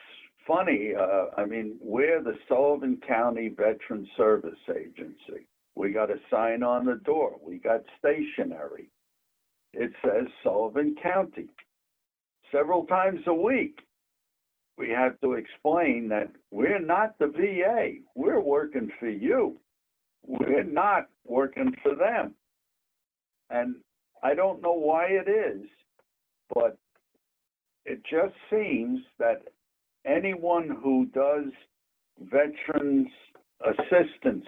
funny. 0.48 0.94
Uh, 0.98 1.26
I 1.38 1.44
mean, 1.46 1.78
we're 1.82 2.24
the 2.24 2.38
Sullivan 2.48 3.02
County 3.06 3.50
Veteran 3.50 4.08
Service 4.16 4.60
Agency. 4.70 5.46
We 5.76 5.92
got 5.92 6.10
a 6.10 6.20
sign 6.32 6.64
on 6.64 6.86
the 6.86 7.02
door. 7.04 7.36
We 7.46 7.58
got 7.58 7.82
stationery. 8.00 8.90
It 9.74 9.92
says 10.04 10.28
Sullivan 10.42 10.96
County. 11.04 11.50
Several 12.50 12.86
times 12.86 13.20
a 13.28 13.34
week, 13.34 13.80
we 14.78 14.90
have 14.90 15.20
to 15.22 15.34
explain 15.34 16.08
that 16.10 16.30
we're 16.50 16.80
not 16.80 17.20
the 17.20 17.28
VA. 17.28 18.00
We're 18.16 18.42
working 18.42 18.90
for 19.00 19.10
you. 19.10 19.58
We're 20.26 20.64
not 20.64 21.08
working 21.26 21.76
for 21.84 21.94
them. 21.94 22.36
And 23.50 23.76
I 24.24 24.34
don't 24.34 24.62
know 24.62 24.74
why 24.74 25.08
it 25.08 25.30
is, 25.30 25.68
but 26.54 26.78
it 27.86 28.02
just 28.10 28.34
seems 28.50 29.00
that 29.20 29.44
anyone 30.06 30.78
who 30.84 31.06
does 31.08 31.52
veterans 32.20 33.08
assistance 33.66 34.46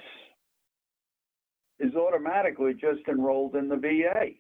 is 1.80 1.96
automatically 1.96 2.74
just 2.74 3.08
enrolled 3.08 3.56
in 3.56 3.68
the 3.68 3.76
VA. 3.76 4.32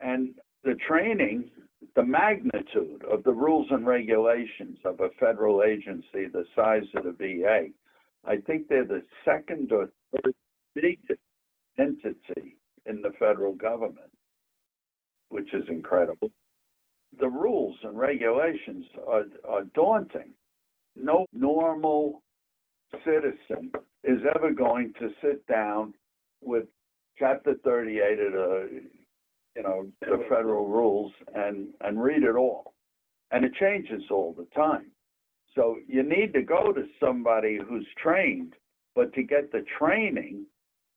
And 0.00 0.34
the 0.64 0.74
training, 0.86 1.50
the 1.94 2.04
magnitude 2.04 3.04
of 3.10 3.22
the 3.24 3.32
rules 3.32 3.68
and 3.70 3.86
regulations 3.86 4.78
of 4.84 5.00
a 5.00 5.10
federal 5.20 5.62
agency 5.62 6.26
the 6.32 6.44
size 6.56 6.86
of 6.96 7.04
the 7.04 7.12
VA, 7.12 7.68
I 8.24 8.36
think 8.36 8.68
they're 8.68 8.84
the 8.84 9.02
second 9.24 9.72
or 9.72 9.90
third 10.12 10.34
biggest 10.74 11.20
entity 11.78 12.56
in 12.86 13.02
the 13.02 13.12
federal 13.18 13.54
government 13.54 14.12
which 15.32 15.52
is 15.54 15.64
incredible. 15.68 16.30
The 17.20 17.28
rules 17.28 17.76
and 17.82 17.98
regulations 17.98 18.86
are, 19.06 19.24
are 19.48 19.64
daunting. 19.74 20.32
No 20.96 21.26
normal 21.32 22.22
citizen 23.04 23.72
is 24.04 24.20
ever 24.34 24.52
going 24.52 24.92
to 24.98 25.10
sit 25.20 25.46
down 25.46 25.94
with 26.40 26.64
Chapter 27.18 27.54
38 27.62 28.18
of 28.18 28.32
the, 28.32 28.82
you 29.54 29.62
know, 29.62 29.86
the 30.00 30.24
federal 30.28 30.66
rules 30.66 31.12
and, 31.34 31.68
and 31.82 32.02
read 32.02 32.22
it 32.22 32.36
all. 32.36 32.74
And 33.30 33.44
it 33.44 33.52
changes 33.60 34.02
all 34.10 34.34
the 34.36 34.46
time. 34.54 34.90
So 35.54 35.76
you 35.86 36.02
need 36.02 36.32
to 36.32 36.42
go 36.42 36.72
to 36.72 36.84
somebody 36.98 37.58
who's 37.68 37.86
trained, 38.02 38.54
but 38.94 39.12
to 39.14 39.22
get 39.22 39.52
the 39.52 39.64
training 39.78 40.46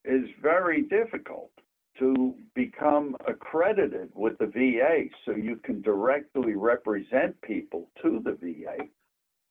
is 0.06 0.24
very 0.42 0.84
difficult 0.84 1.52
to 2.00 2.36
become 2.54 3.16
accredited 3.28 4.10
with 4.14 4.38
the 4.38 4.48
VA 4.48 5.06
so 5.26 5.32
you 5.32 5.58
can 5.64 5.82
directly 5.82 6.56
represent 6.56 7.40
people 7.42 7.90
to 8.02 8.22
the 8.24 8.34
VA 8.42 8.78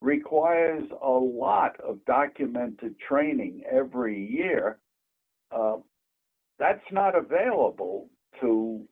requires 0.01 0.85
a 1.03 1.09
lot 1.09 1.81
of 1.81 2.05
documented 2.05 2.95
training 3.09 3.63
every 3.71 4.27
year. 4.27 4.79
Uh, 5.51 5.77
that's 6.59 6.85
not 6.93 7.17
available 7.17 8.09
to 8.41 8.83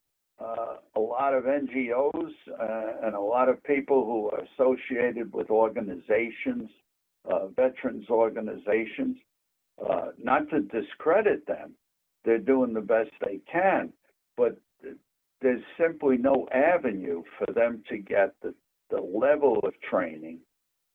uh, 0.40 0.76
a 0.96 1.00
lot 1.00 1.34
of 1.34 1.44
NGOs 1.44 2.32
uh, 2.58 3.06
and 3.06 3.14
a 3.14 3.20
lot 3.20 3.48
of 3.48 3.62
people 3.64 4.04
who 4.04 4.30
are 4.30 4.44
associated 4.54 5.32
with 5.32 5.50
organizations, 5.50 6.70
uh, 7.30 7.48
veterans 7.48 8.06
organizations. 8.10 9.16
Uh, 9.90 10.08
not 10.22 10.48
to 10.50 10.60
discredit 10.60 11.46
them, 11.46 11.72
they're 12.24 12.38
doing 12.38 12.72
the 12.72 12.80
best 12.80 13.10
they 13.24 13.40
can, 13.50 13.92
but 14.36 14.58
there's 15.40 15.62
simply 15.78 16.16
no 16.16 16.46
avenue 16.52 17.22
for 17.38 17.52
them 17.52 17.82
to 17.88 17.98
get 17.98 18.34
the, 18.42 18.54
the 18.90 19.00
level 19.00 19.58
of 19.64 19.72
training 19.88 20.38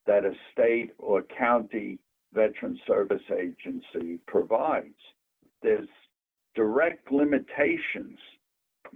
that 0.06 0.24
a 0.24 0.32
state 0.52 0.92
or 0.98 1.22
county 1.38 1.98
veteran 2.32 2.78
service 2.86 3.22
agency 3.30 4.18
provides. 4.26 4.94
There's 5.62 5.88
direct 6.54 7.12
limitations. 7.12 8.18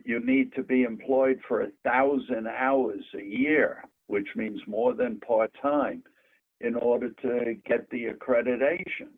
You 0.04 0.24
need 0.24 0.54
to 0.54 0.62
be 0.62 0.84
employed 0.84 1.38
for 1.46 1.62
a 1.62 1.70
thousand 1.84 2.46
hours 2.46 3.04
a 3.14 3.22
year, 3.22 3.84
which 4.06 4.28
means 4.34 4.60
more 4.66 4.94
than 4.94 5.20
part 5.20 5.50
time, 5.60 6.02
in 6.60 6.74
order 6.76 7.10
to 7.22 7.54
get 7.66 7.88
the 7.90 8.06
accreditation. 8.06 9.10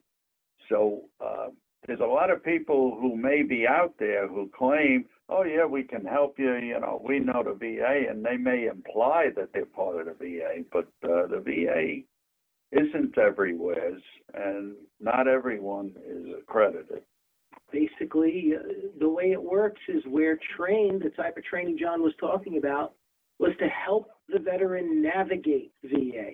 So 0.68 1.02
uh, 1.24 1.48
there's 1.86 2.00
a 2.00 2.04
lot 2.04 2.30
of 2.30 2.42
people 2.42 2.96
who 3.00 3.16
may 3.16 3.42
be 3.42 3.66
out 3.66 3.94
there 3.98 4.26
who 4.26 4.50
claim, 4.56 5.04
oh, 5.28 5.44
yeah, 5.44 5.66
we 5.66 5.82
can 5.82 6.04
help 6.04 6.38
you. 6.38 6.54
You 6.54 6.80
know, 6.80 7.02
we 7.06 7.18
know 7.18 7.42
the 7.42 7.54
VA, 7.54 8.10
and 8.10 8.24
they 8.24 8.36
may 8.36 8.66
imply 8.66 9.26
that 9.36 9.50
they're 9.52 9.66
part 9.66 10.08
of 10.08 10.18
the 10.18 10.24
VA, 10.24 10.64
but 10.72 10.88
uh, 11.08 11.26
the 11.26 11.42
VA 11.44 12.02
isn't 12.72 13.18
everywhere, 13.18 13.98
and 14.34 14.74
not 15.00 15.28
everyone 15.28 15.92
is 16.08 16.26
accredited. 16.40 17.02
Basically, 17.70 18.54
uh, 18.58 18.62
the 18.98 19.08
way 19.08 19.32
it 19.32 19.42
works 19.42 19.80
is 19.88 20.02
we're 20.06 20.38
trained, 20.56 21.02
the 21.02 21.10
type 21.10 21.36
of 21.36 21.44
training 21.44 21.78
John 21.78 22.02
was 22.02 22.14
talking 22.18 22.56
about 22.56 22.94
was 23.38 23.52
to 23.58 23.66
help 23.68 24.08
the 24.28 24.38
veteran 24.38 25.02
navigate 25.02 25.72
VA. 25.84 26.32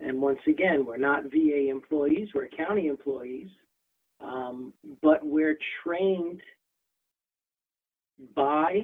And 0.00 0.20
once 0.20 0.40
again, 0.48 0.84
we're 0.84 0.96
not 0.96 1.24
VA 1.24 1.68
employees, 1.70 2.28
we're 2.34 2.48
county 2.48 2.88
employees. 2.88 3.48
Um, 4.20 4.72
but 5.02 5.24
we're 5.24 5.58
trained 5.82 6.40
by 8.34 8.82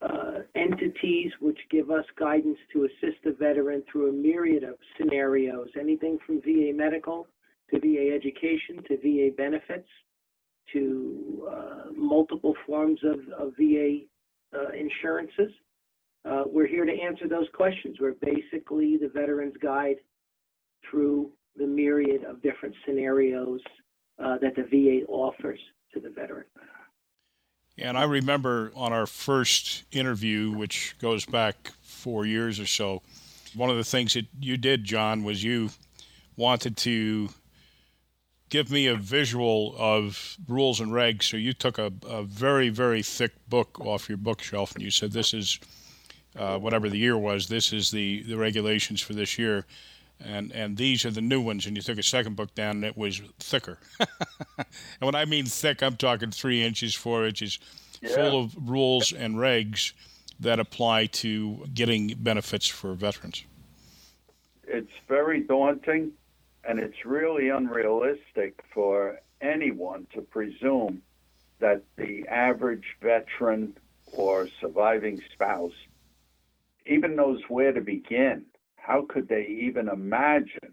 uh, 0.00 0.40
entities 0.54 1.32
which 1.40 1.58
give 1.70 1.90
us 1.90 2.04
guidance 2.18 2.58
to 2.72 2.84
assist 2.84 3.18
the 3.24 3.32
veteran 3.32 3.82
through 3.90 4.10
a 4.10 4.12
myriad 4.12 4.62
of 4.62 4.76
scenarios, 4.96 5.68
anything 5.78 6.18
from 6.24 6.40
VA 6.40 6.72
medical 6.74 7.26
to 7.70 7.80
VA 7.80 8.14
education 8.14 8.82
to 8.88 8.96
VA 8.98 9.34
benefits 9.36 9.88
to 10.72 11.48
uh, 11.50 11.90
multiple 11.96 12.54
forms 12.66 13.00
of, 13.02 13.20
of 13.38 13.54
VA 13.58 14.00
uh, 14.54 14.68
insurances. 14.78 15.50
Uh, 16.24 16.42
we're 16.46 16.66
here 16.66 16.84
to 16.84 16.92
answer 16.92 17.28
those 17.28 17.46
questions. 17.54 17.96
We're 18.00 18.14
basically 18.20 18.96
the 18.96 19.10
veteran's 19.12 19.56
guide 19.62 19.96
through 20.88 21.30
the 21.56 21.66
myriad 21.66 22.24
of 22.24 22.42
different 22.42 22.74
scenarios 22.86 23.60
uh, 24.18 24.38
that 24.38 24.54
the 24.56 24.62
VA 24.62 25.06
offers 25.06 25.60
to 25.94 26.00
the 26.00 26.10
veteran. 26.10 26.44
And 27.76 27.96
I 27.96 28.04
remember 28.04 28.72
on 28.74 28.92
our 28.92 29.06
first 29.06 29.84
interview, 29.92 30.50
which 30.50 30.96
goes 31.00 31.24
back 31.24 31.70
four 31.80 32.26
years 32.26 32.58
or 32.58 32.66
so, 32.66 33.02
one 33.54 33.70
of 33.70 33.76
the 33.76 33.84
things 33.84 34.14
that 34.14 34.26
you 34.40 34.56
did, 34.56 34.84
John, 34.84 35.22
was 35.22 35.44
you 35.44 35.70
wanted 36.36 36.76
to 36.78 37.28
give 38.48 38.70
me 38.70 38.86
a 38.86 38.96
visual 38.96 39.74
of 39.78 40.36
rules 40.48 40.80
and 40.80 40.90
regs. 40.90 41.24
So 41.24 41.36
you 41.36 41.52
took 41.52 41.78
a, 41.78 41.92
a 42.08 42.22
very, 42.24 42.68
very 42.68 43.02
thick 43.02 43.32
book 43.48 43.80
off 43.80 44.08
your 44.08 44.18
bookshelf 44.18 44.74
and 44.74 44.82
you 44.82 44.90
said, 44.90 45.12
This 45.12 45.32
is 45.32 45.60
uh, 46.36 46.58
whatever 46.58 46.88
the 46.88 46.98
year 46.98 47.16
was, 47.16 47.46
this 47.46 47.72
is 47.72 47.90
the, 47.90 48.22
the 48.22 48.36
regulations 48.36 49.00
for 49.00 49.12
this 49.12 49.38
year 49.38 49.66
and 50.20 50.52
and 50.52 50.76
these 50.76 51.04
are 51.04 51.10
the 51.10 51.20
new 51.20 51.40
ones. 51.40 51.66
And 51.66 51.76
you 51.76 51.82
took 51.82 51.98
a 51.98 52.02
second 52.02 52.36
book 52.36 52.54
down, 52.54 52.76
and 52.76 52.84
it 52.84 52.96
was 52.96 53.20
thicker. 53.38 53.78
and 54.58 54.66
when 55.00 55.14
I 55.14 55.24
mean 55.24 55.46
thick, 55.46 55.82
I'm 55.82 55.96
talking 55.96 56.30
three 56.30 56.62
inches, 56.62 56.94
four 56.94 57.26
inches, 57.26 57.58
yeah. 58.00 58.14
full 58.14 58.42
of 58.42 58.54
rules 58.68 59.12
and 59.12 59.36
regs 59.36 59.92
that 60.40 60.60
apply 60.60 61.06
to 61.06 61.66
getting 61.74 62.14
benefits 62.18 62.68
for 62.68 62.94
veterans. 62.94 63.44
It's 64.66 64.92
very 65.08 65.42
daunting, 65.42 66.12
and 66.64 66.78
it's 66.78 67.04
really 67.04 67.48
unrealistic 67.48 68.60
for 68.72 69.20
anyone 69.40 70.06
to 70.14 70.20
presume 70.20 71.02
that 71.60 71.82
the 71.96 72.26
average 72.28 72.96
veteran 73.02 73.76
or 74.12 74.48
surviving 74.60 75.20
spouse 75.32 75.72
even 76.86 77.16
knows 77.16 77.40
where 77.48 77.72
to 77.72 77.80
begin 77.80 78.44
how 78.88 79.04
could 79.06 79.28
they 79.28 79.46
even 79.46 79.88
imagine 79.88 80.72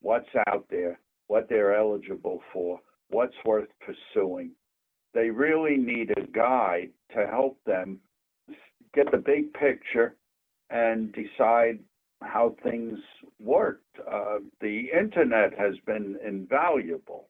what's 0.00 0.28
out 0.46 0.64
there, 0.70 1.00
what 1.26 1.48
they're 1.48 1.74
eligible 1.74 2.40
for, 2.52 2.78
what's 3.10 3.34
worth 3.44 3.68
pursuing? 3.80 4.52
They 5.12 5.30
really 5.30 5.76
need 5.76 6.12
a 6.16 6.26
guide 6.28 6.90
to 7.16 7.26
help 7.26 7.58
them 7.66 7.98
get 8.94 9.10
the 9.10 9.18
big 9.18 9.52
picture 9.54 10.14
and 10.70 11.12
decide 11.12 11.80
how 12.22 12.54
things 12.62 12.96
worked. 13.40 13.98
Uh, 14.08 14.38
the 14.60 14.90
internet 14.96 15.58
has 15.58 15.74
been 15.84 16.16
invaluable 16.24 17.28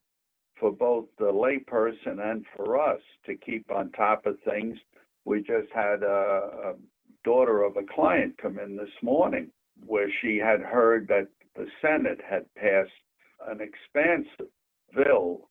for 0.60 0.70
both 0.70 1.06
the 1.18 1.24
layperson 1.24 2.20
and 2.20 2.44
for 2.54 2.78
us 2.78 3.00
to 3.24 3.34
keep 3.34 3.70
on 3.70 3.90
top 3.92 4.26
of 4.26 4.36
things. 4.44 4.76
We 5.24 5.38
just 5.38 5.72
had 5.74 6.02
a, 6.02 6.50
a 6.64 6.74
daughter 7.24 7.62
of 7.62 7.78
a 7.78 7.94
client 7.94 8.36
come 8.36 8.58
in 8.58 8.76
this 8.76 8.90
morning 9.02 9.50
where 9.86 10.10
she 10.20 10.38
had 10.38 10.60
heard 10.60 11.08
that 11.08 11.28
the 11.54 11.66
Senate 11.80 12.20
had 12.28 12.52
passed 12.54 12.90
an 13.46 13.60
expansive 13.60 14.52
bill 14.94 15.48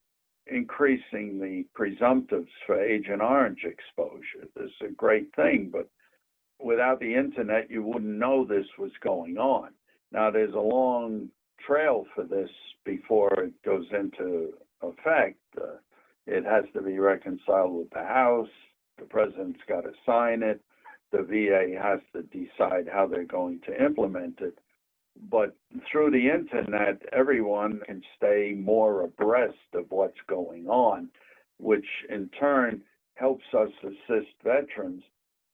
increasing 0.48 1.40
the 1.40 1.66
presumptives 1.78 2.48
for 2.66 2.82
Agent 2.82 3.22
Orange 3.22 3.66
exposure. 3.66 4.48
This 4.56 4.70
is 4.82 4.90
a 4.90 4.94
great 4.94 5.34
thing, 5.36 5.70
but 5.72 5.90
without 6.60 7.00
the 7.00 7.14
internet, 7.14 7.70
you 7.70 7.84
wouldn't 7.84 8.18
know 8.18 8.46
this 8.46 8.68
was 8.78 8.92
going 9.04 9.38
on. 9.38 9.70
Now, 10.12 10.32
there's 10.32 10.54
a 10.54 10.60
long 10.60 11.30
trail 11.66 12.06
for 12.16 12.24
this 12.24 12.50
before 12.86 13.34
it 13.40 13.54
goes 13.64 13.86
into 13.92 14.54
effect. 14.82 15.40
Uh, 15.60 15.78
it 16.26 16.46
has 16.46 16.66
to 16.74 16.82
be 16.82 17.00
reconciled 17.00 17.74
with 17.74 17.90
the 17.90 18.04
House. 18.04 18.50
The 18.98 19.06
president's 19.06 19.60
got 19.68 19.82
to 19.82 19.92
sign 20.06 20.44
it. 20.44 20.62
The 21.12 21.24
VA 21.24 21.80
has 21.82 22.00
to 22.14 22.24
decide 22.24 22.90
how 22.92 23.08
they're 23.08 23.24
going 23.24 23.62
to 23.68 23.84
implement 23.84 24.40
it. 24.42 24.60
But 25.30 25.56
through 25.92 26.12
the 26.12 26.30
internet, 26.30 27.02
everyone 27.12 27.82
can 27.86 28.04
stay 28.16 28.54
more 28.56 29.02
abreast 29.02 29.74
of 29.74 29.90
what's 29.90 30.20
going 30.28 30.68
on, 30.68 31.10
which 31.58 31.88
in 32.10 32.30
turn 32.40 32.84
helps 33.16 33.46
us 33.54 33.72
assist 33.84 34.30
veterans 34.44 35.04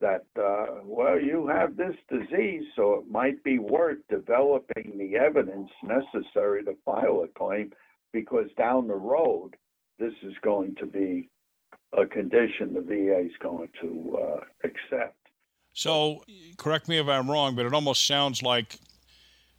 that, 0.02 0.26
uh, 0.38 0.82
well, 0.84 1.20
you 1.20 1.48
have 1.48 1.78
this 1.78 1.96
disease, 2.10 2.64
so 2.76 2.96
it 2.96 3.10
might 3.10 3.42
be 3.44 3.58
worth 3.58 4.00
developing 4.10 4.98
the 4.98 5.16
evidence 5.16 5.72
necessary 5.82 6.64
to 6.66 6.76
file 6.84 7.24
a 7.24 7.28
claim 7.40 7.72
because 8.12 8.48
down 8.58 8.88
the 8.88 8.94
road, 8.94 9.56
this 10.00 10.14
is 10.24 10.34
going 10.42 10.76
to 10.76 10.86
be 10.86 11.30
a 11.98 12.06
condition 12.06 12.74
the 12.74 12.82
VA 12.82 13.26
is 13.26 13.38
going 13.42 13.70
to 13.82 14.18
uh, 14.22 14.40
accept. 14.66 15.16
So, 15.74 16.24
correct 16.58 16.88
me 16.88 17.00
if 17.00 17.08
I'm 17.08 17.30
wrong, 17.30 17.56
but 17.56 17.66
it 17.66 17.74
almost 17.74 18.06
sounds 18.06 18.44
like, 18.44 18.78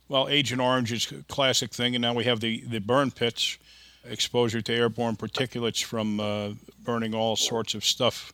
well, 0.08 0.28
Agent 0.28 0.60
Orange 0.60 0.92
is 0.92 1.10
a 1.10 1.22
classic 1.24 1.72
thing, 1.72 1.96
and 1.96 2.02
now 2.02 2.14
we 2.14 2.24
have 2.24 2.40
the, 2.40 2.60
the 2.62 2.78
burn 2.78 3.10
pits, 3.10 3.58
exposure 4.04 4.60
to 4.60 4.72
airborne 4.72 5.16
particulates 5.16 5.82
from 5.82 6.20
uh, 6.20 6.50
burning 6.84 7.14
all 7.14 7.36
sorts 7.36 7.74
of 7.74 7.84
stuff 7.84 8.32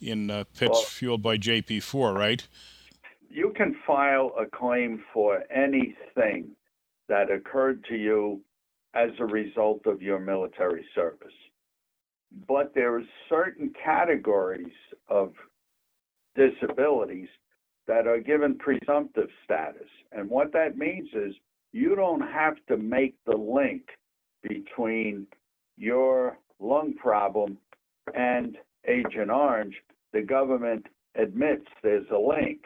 in 0.00 0.30
uh, 0.30 0.44
pits 0.56 0.72
well, 0.72 0.82
fueled 0.82 1.22
by 1.22 1.36
JP4, 1.36 2.14
right? 2.14 2.46
You 3.28 3.52
can 3.56 3.76
file 3.86 4.32
a 4.38 4.46
claim 4.46 5.02
for 5.12 5.42
anything 5.50 6.50
that 7.08 7.30
occurred 7.30 7.84
to 7.88 7.96
you 7.96 8.40
as 8.94 9.10
a 9.18 9.24
result 9.24 9.86
of 9.86 10.02
your 10.02 10.18
military 10.18 10.84
service. 10.94 11.28
But 12.46 12.74
there 12.74 12.94
are 12.96 13.02
certain 13.28 13.72
categories 13.84 14.72
of 15.08 15.32
disabilities 16.34 17.28
that 17.86 18.06
are 18.06 18.20
given 18.20 18.56
presumptive 18.58 19.28
status. 19.44 19.88
And 20.12 20.28
what 20.28 20.52
that 20.52 20.76
means 20.76 21.08
is 21.12 21.34
you 21.72 21.94
don't 21.94 22.20
have 22.20 22.54
to 22.68 22.76
make 22.76 23.14
the 23.26 23.36
link 23.36 23.82
between 24.42 25.26
your 25.76 26.38
lung 26.58 26.94
problem 26.94 27.58
and 28.14 28.56
Agent 28.86 29.30
Orange. 29.30 29.74
The 30.12 30.22
government 30.22 30.86
admits 31.16 31.66
there's 31.82 32.06
a 32.12 32.18
link. 32.18 32.60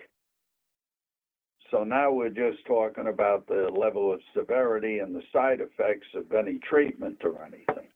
So 1.70 1.82
now 1.84 2.12
we're 2.12 2.28
just 2.28 2.64
talking 2.66 3.08
about 3.08 3.46
the 3.46 3.68
level 3.76 4.12
of 4.12 4.20
severity 4.36 4.98
and 4.98 5.14
the 5.14 5.22
side 5.32 5.60
effects 5.60 6.06
of 6.14 6.32
any 6.32 6.58
treatment 6.58 7.18
or 7.24 7.42
anything. 7.42 7.88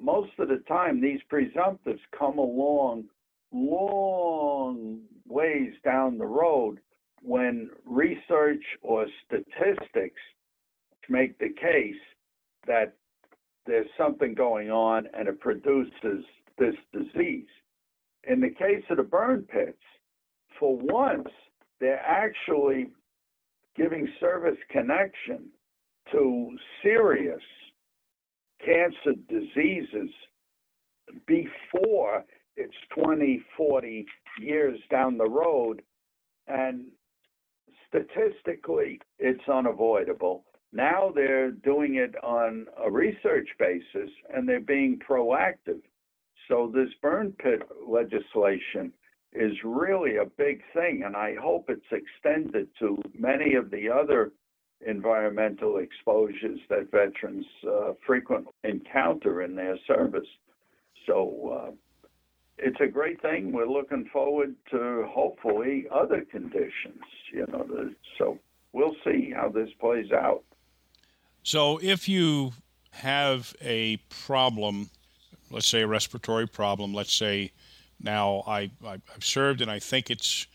Most 0.00 0.30
of 0.38 0.48
the 0.48 0.62
time, 0.68 1.00
these 1.00 1.20
presumptives 1.30 2.00
come 2.16 2.38
along 2.38 3.04
long 3.52 5.00
ways 5.28 5.72
down 5.84 6.18
the 6.18 6.26
road 6.26 6.78
when 7.22 7.70
research 7.84 8.64
or 8.82 9.06
statistics 9.26 10.20
make 11.08 11.38
the 11.38 11.50
case 11.60 11.94
that 12.66 12.96
there's 13.66 13.86
something 13.96 14.34
going 14.34 14.70
on 14.70 15.06
and 15.16 15.28
it 15.28 15.40
produces 15.40 16.24
this 16.58 16.74
disease. 16.92 17.46
In 18.24 18.40
the 18.40 18.50
case 18.50 18.84
of 18.90 18.96
the 18.96 19.02
burn 19.02 19.42
pits, 19.42 19.78
for 20.58 20.78
once, 20.78 21.28
they're 21.80 22.04
actually 22.04 22.88
giving 23.76 24.08
service 24.20 24.58
connection 24.70 25.48
to 26.12 26.56
serious 26.82 27.40
cancer 28.64 29.18
diseases 29.28 30.10
before 31.26 32.24
it's 32.56 32.74
20, 32.94 33.42
40 33.56 34.06
years 34.40 34.78
down 34.90 35.18
the 35.18 35.28
road. 35.28 35.82
And 36.46 36.86
statistically, 37.88 39.00
it's 39.18 39.48
unavoidable. 39.48 40.44
Now 40.72 41.12
they're 41.14 41.50
doing 41.50 41.96
it 41.96 42.14
on 42.24 42.66
a 42.82 42.90
research 42.90 43.48
basis 43.58 44.10
and 44.34 44.48
they're 44.48 44.60
being 44.60 44.98
proactive. 44.98 45.82
So, 46.48 46.70
this 46.74 46.88
burn 47.00 47.32
pit 47.38 47.62
legislation 47.86 48.92
is 49.32 49.52
really 49.64 50.16
a 50.16 50.26
big 50.36 50.62
thing, 50.74 51.04
and 51.06 51.16
I 51.16 51.34
hope 51.40 51.70
it's 51.70 51.80
extended 51.90 52.68
to 52.80 53.00
many 53.18 53.54
of 53.54 53.70
the 53.70 53.88
other 53.88 54.32
environmental 54.86 55.78
exposures 55.78 56.58
that 56.68 56.90
veterans 56.90 57.46
uh, 57.66 57.92
frequently 58.06 58.52
encounter 58.64 59.42
in 59.42 59.54
their 59.54 59.76
service. 59.86 60.26
So 61.06 61.68
uh, 61.68 61.70
it's 62.62 62.80
a 62.80 62.86
great 62.86 63.20
thing. 63.20 63.52
We're 63.52 63.66
looking 63.66 64.08
forward 64.12 64.54
to 64.70 65.06
hopefully 65.10 65.86
other 65.92 66.24
conditions. 66.30 67.02
You 67.32 67.46
know, 67.48 67.90
so 68.18 68.38
we'll 68.72 68.96
see 69.04 69.32
how 69.34 69.48
this 69.48 69.68
plays 69.80 70.12
out. 70.12 70.44
So 71.42 71.78
if 71.82 72.08
you 72.08 72.52
have 72.92 73.54
a 73.60 73.96
problem, 74.08 74.90
let's 75.50 75.66
say 75.66 75.82
a 75.82 75.86
respiratory 75.86 76.46
problem, 76.46 76.94
let's 76.94 77.12
say 77.12 77.52
now, 78.02 78.42
I, 78.46 78.70
I, 78.84 78.98
have 79.12 79.24
served 79.24 79.60
and 79.60 79.70
I 79.70 79.78
think 79.78 80.10
it's 80.10 80.46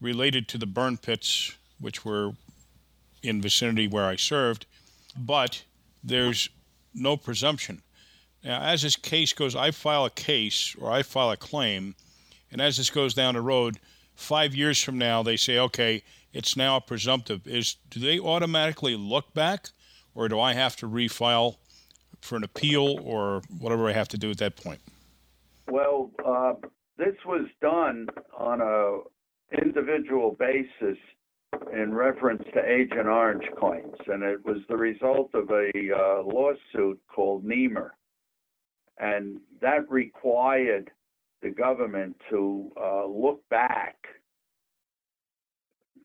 related 0.00 0.48
to 0.48 0.58
the 0.58 0.66
burn 0.66 0.96
pits, 0.96 1.56
which 1.80 2.04
were 2.04 2.32
in 3.22 3.42
vicinity 3.42 3.88
where 3.88 4.04
I 4.04 4.16
served, 4.16 4.66
but 5.16 5.64
there's 6.02 6.48
no 6.94 7.16
presumption. 7.16 7.82
Now, 8.44 8.60
as 8.60 8.82
this 8.82 8.96
case 8.96 9.32
goes, 9.32 9.54
I 9.54 9.70
file 9.70 10.04
a 10.04 10.10
case 10.10 10.74
or 10.78 10.90
I 10.90 11.02
file 11.02 11.30
a 11.30 11.36
claim, 11.36 11.94
and 12.50 12.60
as 12.60 12.76
this 12.76 12.90
goes 12.90 13.14
down 13.14 13.34
the 13.34 13.40
road, 13.40 13.78
five 14.14 14.54
years 14.54 14.82
from 14.82 14.98
now, 14.98 15.22
they 15.22 15.36
say, 15.36 15.58
okay, 15.58 16.02
it's 16.32 16.56
now 16.56 16.80
presumptive. 16.80 17.46
Is 17.46 17.76
do 17.90 18.00
they 18.00 18.18
automatically 18.18 18.96
look 18.96 19.32
back, 19.34 19.68
or 20.14 20.28
do 20.28 20.40
I 20.40 20.54
have 20.54 20.76
to 20.76 20.88
refile 20.88 21.56
for 22.20 22.36
an 22.36 22.44
appeal 22.44 22.98
or 23.02 23.42
whatever 23.58 23.88
I 23.88 23.92
have 23.92 24.08
to 24.08 24.18
do 24.18 24.30
at 24.30 24.38
that 24.38 24.56
point? 24.56 24.80
Well, 25.68 26.10
uh, 26.24 26.54
this 26.98 27.14
was 27.24 27.48
done 27.60 28.08
on 28.36 28.60
a 28.60 28.98
individual 29.62 30.36
basis 30.38 30.98
in 31.72 31.92
reference 31.92 32.42
to 32.54 32.64
Agent 32.64 33.06
Orange 33.06 33.44
claims, 33.58 33.96
and 34.06 34.22
it 34.22 34.44
was 34.44 34.58
the 34.68 34.76
result 34.76 35.30
of 35.34 35.50
a 35.50 35.70
uh, 35.94 36.22
lawsuit 36.22 36.98
called 37.14 37.44
Nehmer, 37.44 37.90
and 39.02 39.40
that 39.60 39.90
required 39.90 40.90
the 41.42 41.50
government 41.50 42.16
to 42.30 42.70
uh, 42.80 43.04
look 43.04 43.46
back 43.50 43.96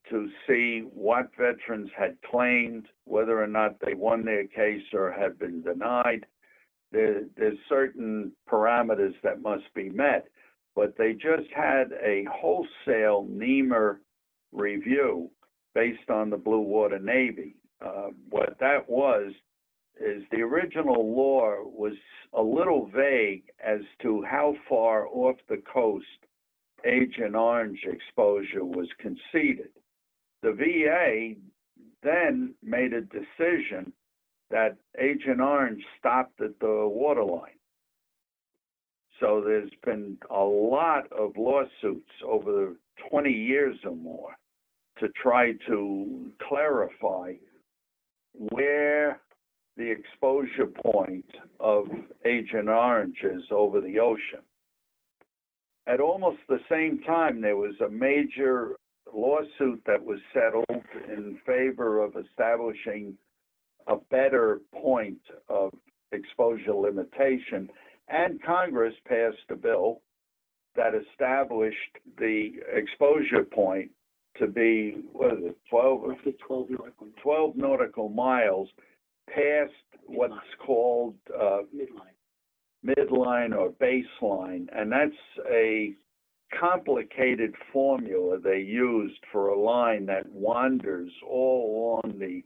to 0.10 0.28
see 0.48 0.82
what 0.94 1.30
veterans 1.38 1.90
had 1.96 2.18
claimed, 2.30 2.88
whether 3.04 3.42
or 3.42 3.48
not 3.48 3.76
they 3.80 3.94
won 3.94 4.26
their 4.26 4.48
case 4.48 4.82
or 4.94 5.12
had 5.12 5.38
been 5.38 5.62
denied, 5.62 6.26
there, 6.92 7.26
there's 7.38 7.58
certain 7.70 8.32
parameters 8.50 9.14
that 9.22 9.42
must 9.42 9.72
be 9.76 9.90
met, 9.90 10.28
but 10.76 10.98
they 10.98 11.14
just 11.14 11.52
had 11.56 11.92
a 12.04 12.26
wholesale 12.32 13.28
Nehmer 13.30 13.98
review 14.52 15.30
based 15.76 16.10
on 16.10 16.32
the 16.32 16.38
Blue 16.38 16.62
Water 16.62 17.00
Navy. 17.00 17.58
Uh, 17.86 18.08
what 18.30 18.58
that 18.60 18.90
was 18.90 19.34
is 20.00 20.24
the 20.32 20.42
original 20.42 21.16
law 21.16 21.56
was 21.64 21.94
a 22.34 22.42
little 22.42 22.90
vague 22.94 23.44
as 23.64 23.82
to 24.02 24.24
how 24.24 24.56
far 24.70 25.08
off 25.08 25.38
the 25.50 25.62
coast 25.72 26.06
Agent 26.86 27.36
Orange 27.36 27.80
exposure 27.86 28.64
was 28.64 28.88
conceded. 29.00 29.70
The 30.44 30.54
VA 30.54 31.34
then 32.04 32.54
made 32.62 32.94
a 32.94 33.02
decision 33.02 33.92
that 34.50 34.78
Agent 35.00 35.42
Orange 35.42 35.84
stopped 36.00 36.40
at 36.42 36.60
the 36.60 36.88
waterline. 36.88 37.52
So 39.20 39.42
there's 39.44 39.72
been 39.84 40.18
a 40.30 40.44
lot 40.44 41.12
of 41.12 41.36
lawsuits 41.38 42.12
over 42.24 42.76
20 43.10 43.32
years 43.32 43.76
or 43.84 43.96
more 43.96 44.36
to 45.00 45.08
try 45.22 45.54
to 45.68 46.32
clarify 46.48 47.34
where 48.34 49.20
the 49.78 49.90
exposure 49.90 50.66
point 50.66 51.26
of 51.60 51.86
Agent 52.26 52.68
Orange 52.68 53.18
is 53.24 53.44
over 53.52 53.80
the 53.80 54.00
ocean. 54.00 54.42
At 55.86 56.02
almost 56.02 56.40
the 56.50 56.60
same 56.70 57.00
time, 57.06 57.42
there 57.42 57.56
was 57.56 57.76
a 57.80 57.90
major 57.90 58.76
lawsuit 59.14 59.82
that 59.86 60.04
was 60.04 60.20
settled 60.34 60.84
in 61.08 61.40
favor 61.46 62.04
of 62.04 62.16
establishing 62.18 63.18
a 63.88 63.96
better 64.10 64.62
point 64.74 65.22
of 65.48 65.72
exposure 66.12 66.74
limitation, 66.74 67.70
and 68.10 68.42
Congress 68.44 68.96
passed 69.08 69.38
a 69.50 69.56
bill 69.56 70.02
that 70.76 70.94
established 70.94 71.78
the 72.18 72.54
exposure 72.74 73.44
point 73.44 73.90
to 74.38 74.48
be 74.48 75.04
what 75.14 75.34
is 75.34 75.40
it, 75.46 75.58
12 75.70 76.04
or 76.04 76.10
Roughly 76.10 76.36
12 76.46 76.70
nautical 76.70 77.08
12 77.22 77.56
nautical 77.56 78.10
miles 78.10 78.70
past 79.28 79.74
what's 80.06 80.34
called 80.66 81.16
uh, 81.34 81.62
midline. 81.76 82.16
midline 82.86 83.56
or 83.56 83.72
baseline, 83.72 84.68
and 84.72 84.92
that's 84.92 85.48
a 85.52 85.94
complicated 86.58 87.54
formula 87.74 88.40
they 88.40 88.60
used 88.60 89.20
for 89.32 89.50
a 89.50 89.60
line 89.60 90.06
that 90.06 90.32
wanders 90.32 91.12
all 91.28 92.02
along 92.04 92.20
the 92.20 92.42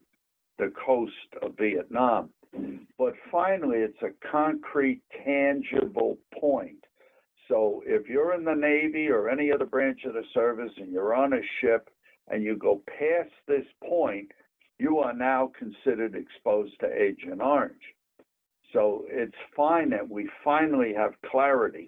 the 0.58 0.72
coast 0.86 1.12
of 1.42 1.58
Vietnam. 1.58 2.30
But 2.98 3.14
finally, 3.32 3.78
it's 3.80 4.02
a 4.04 4.30
concrete, 4.32 5.02
tangible 5.26 6.18
point. 6.40 6.84
So 7.48 7.82
if 7.86 8.08
you're 8.08 8.34
in 8.34 8.44
the 8.44 8.54
Navy 8.54 9.08
or 9.10 9.30
any 9.30 9.52
other 9.52 9.66
branch 9.66 10.02
of 10.06 10.14
the 10.14 10.24
service 10.34 10.72
and 10.78 10.92
you're 10.92 11.16
on 11.16 11.34
a 11.34 11.42
ship 11.60 11.90
and 12.28 12.44
you 12.44 12.56
go 12.56 12.82
past 12.88 13.32
this 13.48 13.66
point, 13.84 14.32
you 14.82 14.98
are 14.98 15.14
now 15.14 15.52
considered 15.60 16.16
exposed 16.16 16.74
to 16.80 16.88
Agent 16.92 17.40
Orange. 17.40 17.84
So 18.74 19.06
it's 19.08 19.38
fine 19.56 19.92
that 19.92 20.10
we 20.10 20.28
finally 20.44 20.92
have 20.98 21.14
clarity. 21.30 21.88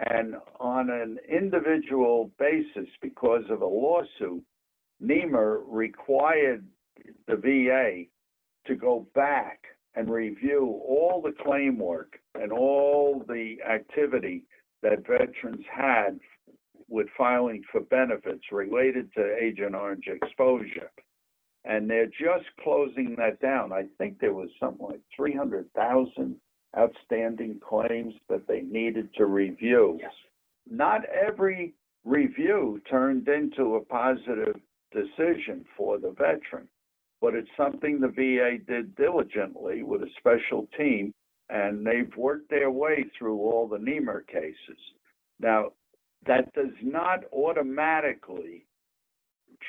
And 0.00 0.34
on 0.58 0.90
an 0.90 1.18
individual 1.30 2.32
basis, 2.36 2.88
because 3.00 3.44
of 3.48 3.62
a 3.62 3.66
lawsuit, 3.66 4.42
Nehmer 5.00 5.60
required 5.68 6.66
the 7.28 7.36
VA 7.36 8.06
to 8.66 8.74
go 8.74 9.06
back 9.14 9.60
and 9.94 10.10
review 10.10 10.80
all 10.84 11.22
the 11.24 11.34
claim 11.44 11.78
work 11.78 12.18
and 12.34 12.50
all 12.50 13.24
the 13.28 13.58
activity 13.70 14.42
that 14.82 15.06
veterans 15.06 15.64
had 15.72 16.18
with 16.88 17.06
filing 17.16 17.62
for 17.70 17.82
benefits 17.82 18.42
related 18.50 19.12
to 19.14 19.36
Agent 19.40 19.76
Orange 19.76 20.08
exposure. 20.08 20.90
And 21.64 21.88
they're 21.90 22.06
just 22.06 22.46
closing 22.62 23.16
that 23.18 23.40
down. 23.40 23.72
I 23.72 23.84
think 23.98 24.18
there 24.18 24.32
was 24.32 24.48
something 24.58 24.86
like 24.86 25.00
300,000 25.14 26.36
outstanding 26.78 27.60
claims 27.60 28.14
that 28.28 28.46
they 28.46 28.62
needed 28.62 29.12
to 29.16 29.26
review. 29.26 29.98
Yes. 30.00 30.12
Not 30.70 31.04
every 31.06 31.74
review 32.04 32.80
turned 32.88 33.28
into 33.28 33.74
a 33.74 33.84
positive 33.84 34.56
decision 34.92 35.64
for 35.76 35.98
the 35.98 36.10
veteran, 36.10 36.68
but 37.20 37.34
it's 37.34 37.50
something 37.56 38.00
the 38.00 38.08
VA 38.08 38.58
did 38.66 38.96
diligently 38.96 39.82
with 39.82 40.02
a 40.02 40.10
special 40.18 40.66
team, 40.78 41.12
and 41.50 41.86
they've 41.86 42.16
worked 42.16 42.48
their 42.48 42.70
way 42.70 43.04
through 43.18 43.38
all 43.38 43.68
the 43.68 43.76
Nehmer 43.76 44.26
cases. 44.26 44.78
Now, 45.38 45.72
that 46.26 46.52
does 46.54 46.72
not 46.82 47.24
automatically 47.32 48.64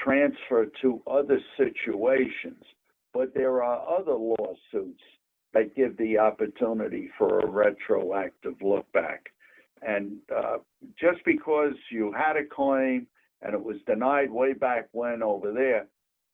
transfer 0.03 0.67
to 0.81 1.01
other 1.09 1.39
situations, 1.57 2.63
but 3.13 3.33
there 3.33 3.61
are 3.63 3.99
other 3.99 4.13
lawsuits 4.13 5.01
that 5.53 5.75
give 5.75 5.97
the 5.97 6.17
opportunity 6.17 7.09
for 7.17 7.39
a 7.39 7.47
retroactive 7.47 8.55
look 8.61 8.89
back. 8.93 9.29
And 9.81 10.17
uh, 10.35 10.57
just 10.99 11.23
because 11.25 11.73
you 11.89 12.13
had 12.13 12.37
a 12.37 12.45
claim 12.45 13.07
and 13.41 13.53
it 13.53 13.63
was 13.63 13.77
denied 13.85 14.31
way 14.31 14.53
back 14.53 14.87
when 14.91 15.23
over 15.23 15.51
there, 15.51 15.87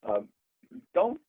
uh, 0.07 0.21
don't 0.93 1.19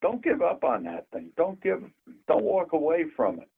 don't 0.00 0.22
give 0.22 0.42
up 0.42 0.62
on 0.62 0.84
that 0.84 1.06
thing. 1.12 1.30
Don't 1.36 1.60
give 1.62 1.82
don't 2.26 2.44
walk 2.44 2.72
away 2.72 3.04
from 3.16 3.40
it. 3.40 3.48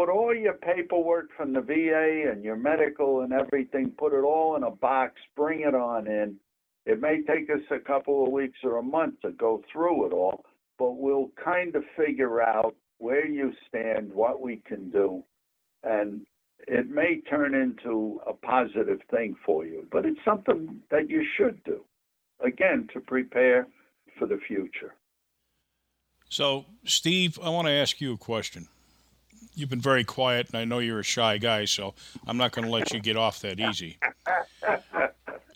Put 0.00 0.08
all 0.08 0.34
your 0.34 0.54
paperwork 0.54 1.28
from 1.36 1.52
the 1.52 1.60
VA 1.60 2.32
and 2.32 2.42
your 2.42 2.56
medical 2.56 3.20
and 3.20 3.34
everything, 3.34 3.92
put 3.98 4.14
it 4.14 4.24
all 4.24 4.56
in 4.56 4.62
a 4.62 4.70
box, 4.70 5.20
bring 5.36 5.60
it 5.60 5.74
on 5.74 6.06
in. 6.06 6.36
It 6.86 7.02
may 7.02 7.20
take 7.20 7.50
us 7.50 7.60
a 7.70 7.78
couple 7.78 8.24
of 8.24 8.32
weeks 8.32 8.60
or 8.64 8.78
a 8.78 8.82
month 8.82 9.20
to 9.20 9.32
go 9.32 9.62
through 9.70 10.06
it 10.06 10.14
all, 10.14 10.46
but 10.78 10.92
we'll 10.92 11.30
kind 11.44 11.76
of 11.76 11.84
figure 11.98 12.40
out 12.40 12.74
where 12.96 13.26
you 13.26 13.52
stand, 13.68 14.10
what 14.10 14.40
we 14.40 14.62
can 14.66 14.88
do, 14.88 15.22
and 15.84 16.22
it 16.66 16.88
may 16.88 17.20
turn 17.28 17.54
into 17.54 18.22
a 18.26 18.32
positive 18.32 19.00
thing 19.10 19.36
for 19.44 19.66
you. 19.66 19.86
But 19.92 20.06
it's 20.06 20.24
something 20.24 20.80
that 20.90 21.10
you 21.10 21.26
should 21.36 21.62
do, 21.64 21.84
again, 22.42 22.88
to 22.94 23.00
prepare 23.00 23.66
for 24.18 24.26
the 24.26 24.38
future. 24.48 24.94
So, 26.30 26.64
Steve, 26.86 27.38
I 27.42 27.50
want 27.50 27.66
to 27.66 27.72
ask 27.74 28.00
you 28.00 28.14
a 28.14 28.16
question. 28.16 28.68
You've 29.60 29.68
been 29.68 29.80
very 29.80 30.04
quiet, 30.04 30.48
and 30.48 30.56
I 30.56 30.64
know 30.64 30.78
you're 30.78 31.00
a 31.00 31.04
shy 31.04 31.36
guy, 31.36 31.66
so 31.66 31.94
I'm 32.26 32.38
not 32.38 32.52
going 32.52 32.64
to 32.64 32.70
let 32.70 32.94
you 32.94 33.00
get 33.00 33.18
off 33.18 33.40
that 33.40 33.60
easy. 33.60 33.98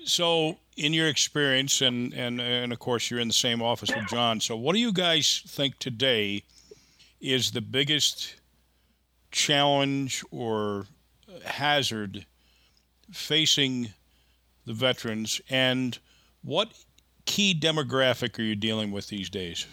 So, 0.04 0.58
in 0.76 0.92
your 0.92 1.08
experience, 1.08 1.80
and, 1.80 2.12
and, 2.12 2.38
and 2.38 2.70
of 2.70 2.78
course, 2.78 3.10
you're 3.10 3.20
in 3.20 3.28
the 3.28 3.34
same 3.34 3.62
office 3.62 3.88
with 3.88 4.06
John, 4.08 4.40
so 4.40 4.56
what 4.56 4.74
do 4.74 4.78
you 4.78 4.92
guys 4.92 5.42
think 5.46 5.78
today 5.78 6.42
is 7.18 7.52
the 7.52 7.62
biggest 7.62 8.34
challenge 9.30 10.22
or 10.30 10.86
hazard 11.46 12.26
facing 13.10 13.94
the 14.66 14.74
veterans, 14.74 15.40
and 15.48 15.98
what 16.42 16.74
key 17.24 17.58
demographic 17.58 18.38
are 18.38 18.42
you 18.42 18.54
dealing 18.54 18.90
with 18.92 19.08
these 19.08 19.30
days? 19.30 19.66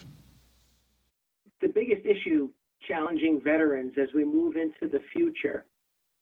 Challenging 2.92 3.40
veterans 3.42 3.94
as 3.96 4.08
we 4.14 4.22
move 4.22 4.56
into 4.56 4.92
the 4.92 5.02
future 5.14 5.64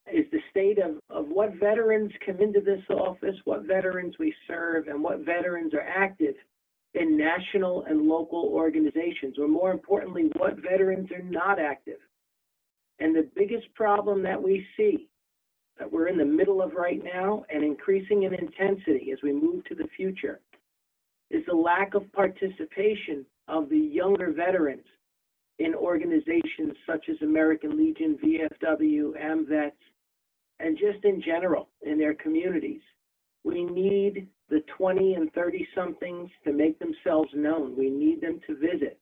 is 0.09 0.25
the 0.31 0.39
state 0.51 0.77
of, 0.79 0.99
of 1.09 1.27
what 1.27 1.53
veterans 1.55 2.13
come 2.25 2.39
into 2.39 2.61
this 2.61 2.81
office, 2.89 3.35
what 3.43 3.63
veterans 3.63 4.15
we 4.17 4.33
serve, 4.47 4.87
and 4.87 5.03
what 5.03 5.19
veterans 5.19 5.73
are 5.73 5.81
active 5.81 6.33
in 6.93 7.17
national 7.17 7.83
and 7.89 8.03
local 8.03 8.49
organizations, 8.53 9.37
or 9.37 9.49
more 9.49 9.71
importantly, 9.71 10.31
what 10.37 10.61
veterans 10.61 11.11
are 11.11 11.23
not 11.23 11.59
active. 11.59 11.99
And 12.99 13.13
the 13.13 13.29
biggest 13.35 13.73
problem 13.73 14.23
that 14.23 14.41
we 14.41 14.65
see 14.77 15.09
that 15.77 15.91
we're 15.91 16.07
in 16.07 16.17
the 16.17 16.23
middle 16.23 16.61
of 16.61 16.71
right 16.73 17.03
now 17.03 17.43
and 17.53 17.65
increasing 17.65 18.23
in 18.23 18.33
intensity 18.33 19.11
as 19.11 19.19
we 19.21 19.33
move 19.33 19.65
to 19.65 19.75
the 19.75 19.89
future 19.97 20.39
is 21.29 21.45
the 21.47 21.55
lack 21.55 21.95
of 21.95 22.11
participation 22.13 23.25
of 23.49 23.67
the 23.67 23.77
younger 23.77 24.31
veterans 24.31 24.85
in 25.63 25.75
organizations 25.75 26.73
such 26.87 27.05
as 27.09 27.17
American 27.21 27.77
Legion, 27.77 28.17
VFW, 28.23 29.13
AMVETS, 29.21 29.77
and 30.59 30.77
just 30.77 31.03
in 31.05 31.21
general 31.21 31.69
in 31.83 31.97
their 31.97 32.15
communities. 32.15 32.81
We 33.43 33.65
need 33.65 34.27
the 34.49 34.63
20 34.77 35.15
and 35.15 35.31
30 35.33 35.67
somethings 35.75 36.29
to 36.45 36.53
make 36.53 36.79
themselves 36.79 37.29
known. 37.33 37.75
We 37.77 37.89
need 37.89 38.21
them 38.21 38.39
to 38.47 38.55
visit. 38.55 38.99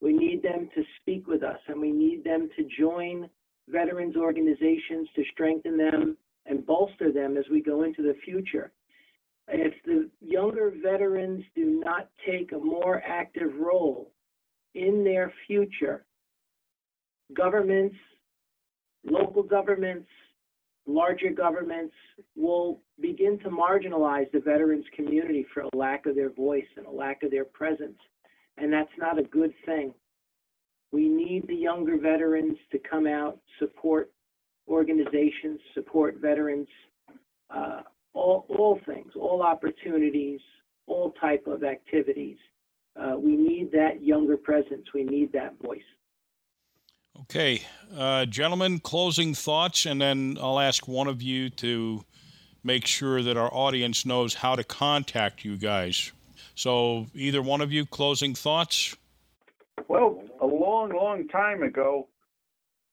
We 0.00 0.12
need 0.12 0.42
them 0.42 0.68
to 0.74 0.82
speak 1.00 1.26
with 1.26 1.42
us, 1.42 1.58
and 1.66 1.80
we 1.80 1.90
need 1.90 2.24
them 2.24 2.48
to 2.56 2.68
join 2.78 3.28
veterans 3.68 4.16
organizations 4.16 5.08
to 5.14 5.24
strengthen 5.32 5.76
them 5.76 6.16
and 6.46 6.64
bolster 6.64 7.12
them 7.12 7.36
as 7.36 7.44
we 7.50 7.60
go 7.60 7.82
into 7.82 8.02
the 8.02 8.14
future. 8.24 8.72
If 9.48 9.74
the 9.84 10.08
younger 10.20 10.72
veterans 10.82 11.44
do 11.54 11.82
not 11.84 12.08
take 12.26 12.52
a 12.52 12.58
more 12.58 13.02
active 13.06 13.54
role 13.58 14.10
in 14.74 15.04
their 15.04 15.32
future, 15.46 16.04
governments, 17.34 17.96
local 19.04 19.42
governments, 19.42 20.08
larger 20.86 21.30
governments 21.30 21.94
will 22.34 22.80
begin 23.00 23.38
to 23.40 23.50
marginalize 23.50 24.30
the 24.32 24.40
veterans 24.40 24.84
community 24.96 25.46
for 25.52 25.62
a 25.62 25.76
lack 25.76 26.06
of 26.06 26.14
their 26.14 26.30
voice 26.30 26.66
and 26.76 26.86
a 26.86 26.90
lack 26.90 27.22
of 27.22 27.30
their 27.30 27.44
presence. 27.44 27.98
And 28.56 28.72
that's 28.72 28.90
not 28.98 29.18
a 29.18 29.22
good 29.22 29.52
thing. 29.66 29.94
We 30.90 31.08
need 31.08 31.46
the 31.46 31.54
younger 31.54 31.98
veterans 31.98 32.56
to 32.72 32.78
come 32.78 33.06
out, 33.06 33.38
support 33.58 34.10
organizations, 34.66 35.60
support 35.74 36.16
veterans, 36.20 36.68
uh, 37.50 37.82
all, 38.14 38.46
all 38.48 38.80
things, 38.86 39.12
all 39.14 39.42
opportunities, 39.42 40.40
all 40.86 41.12
type 41.20 41.46
of 41.46 41.62
activities. 41.62 42.38
Uh, 42.98 43.16
we 43.18 43.36
need 43.36 43.70
that 43.72 44.02
younger 44.02 44.36
presence. 44.36 44.86
We 44.92 45.04
need 45.04 45.32
that 45.32 45.54
voice. 45.62 45.80
Okay, 47.22 47.62
uh, 47.96 48.26
gentlemen, 48.26 48.78
closing 48.78 49.34
thoughts, 49.34 49.86
and 49.86 50.00
then 50.00 50.38
I'll 50.40 50.60
ask 50.60 50.86
one 50.86 51.08
of 51.08 51.20
you 51.20 51.50
to 51.50 52.04
make 52.62 52.86
sure 52.86 53.22
that 53.22 53.36
our 53.36 53.52
audience 53.52 54.06
knows 54.06 54.34
how 54.34 54.54
to 54.54 54.64
contact 54.64 55.44
you 55.44 55.56
guys. 55.56 56.12
So, 56.54 57.06
either 57.14 57.42
one 57.42 57.60
of 57.60 57.72
you, 57.72 57.86
closing 57.86 58.34
thoughts? 58.34 58.96
Well, 59.88 60.22
a 60.40 60.46
long, 60.46 60.90
long 60.90 61.28
time 61.28 61.62
ago, 61.62 62.08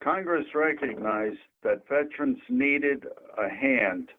Congress 0.04 0.46
recognized 0.54 1.40
that 1.64 1.88
veterans 1.88 2.38
needed 2.50 3.06
a 3.38 3.50
hand 3.50 4.10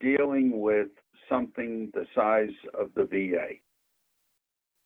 dealing 0.00 0.60
with 0.60 0.88
something 1.28 1.90
the 1.94 2.06
size 2.14 2.54
of 2.78 2.90
the 2.94 3.04
VA. 3.04 3.54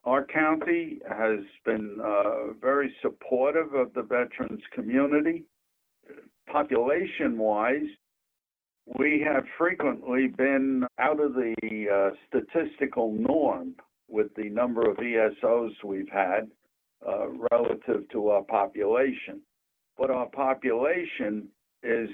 Our 0.04 0.24
county 0.24 0.98
has 1.08 1.40
been 1.64 1.98
uh, 2.02 2.54
very 2.60 2.94
supportive 3.02 3.74
of 3.74 3.92
the 3.92 4.02
veterans 4.02 4.62
community. 4.72 5.44
Population 6.50 7.36
wise, 7.36 7.86
we 8.98 9.22
have 9.26 9.44
frequently 9.58 10.28
been 10.28 10.86
out 10.98 11.20
of 11.20 11.34
the 11.34 11.54
uh, 11.92 12.16
statistical 12.26 13.12
norm 13.12 13.74
with 14.08 14.34
the 14.36 14.48
number 14.48 14.90
of 14.90 14.96
ESOs 14.96 15.72
we've 15.84 16.08
had 16.10 16.50
uh, 17.06 17.28
relative 17.52 18.08
to 18.10 18.28
our 18.28 18.42
population. 18.42 19.42
But 19.98 20.10
our 20.10 20.26
population 20.30 21.48
is 21.82 22.08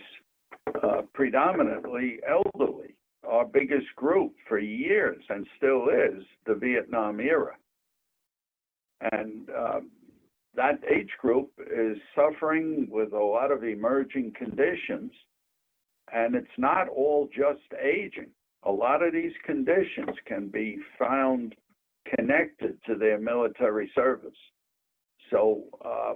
uh, 0.82 1.02
predominantly 1.14 2.18
elderly. 2.28 2.96
Our 3.26 3.44
biggest 3.44 3.86
group 3.94 4.34
for 4.48 4.58
years 4.58 5.22
and 5.28 5.46
still 5.56 5.88
is 5.88 6.24
the 6.46 6.54
Vietnam 6.54 7.20
era. 7.20 7.56
And 9.00 9.48
uh, 9.50 9.80
that 10.54 10.80
age 10.90 11.10
group 11.20 11.50
is 11.58 11.98
suffering 12.14 12.88
with 12.90 13.12
a 13.12 13.18
lot 13.18 13.52
of 13.52 13.64
emerging 13.64 14.32
conditions. 14.36 15.12
And 16.12 16.34
it's 16.34 16.46
not 16.58 16.88
all 16.88 17.28
just 17.36 17.60
aging. 17.82 18.30
A 18.62 18.70
lot 18.70 19.02
of 19.02 19.12
these 19.12 19.32
conditions 19.44 20.16
can 20.26 20.48
be 20.48 20.78
found 20.98 21.54
connected 22.16 22.78
to 22.86 22.94
their 22.94 23.18
military 23.18 23.90
service. 23.94 24.36
So 25.30 25.64
uh, 25.84 26.14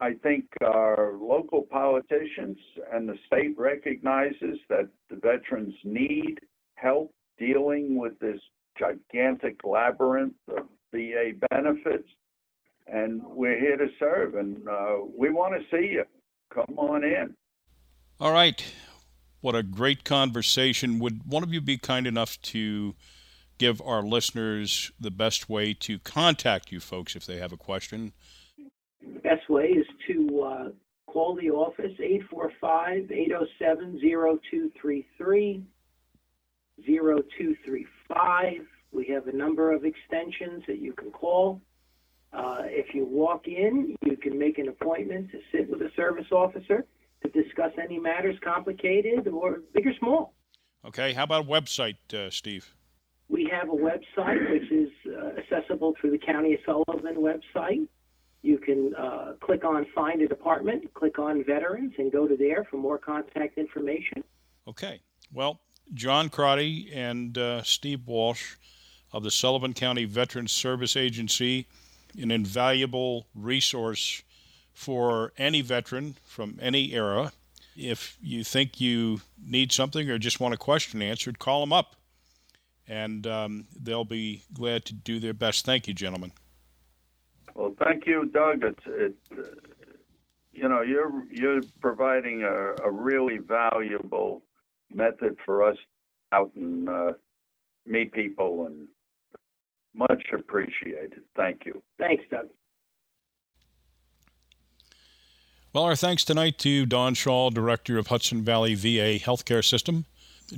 I 0.00 0.14
think 0.22 0.44
our 0.64 1.14
local 1.20 1.62
politicians 1.62 2.58
and 2.92 3.08
the 3.08 3.16
state 3.26 3.56
recognizes 3.58 4.58
that 4.68 4.88
the 5.10 5.16
veterans 5.16 5.74
need 5.84 6.38
help 6.76 7.12
dealing 7.38 7.96
with 7.96 8.18
this 8.18 8.40
gigantic 8.78 9.60
labyrinth 9.64 10.34
of 10.48 10.66
VA 10.92 11.32
benefits 11.50 12.08
and 12.92 13.22
we're 13.24 13.58
here 13.58 13.76
to 13.76 13.88
serve, 13.98 14.34
and 14.34 14.68
uh, 14.68 14.96
we 15.16 15.30
want 15.30 15.54
to 15.54 15.76
see 15.76 15.92
you. 15.92 16.04
Come 16.54 16.76
on 16.76 17.02
in. 17.02 17.34
All 18.20 18.32
right. 18.32 18.62
What 19.40 19.56
a 19.56 19.62
great 19.62 20.04
conversation. 20.04 20.98
Would 20.98 21.22
one 21.26 21.42
of 21.42 21.52
you 21.52 21.60
be 21.60 21.78
kind 21.78 22.06
enough 22.06 22.40
to 22.42 22.94
give 23.58 23.80
our 23.80 24.02
listeners 24.02 24.92
the 25.00 25.10
best 25.10 25.48
way 25.48 25.72
to 25.74 25.98
contact 25.98 26.70
you 26.70 26.80
folks 26.80 27.16
if 27.16 27.26
they 27.26 27.38
have 27.38 27.52
a 27.52 27.56
question? 27.56 28.12
Best 29.22 29.48
way 29.48 29.68
is 29.68 29.86
to 30.08 30.42
uh, 30.42 30.68
call 31.06 31.34
the 31.34 31.50
office 31.50 31.92
845 31.98 33.10
807 33.10 34.00
0233. 34.02 35.64
0235. 36.86 38.52
We 38.92 39.06
have 39.06 39.26
a 39.28 39.32
number 39.32 39.72
of 39.72 39.84
extensions 39.84 40.62
that 40.66 40.78
you 40.78 40.92
can 40.92 41.10
call. 41.10 41.60
Uh, 42.32 42.62
if 42.64 42.94
you 42.94 43.04
walk 43.04 43.46
in, 43.46 43.94
you 44.02 44.16
can 44.16 44.38
make 44.38 44.58
an 44.58 44.68
appointment 44.68 45.30
to 45.30 45.38
sit 45.50 45.68
with 45.68 45.82
a 45.82 45.90
service 45.94 46.30
officer 46.32 46.84
to 47.22 47.28
discuss 47.30 47.72
any 47.82 47.98
matters 47.98 48.36
complicated 48.42 49.28
or 49.28 49.60
big 49.74 49.86
or 49.86 49.92
small. 49.98 50.34
Okay, 50.84 51.12
how 51.12 51.24
about 51.24 51.44
a 51.44 51.48
website, 51.48 51.96
uh, 52.14 52.30
Steve? 52.30 52.74
We 53.28 53.48
have 53.52 53.68
a 53.68 53.72
website 53.72 54.50
which 54.50 54.70
is 54.72 54.90
uh, 55.06 55.38
accessible 55.38 55.94
through 56.00 56.12
the 56.12 56.18
County 56.18 56.54
of 56.54 56.60
Sullivan 56.66 57.16
website. 57.16 57.86
You 58.42 58.58
can 58.58 58.94
uh, 58.96 59.34
click 59.40 59.64
on 59.64 59.86
Find 59.94 60.20
a 60.22 60.28
Department, 60.28 60.92
click 60.94 61.18
on 61.18 61.44
Veterans, 61.44 61.92
and 61.98 62.10
go 62.10 62.26
to 62.26 62.36
there 62.36 62.66
for 62.70 62.78
more 62.78 62.98
contact 62.98 63.56
information. 63.56 64.24
Okay. 64.66 65.00
Well, 65.32 65.60
John 65.94 66.28
Crotty 66.28 66.90
and 66.92 67.36
uh, 67.38 67.62
Steve 67.62 68.06
Walsh 68.06 68.56
of 69.12 69.22
the 69.22 69.30
Sullivan 69.30 69.74
County 69.74 70.04
Veterans 70.06 70.50
Service 70.50 70.96
Agency 70.96 71.68
an 72.20 72.30
invaluable 72.30 73.26
resource 73.34 74.22
for 74.72 75.32
any 75.36 75.60
veteran 75.60 76.16
from 76.24 76.58
any 76.60 76.92
era. 76.92 77.32
If 77.76 78.16
you 78.22 78.44
think 78.44 78.80
you 78.80 79.20
need 79.44 79.72
something 79.72 80.10
or 80.10 80.18
just 80.18 80.40
want 80.40 80.54
a 80.54 80.58
question 80.58 81.00
answered, 81.00 81.38
call 81.38 81.60
them 81.60 81.72
up, 81.72 81.96
and 82.86 83.26
um, 83.26 83.66
they'll 83.80 84.04
be 84.04 84.42
glad 84.52 84.84
to 84.86 84.94
do 84.94 85.18
their 85.18 85.32
best. 85.32 85.64
Thank 85.64 85.88
you, 85.88 85.94
gentlemen. 85.94 86.32
Well, 87.54 87.74
thank 87.82 88.06
you, 88.06 88.26
Doug. 88.26 88.64
It's 88.64 88.86
it, 88.86 89.14
uh, 89.32 89.42
you 90.52 90.68
know 90.68 90.82
you're 90.82 91.24
you're 91.30 91.62
providing 91.80 92.42
a, 92.42 92.74
a, 92.84 92.90
really 92.90 93.38
valuable 93.38 94.42
method 94.92 95.36
for 95.44 95.62
us 95.62 95.76
out 96.32 96.50
and 96.54 96.88
uh, 96.88 97.12
meet 97.86 98.12
people 98.12 98.66
and 98.66 98.86
much 99.94 100.24
appreciated. 100.32 101.22
Thank 101.36 101.66
you. 101.66 101.82
Thanks, 101.98 102.24
Doug. 102.30 102.46
Well, 105.72 105.84
our 105.84 105.96
thanks 105.96 106.22
tonight 106.24 106.58
to 106.58 106.84
Dawn 106.84 107.14
Schaal, 107.14 107.52
Director 107.52 107.96
of 107.96 108.08
Hudson 108.08 108.42
Valley 108.42 108.74
VA 108.74 109.18
Healthcare 109.18 109.64
System, 109.64 110.04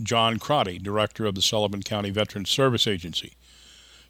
John 0.02 0.40
Crotty, 0.40 0.78
Director 0.78 1.24
of 1.24 1.36
the 1.36 1.42
Sullivan 1.42 1.84
County 1.84 2.10
Veterans 2.10 2.50
Service 2.50 2.88
Agency, 2.88 3.34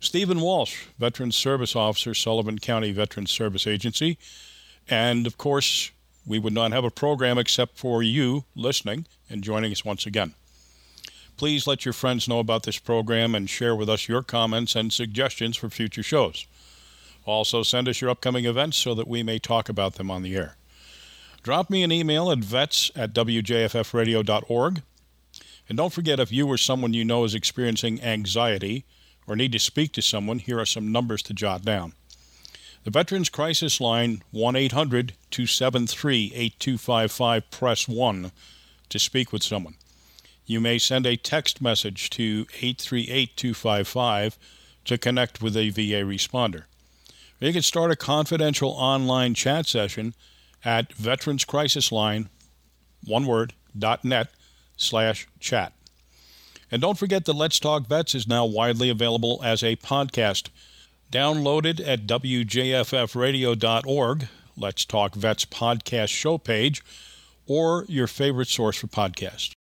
Stephen 0.01 0.41
Walsh, 0.41 0.85
Veterans 0.99 1.37
Service 1.37 1.77
Officer, 1.77 2.15
Sullivan 2.15 2.59
County 2.59 2.91
Veterans 2.91 3.31
Service 3.31 3.67
Agency, 3.67 4.17
and 4.89 5.27
of 5.27 5.37
course, 5.37 5.91
we 6.27 6.39
would 6.39 6.55
not 6.55 6.73
have 6.73 6.85
a 6.85 6.91
program 6.91 7.37
except 7.37 7.77
for 7.77 8.03
you 8.03 8.45
listening 8.55 9.07
and 9.29 9.45
joining 9.45 9.73
us 9.73 9.85
once 9.85 10.07
again. 10.07 10.35
Please 11.37 11.67
let 11.67 11.85
your 11.85 11.93
friends 11.93 12.29
know 12.29 12.39
about 12.39 12.63
this 12.63 12.79
program 12.79 13.35
and 13.35 13.51
share 13.51 13.75
with 13.75 13.89
us 13.89 14.09
your 14.09 14.23
comments 14.23 14.77
and 14.77 14.93
suggestions 14.93 15.57
for 15.57 15.69
future 15.69 16.03
shows. 16.03 16.47
Also, 17.25 17.63
send 17.63 17.89
us 17.89 18.01
your 18.01 18.11
upcoming 18.11 18.45
events 18.45 18.77
so 18.77 18.95
that 18.95 19.09
we 19.09 19.23
may 19.23 19.39
talk 19.39 19.69
about 19.69 19.95
them 19.95 20.11
on 20.11 20.23
the 20.23 20.37
air. 20.37 20.57
Drop 21.43 21.71
me 21.71 21.83
an 21.83 21.91
email 21.91 22.31
at 22.31 22.39
vets 22.39 22.91
at 22.95 23.13
wjffradio.org. 23.13 24.83
And 25.69 25.79
don't 25.79 25.93
forget 25.93 26.21
if 26.21 26.31
you 26.31 26.47
or 26.47 26.59
someone 26.59 26.95
you 26.95 27.05
know 27.05 27.25
is 27.25 27.35
experiencing 27.35 28.03
anxiety 28.03 28.85
or 29.27 29.35
need 29.35 29.53
to 29.53 29.59
speak 29.59 29.93
to 29.93 30.03
someone, 30.03 30.39
here 30.39 30.61
are 30.61 30.67
some 30.67 30.93
numbers 30.93 31.23
to 31.23 31.35
jot 31.35 31.63
down. 31.63 31.95
The 32.85 32.91
Veterans 32.91 33.31
Crisis 33.31 33.81
Line 33.81 34.23
1 34.31 34.57
800 34.57 35.15
273 35.31 36.33
8255, 36.35 37.51
press 37.51 37.89
1 37.89 38.31
to 38.91 38.99
speak 38.99 39.33
with 39.33 39.43
someone 39.43 39.77
you 40.47 40.61
may 40.61 40.79
send 40.79 41.07
a 41.07 41.17
text 41.17 41.63
message 41.63 42.11
to 42.11 42.47
838255 42.61 44.39
to 44.85 44.99
connect 44.99 45.43
with 45.43 45.57
a 45.57 45.71
VA 45.71 46.05
responder. 46.05 46.65
You 47.41 47.53
can 47.53 47.63
start 47.63 47.91
a 47.91 47.97
confidential 47.97 48.71
online 48.71 49.35
chat 49.35 49.67
session 49.67 50.15
at 50.65 50.93
Veterans 50.95 51.45
Crisis 51.45 51.91
Line, 51.93 52.31
one 53.05 53.27
word, 53.27 53.53
dot 53.77 54.05
net 54.05 54.29
slash 54.77 55.27
chat. 55.41 55.73
And 56.71 56.81
don't 56.81 56.97
forget 56.99 57.25
that 57.27 57.35
Let's 57.35 57.59
Talk 57.59 57.87
Vets 57.87 58.15
is 58.15 58.27
now 58.27 58.47
widely 58.47 58.89
available 58.89 59.43
as 59.45 59.63
a 59.63 59.77
podcast. 59.77 60.49
Downloaded 61.13 61.87
at 61.87 62.07
WJFFradio.org, 62.07 64.29
Let's 64.57 64.85
Talk 64.85 65.15
Vets 65.15 65.45
podcast 65.45 66.09
show 66.09 66.39
page, 66.39 66.83
or 67.47 67.85
your 67.89 68.07
favorite 68.07 68.49
source 68.49 68.77
for 68.77 68.87
podcasts. 68.87 69.53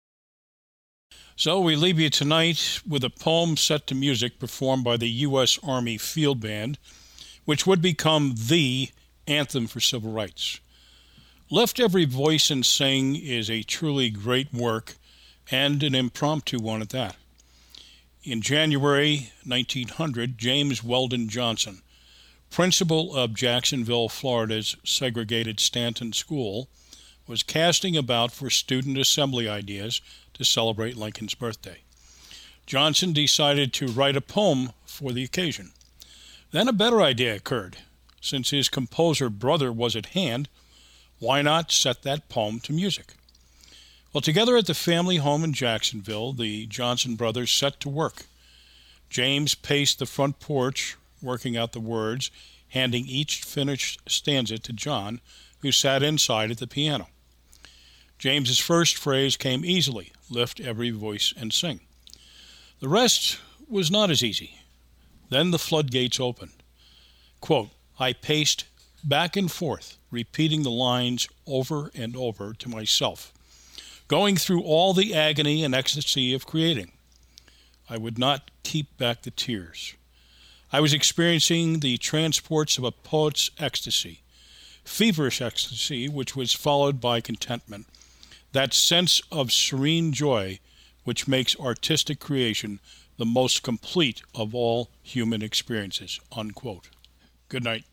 So 1.43 1.59
we 1.59 1.75
leave 1.75 1.99
you 1.99 2.09
tonight 2.09 2.83
with 2.89 3.03
a 3.03 3.11
poem 3.11 3.57
set 3.57 3.89
to 3.89 3.97
music 3.97 4.39
performed 4.39 4.85
by 4.85 4.97
the 4.97 5.09
U.S. 5.27 5.59
Army 5.65 5.99
Field 5.99 6.39
Band, 6.39 6.79
which 7.47 7.67
would 7.67 7.83
become 7.83 8.37
the 8.37 8.91
anthem 9.27 9.67
for 9.67 9.81
civil 9.81 10.13
rights. 10.13 10.61
Lift 11.51 11.81
Every 11.81 12.05
Voice 12.05 12.49
and 12.49 12.65
Sing 12.65 13.17
is 13.17 13.51
a 13.51 13.65
truly 13.65 14.09
great 14.09 14.55
work 14.55 14.95
and 15.51 15.83
an 15.83 15.97
impromptu 15.97 16.61
one 16.61 16.81
at 16.81 16.91
that. 16.91 17.17
In 18.23 18.41
January 18.41 19.33
1900, 19.45 20.39
James 20.39 20.85
Weldon 20.85 21.29
Johnson, 21.29 21.83
principal 22.51 23.17
of 23.17 23.35
Jacksonville, 23.35 24.09
Florida's 24.09 24.77
segregated 24.85 25.59
Stanton 25.59 26.13
School, 26.13 26.69
was 27.27 27.43
casting 27.43 27.97
about 27.97 28.31
for 28.31 28.49
student 28.49 28.97
assembly 28.97 29.49
ideas 29.49 30.01
to 30.35 30.45
celebrate 30.45 30.97
Lincoln's 30.97 31.35
birthday. 31.35 31.79
Johnson 32.67 33.13
decided 33.13 33.73
to 33.73 33.89
write 33.89 34.17
a 34.17 34.21
poem 34.21 34.73
for 34.85 35.13
the 35.13 35.25
occasion. 35.25 35.73
Then 36.53 36.69
a 36.69 36.73
better 36.73 37.03
idea 37.03 37.35
occurred. 37.35 37.79
Since 38.21 38.51
his 38.51 38.69
composer 38.69 39.29
brother 39.29 39.73
was 39.73 39.97
at 39.97 40.07
hand, 40.07 40.49
why 41.19 41.43
not 41.43 41.73
set 41.73 42.03
that 42.03 42.29
poem 42.29 42.61
to 42.61 42.73
music? 42.73 43.15
Well, 44.13 44.21
together 44.21 44.57
at 44.57 44.67
the 44.67 44.75
family 44.75 45.17
home 45.17 45.43
in 45.43 45.55
Jacksonville, 45.55 46.33
the 46.33 46.67
Johnson 46.67 47.17
brothers 47.17 47.51
set 47.51 47.81
to 47.81 47.89
work. 47.89 48.27
James 49.09 49.55
paced 49.55 49.99
the 49.99 50.07
front 50.07 50.39
porch, 50.39 50.97
working 51.23 51.57
out 51.57 51.73
the 51.73 51.81
words, 51.81 52.31
handing 52.69 53.07
each 53.07 53.43
finished 53.43 54.01
stanza 54.07 54.59
to 54.59 54.73
John, 54.73 55.21
who 55.61 55.73
sat 55.73 56.03
inside 56.03 56.51
at 56.51 56.59
the 56.59 56.67
piano. 56.67 57.09
James's 58.19 58.59
first 58.59 58.97
phrase 58.97 59.37
came 59.37 59.65
easily 59.65 60.13
lift 60.33 60.61
every 60.61 60.91
voice 60.91 61.33
and 61.37 61.53
sing. 61.53 61.81
The 62.81 62.89
rest 62.89 63.39
was 63.69 63.91
not 63.91 64.11
as 64.11 64.23
easy. 64.23 64.59
Then 65.31 65.51
the 65.51 65.59
floodgates 65.59 66.19
opened. 66.19 66.63
Quote, 67.41 67.71
I 67.99 68.13
paced 68.13 68.65
back 69.05 69.37
and 69.37 69.51
forth, 69.51 69.99
repeating 70.11 70.63
the 70.63 70.71
lines 70.71 71.29
over 71.47 71.91
and 71.95 72.17
over 72.17 72.53
to 72.55 72.69
myself, 72.69 73.33
going 74.09 74.37
through 74.37 74.63
all 74.63 74.93
the 74.93 75.15
agony 75.15 75.65
and 75.65 75.75
ecstasy 75.75 76.35
of 76.35 76.47
creating. 76.47 76.93
I 77.89 77.99
would 77.99 78.19
not 78.19 78.51
keep 78.63 78.97
back 78.99 79.23
the 79.23 79.31
tears. 79.31 79.95
I 80.73 80.81
was 80.81 80.95
experiencing 80.95 81.81
the 81.81 81.99
transports 81.99 82.79
of 82.79 82.85
a 82.85 82.93
poet's 82.93 83.51
ecstasy, 83.59 84.23
feverish 84.85 85.43
ecstasy, 85.43 86.09
which 86.09 86.35
was 86.35 86.53
followed 86.53 87.01
by 87.01 87.21
contentment, 87.21 87.87
that 88.53 88.75
sense 88.75 89.21
of 89.31 89.53
serene 89.53 90.13
joy 90.13 90.59
which 91.05 91.27
makes 91.27 91.59
artistic 91.59 92.21
creation 92.21 92.79
the 93.19 93.27
most 93.27 93.63
complete 93.63 94.23
of 94.35 94.55
all 94.55 94.91
human 95.03 95.43
experiences. 95.43 96.21
Unquote. 96.37 96.91
Good 97.49 97.65
night. 97.65 97.85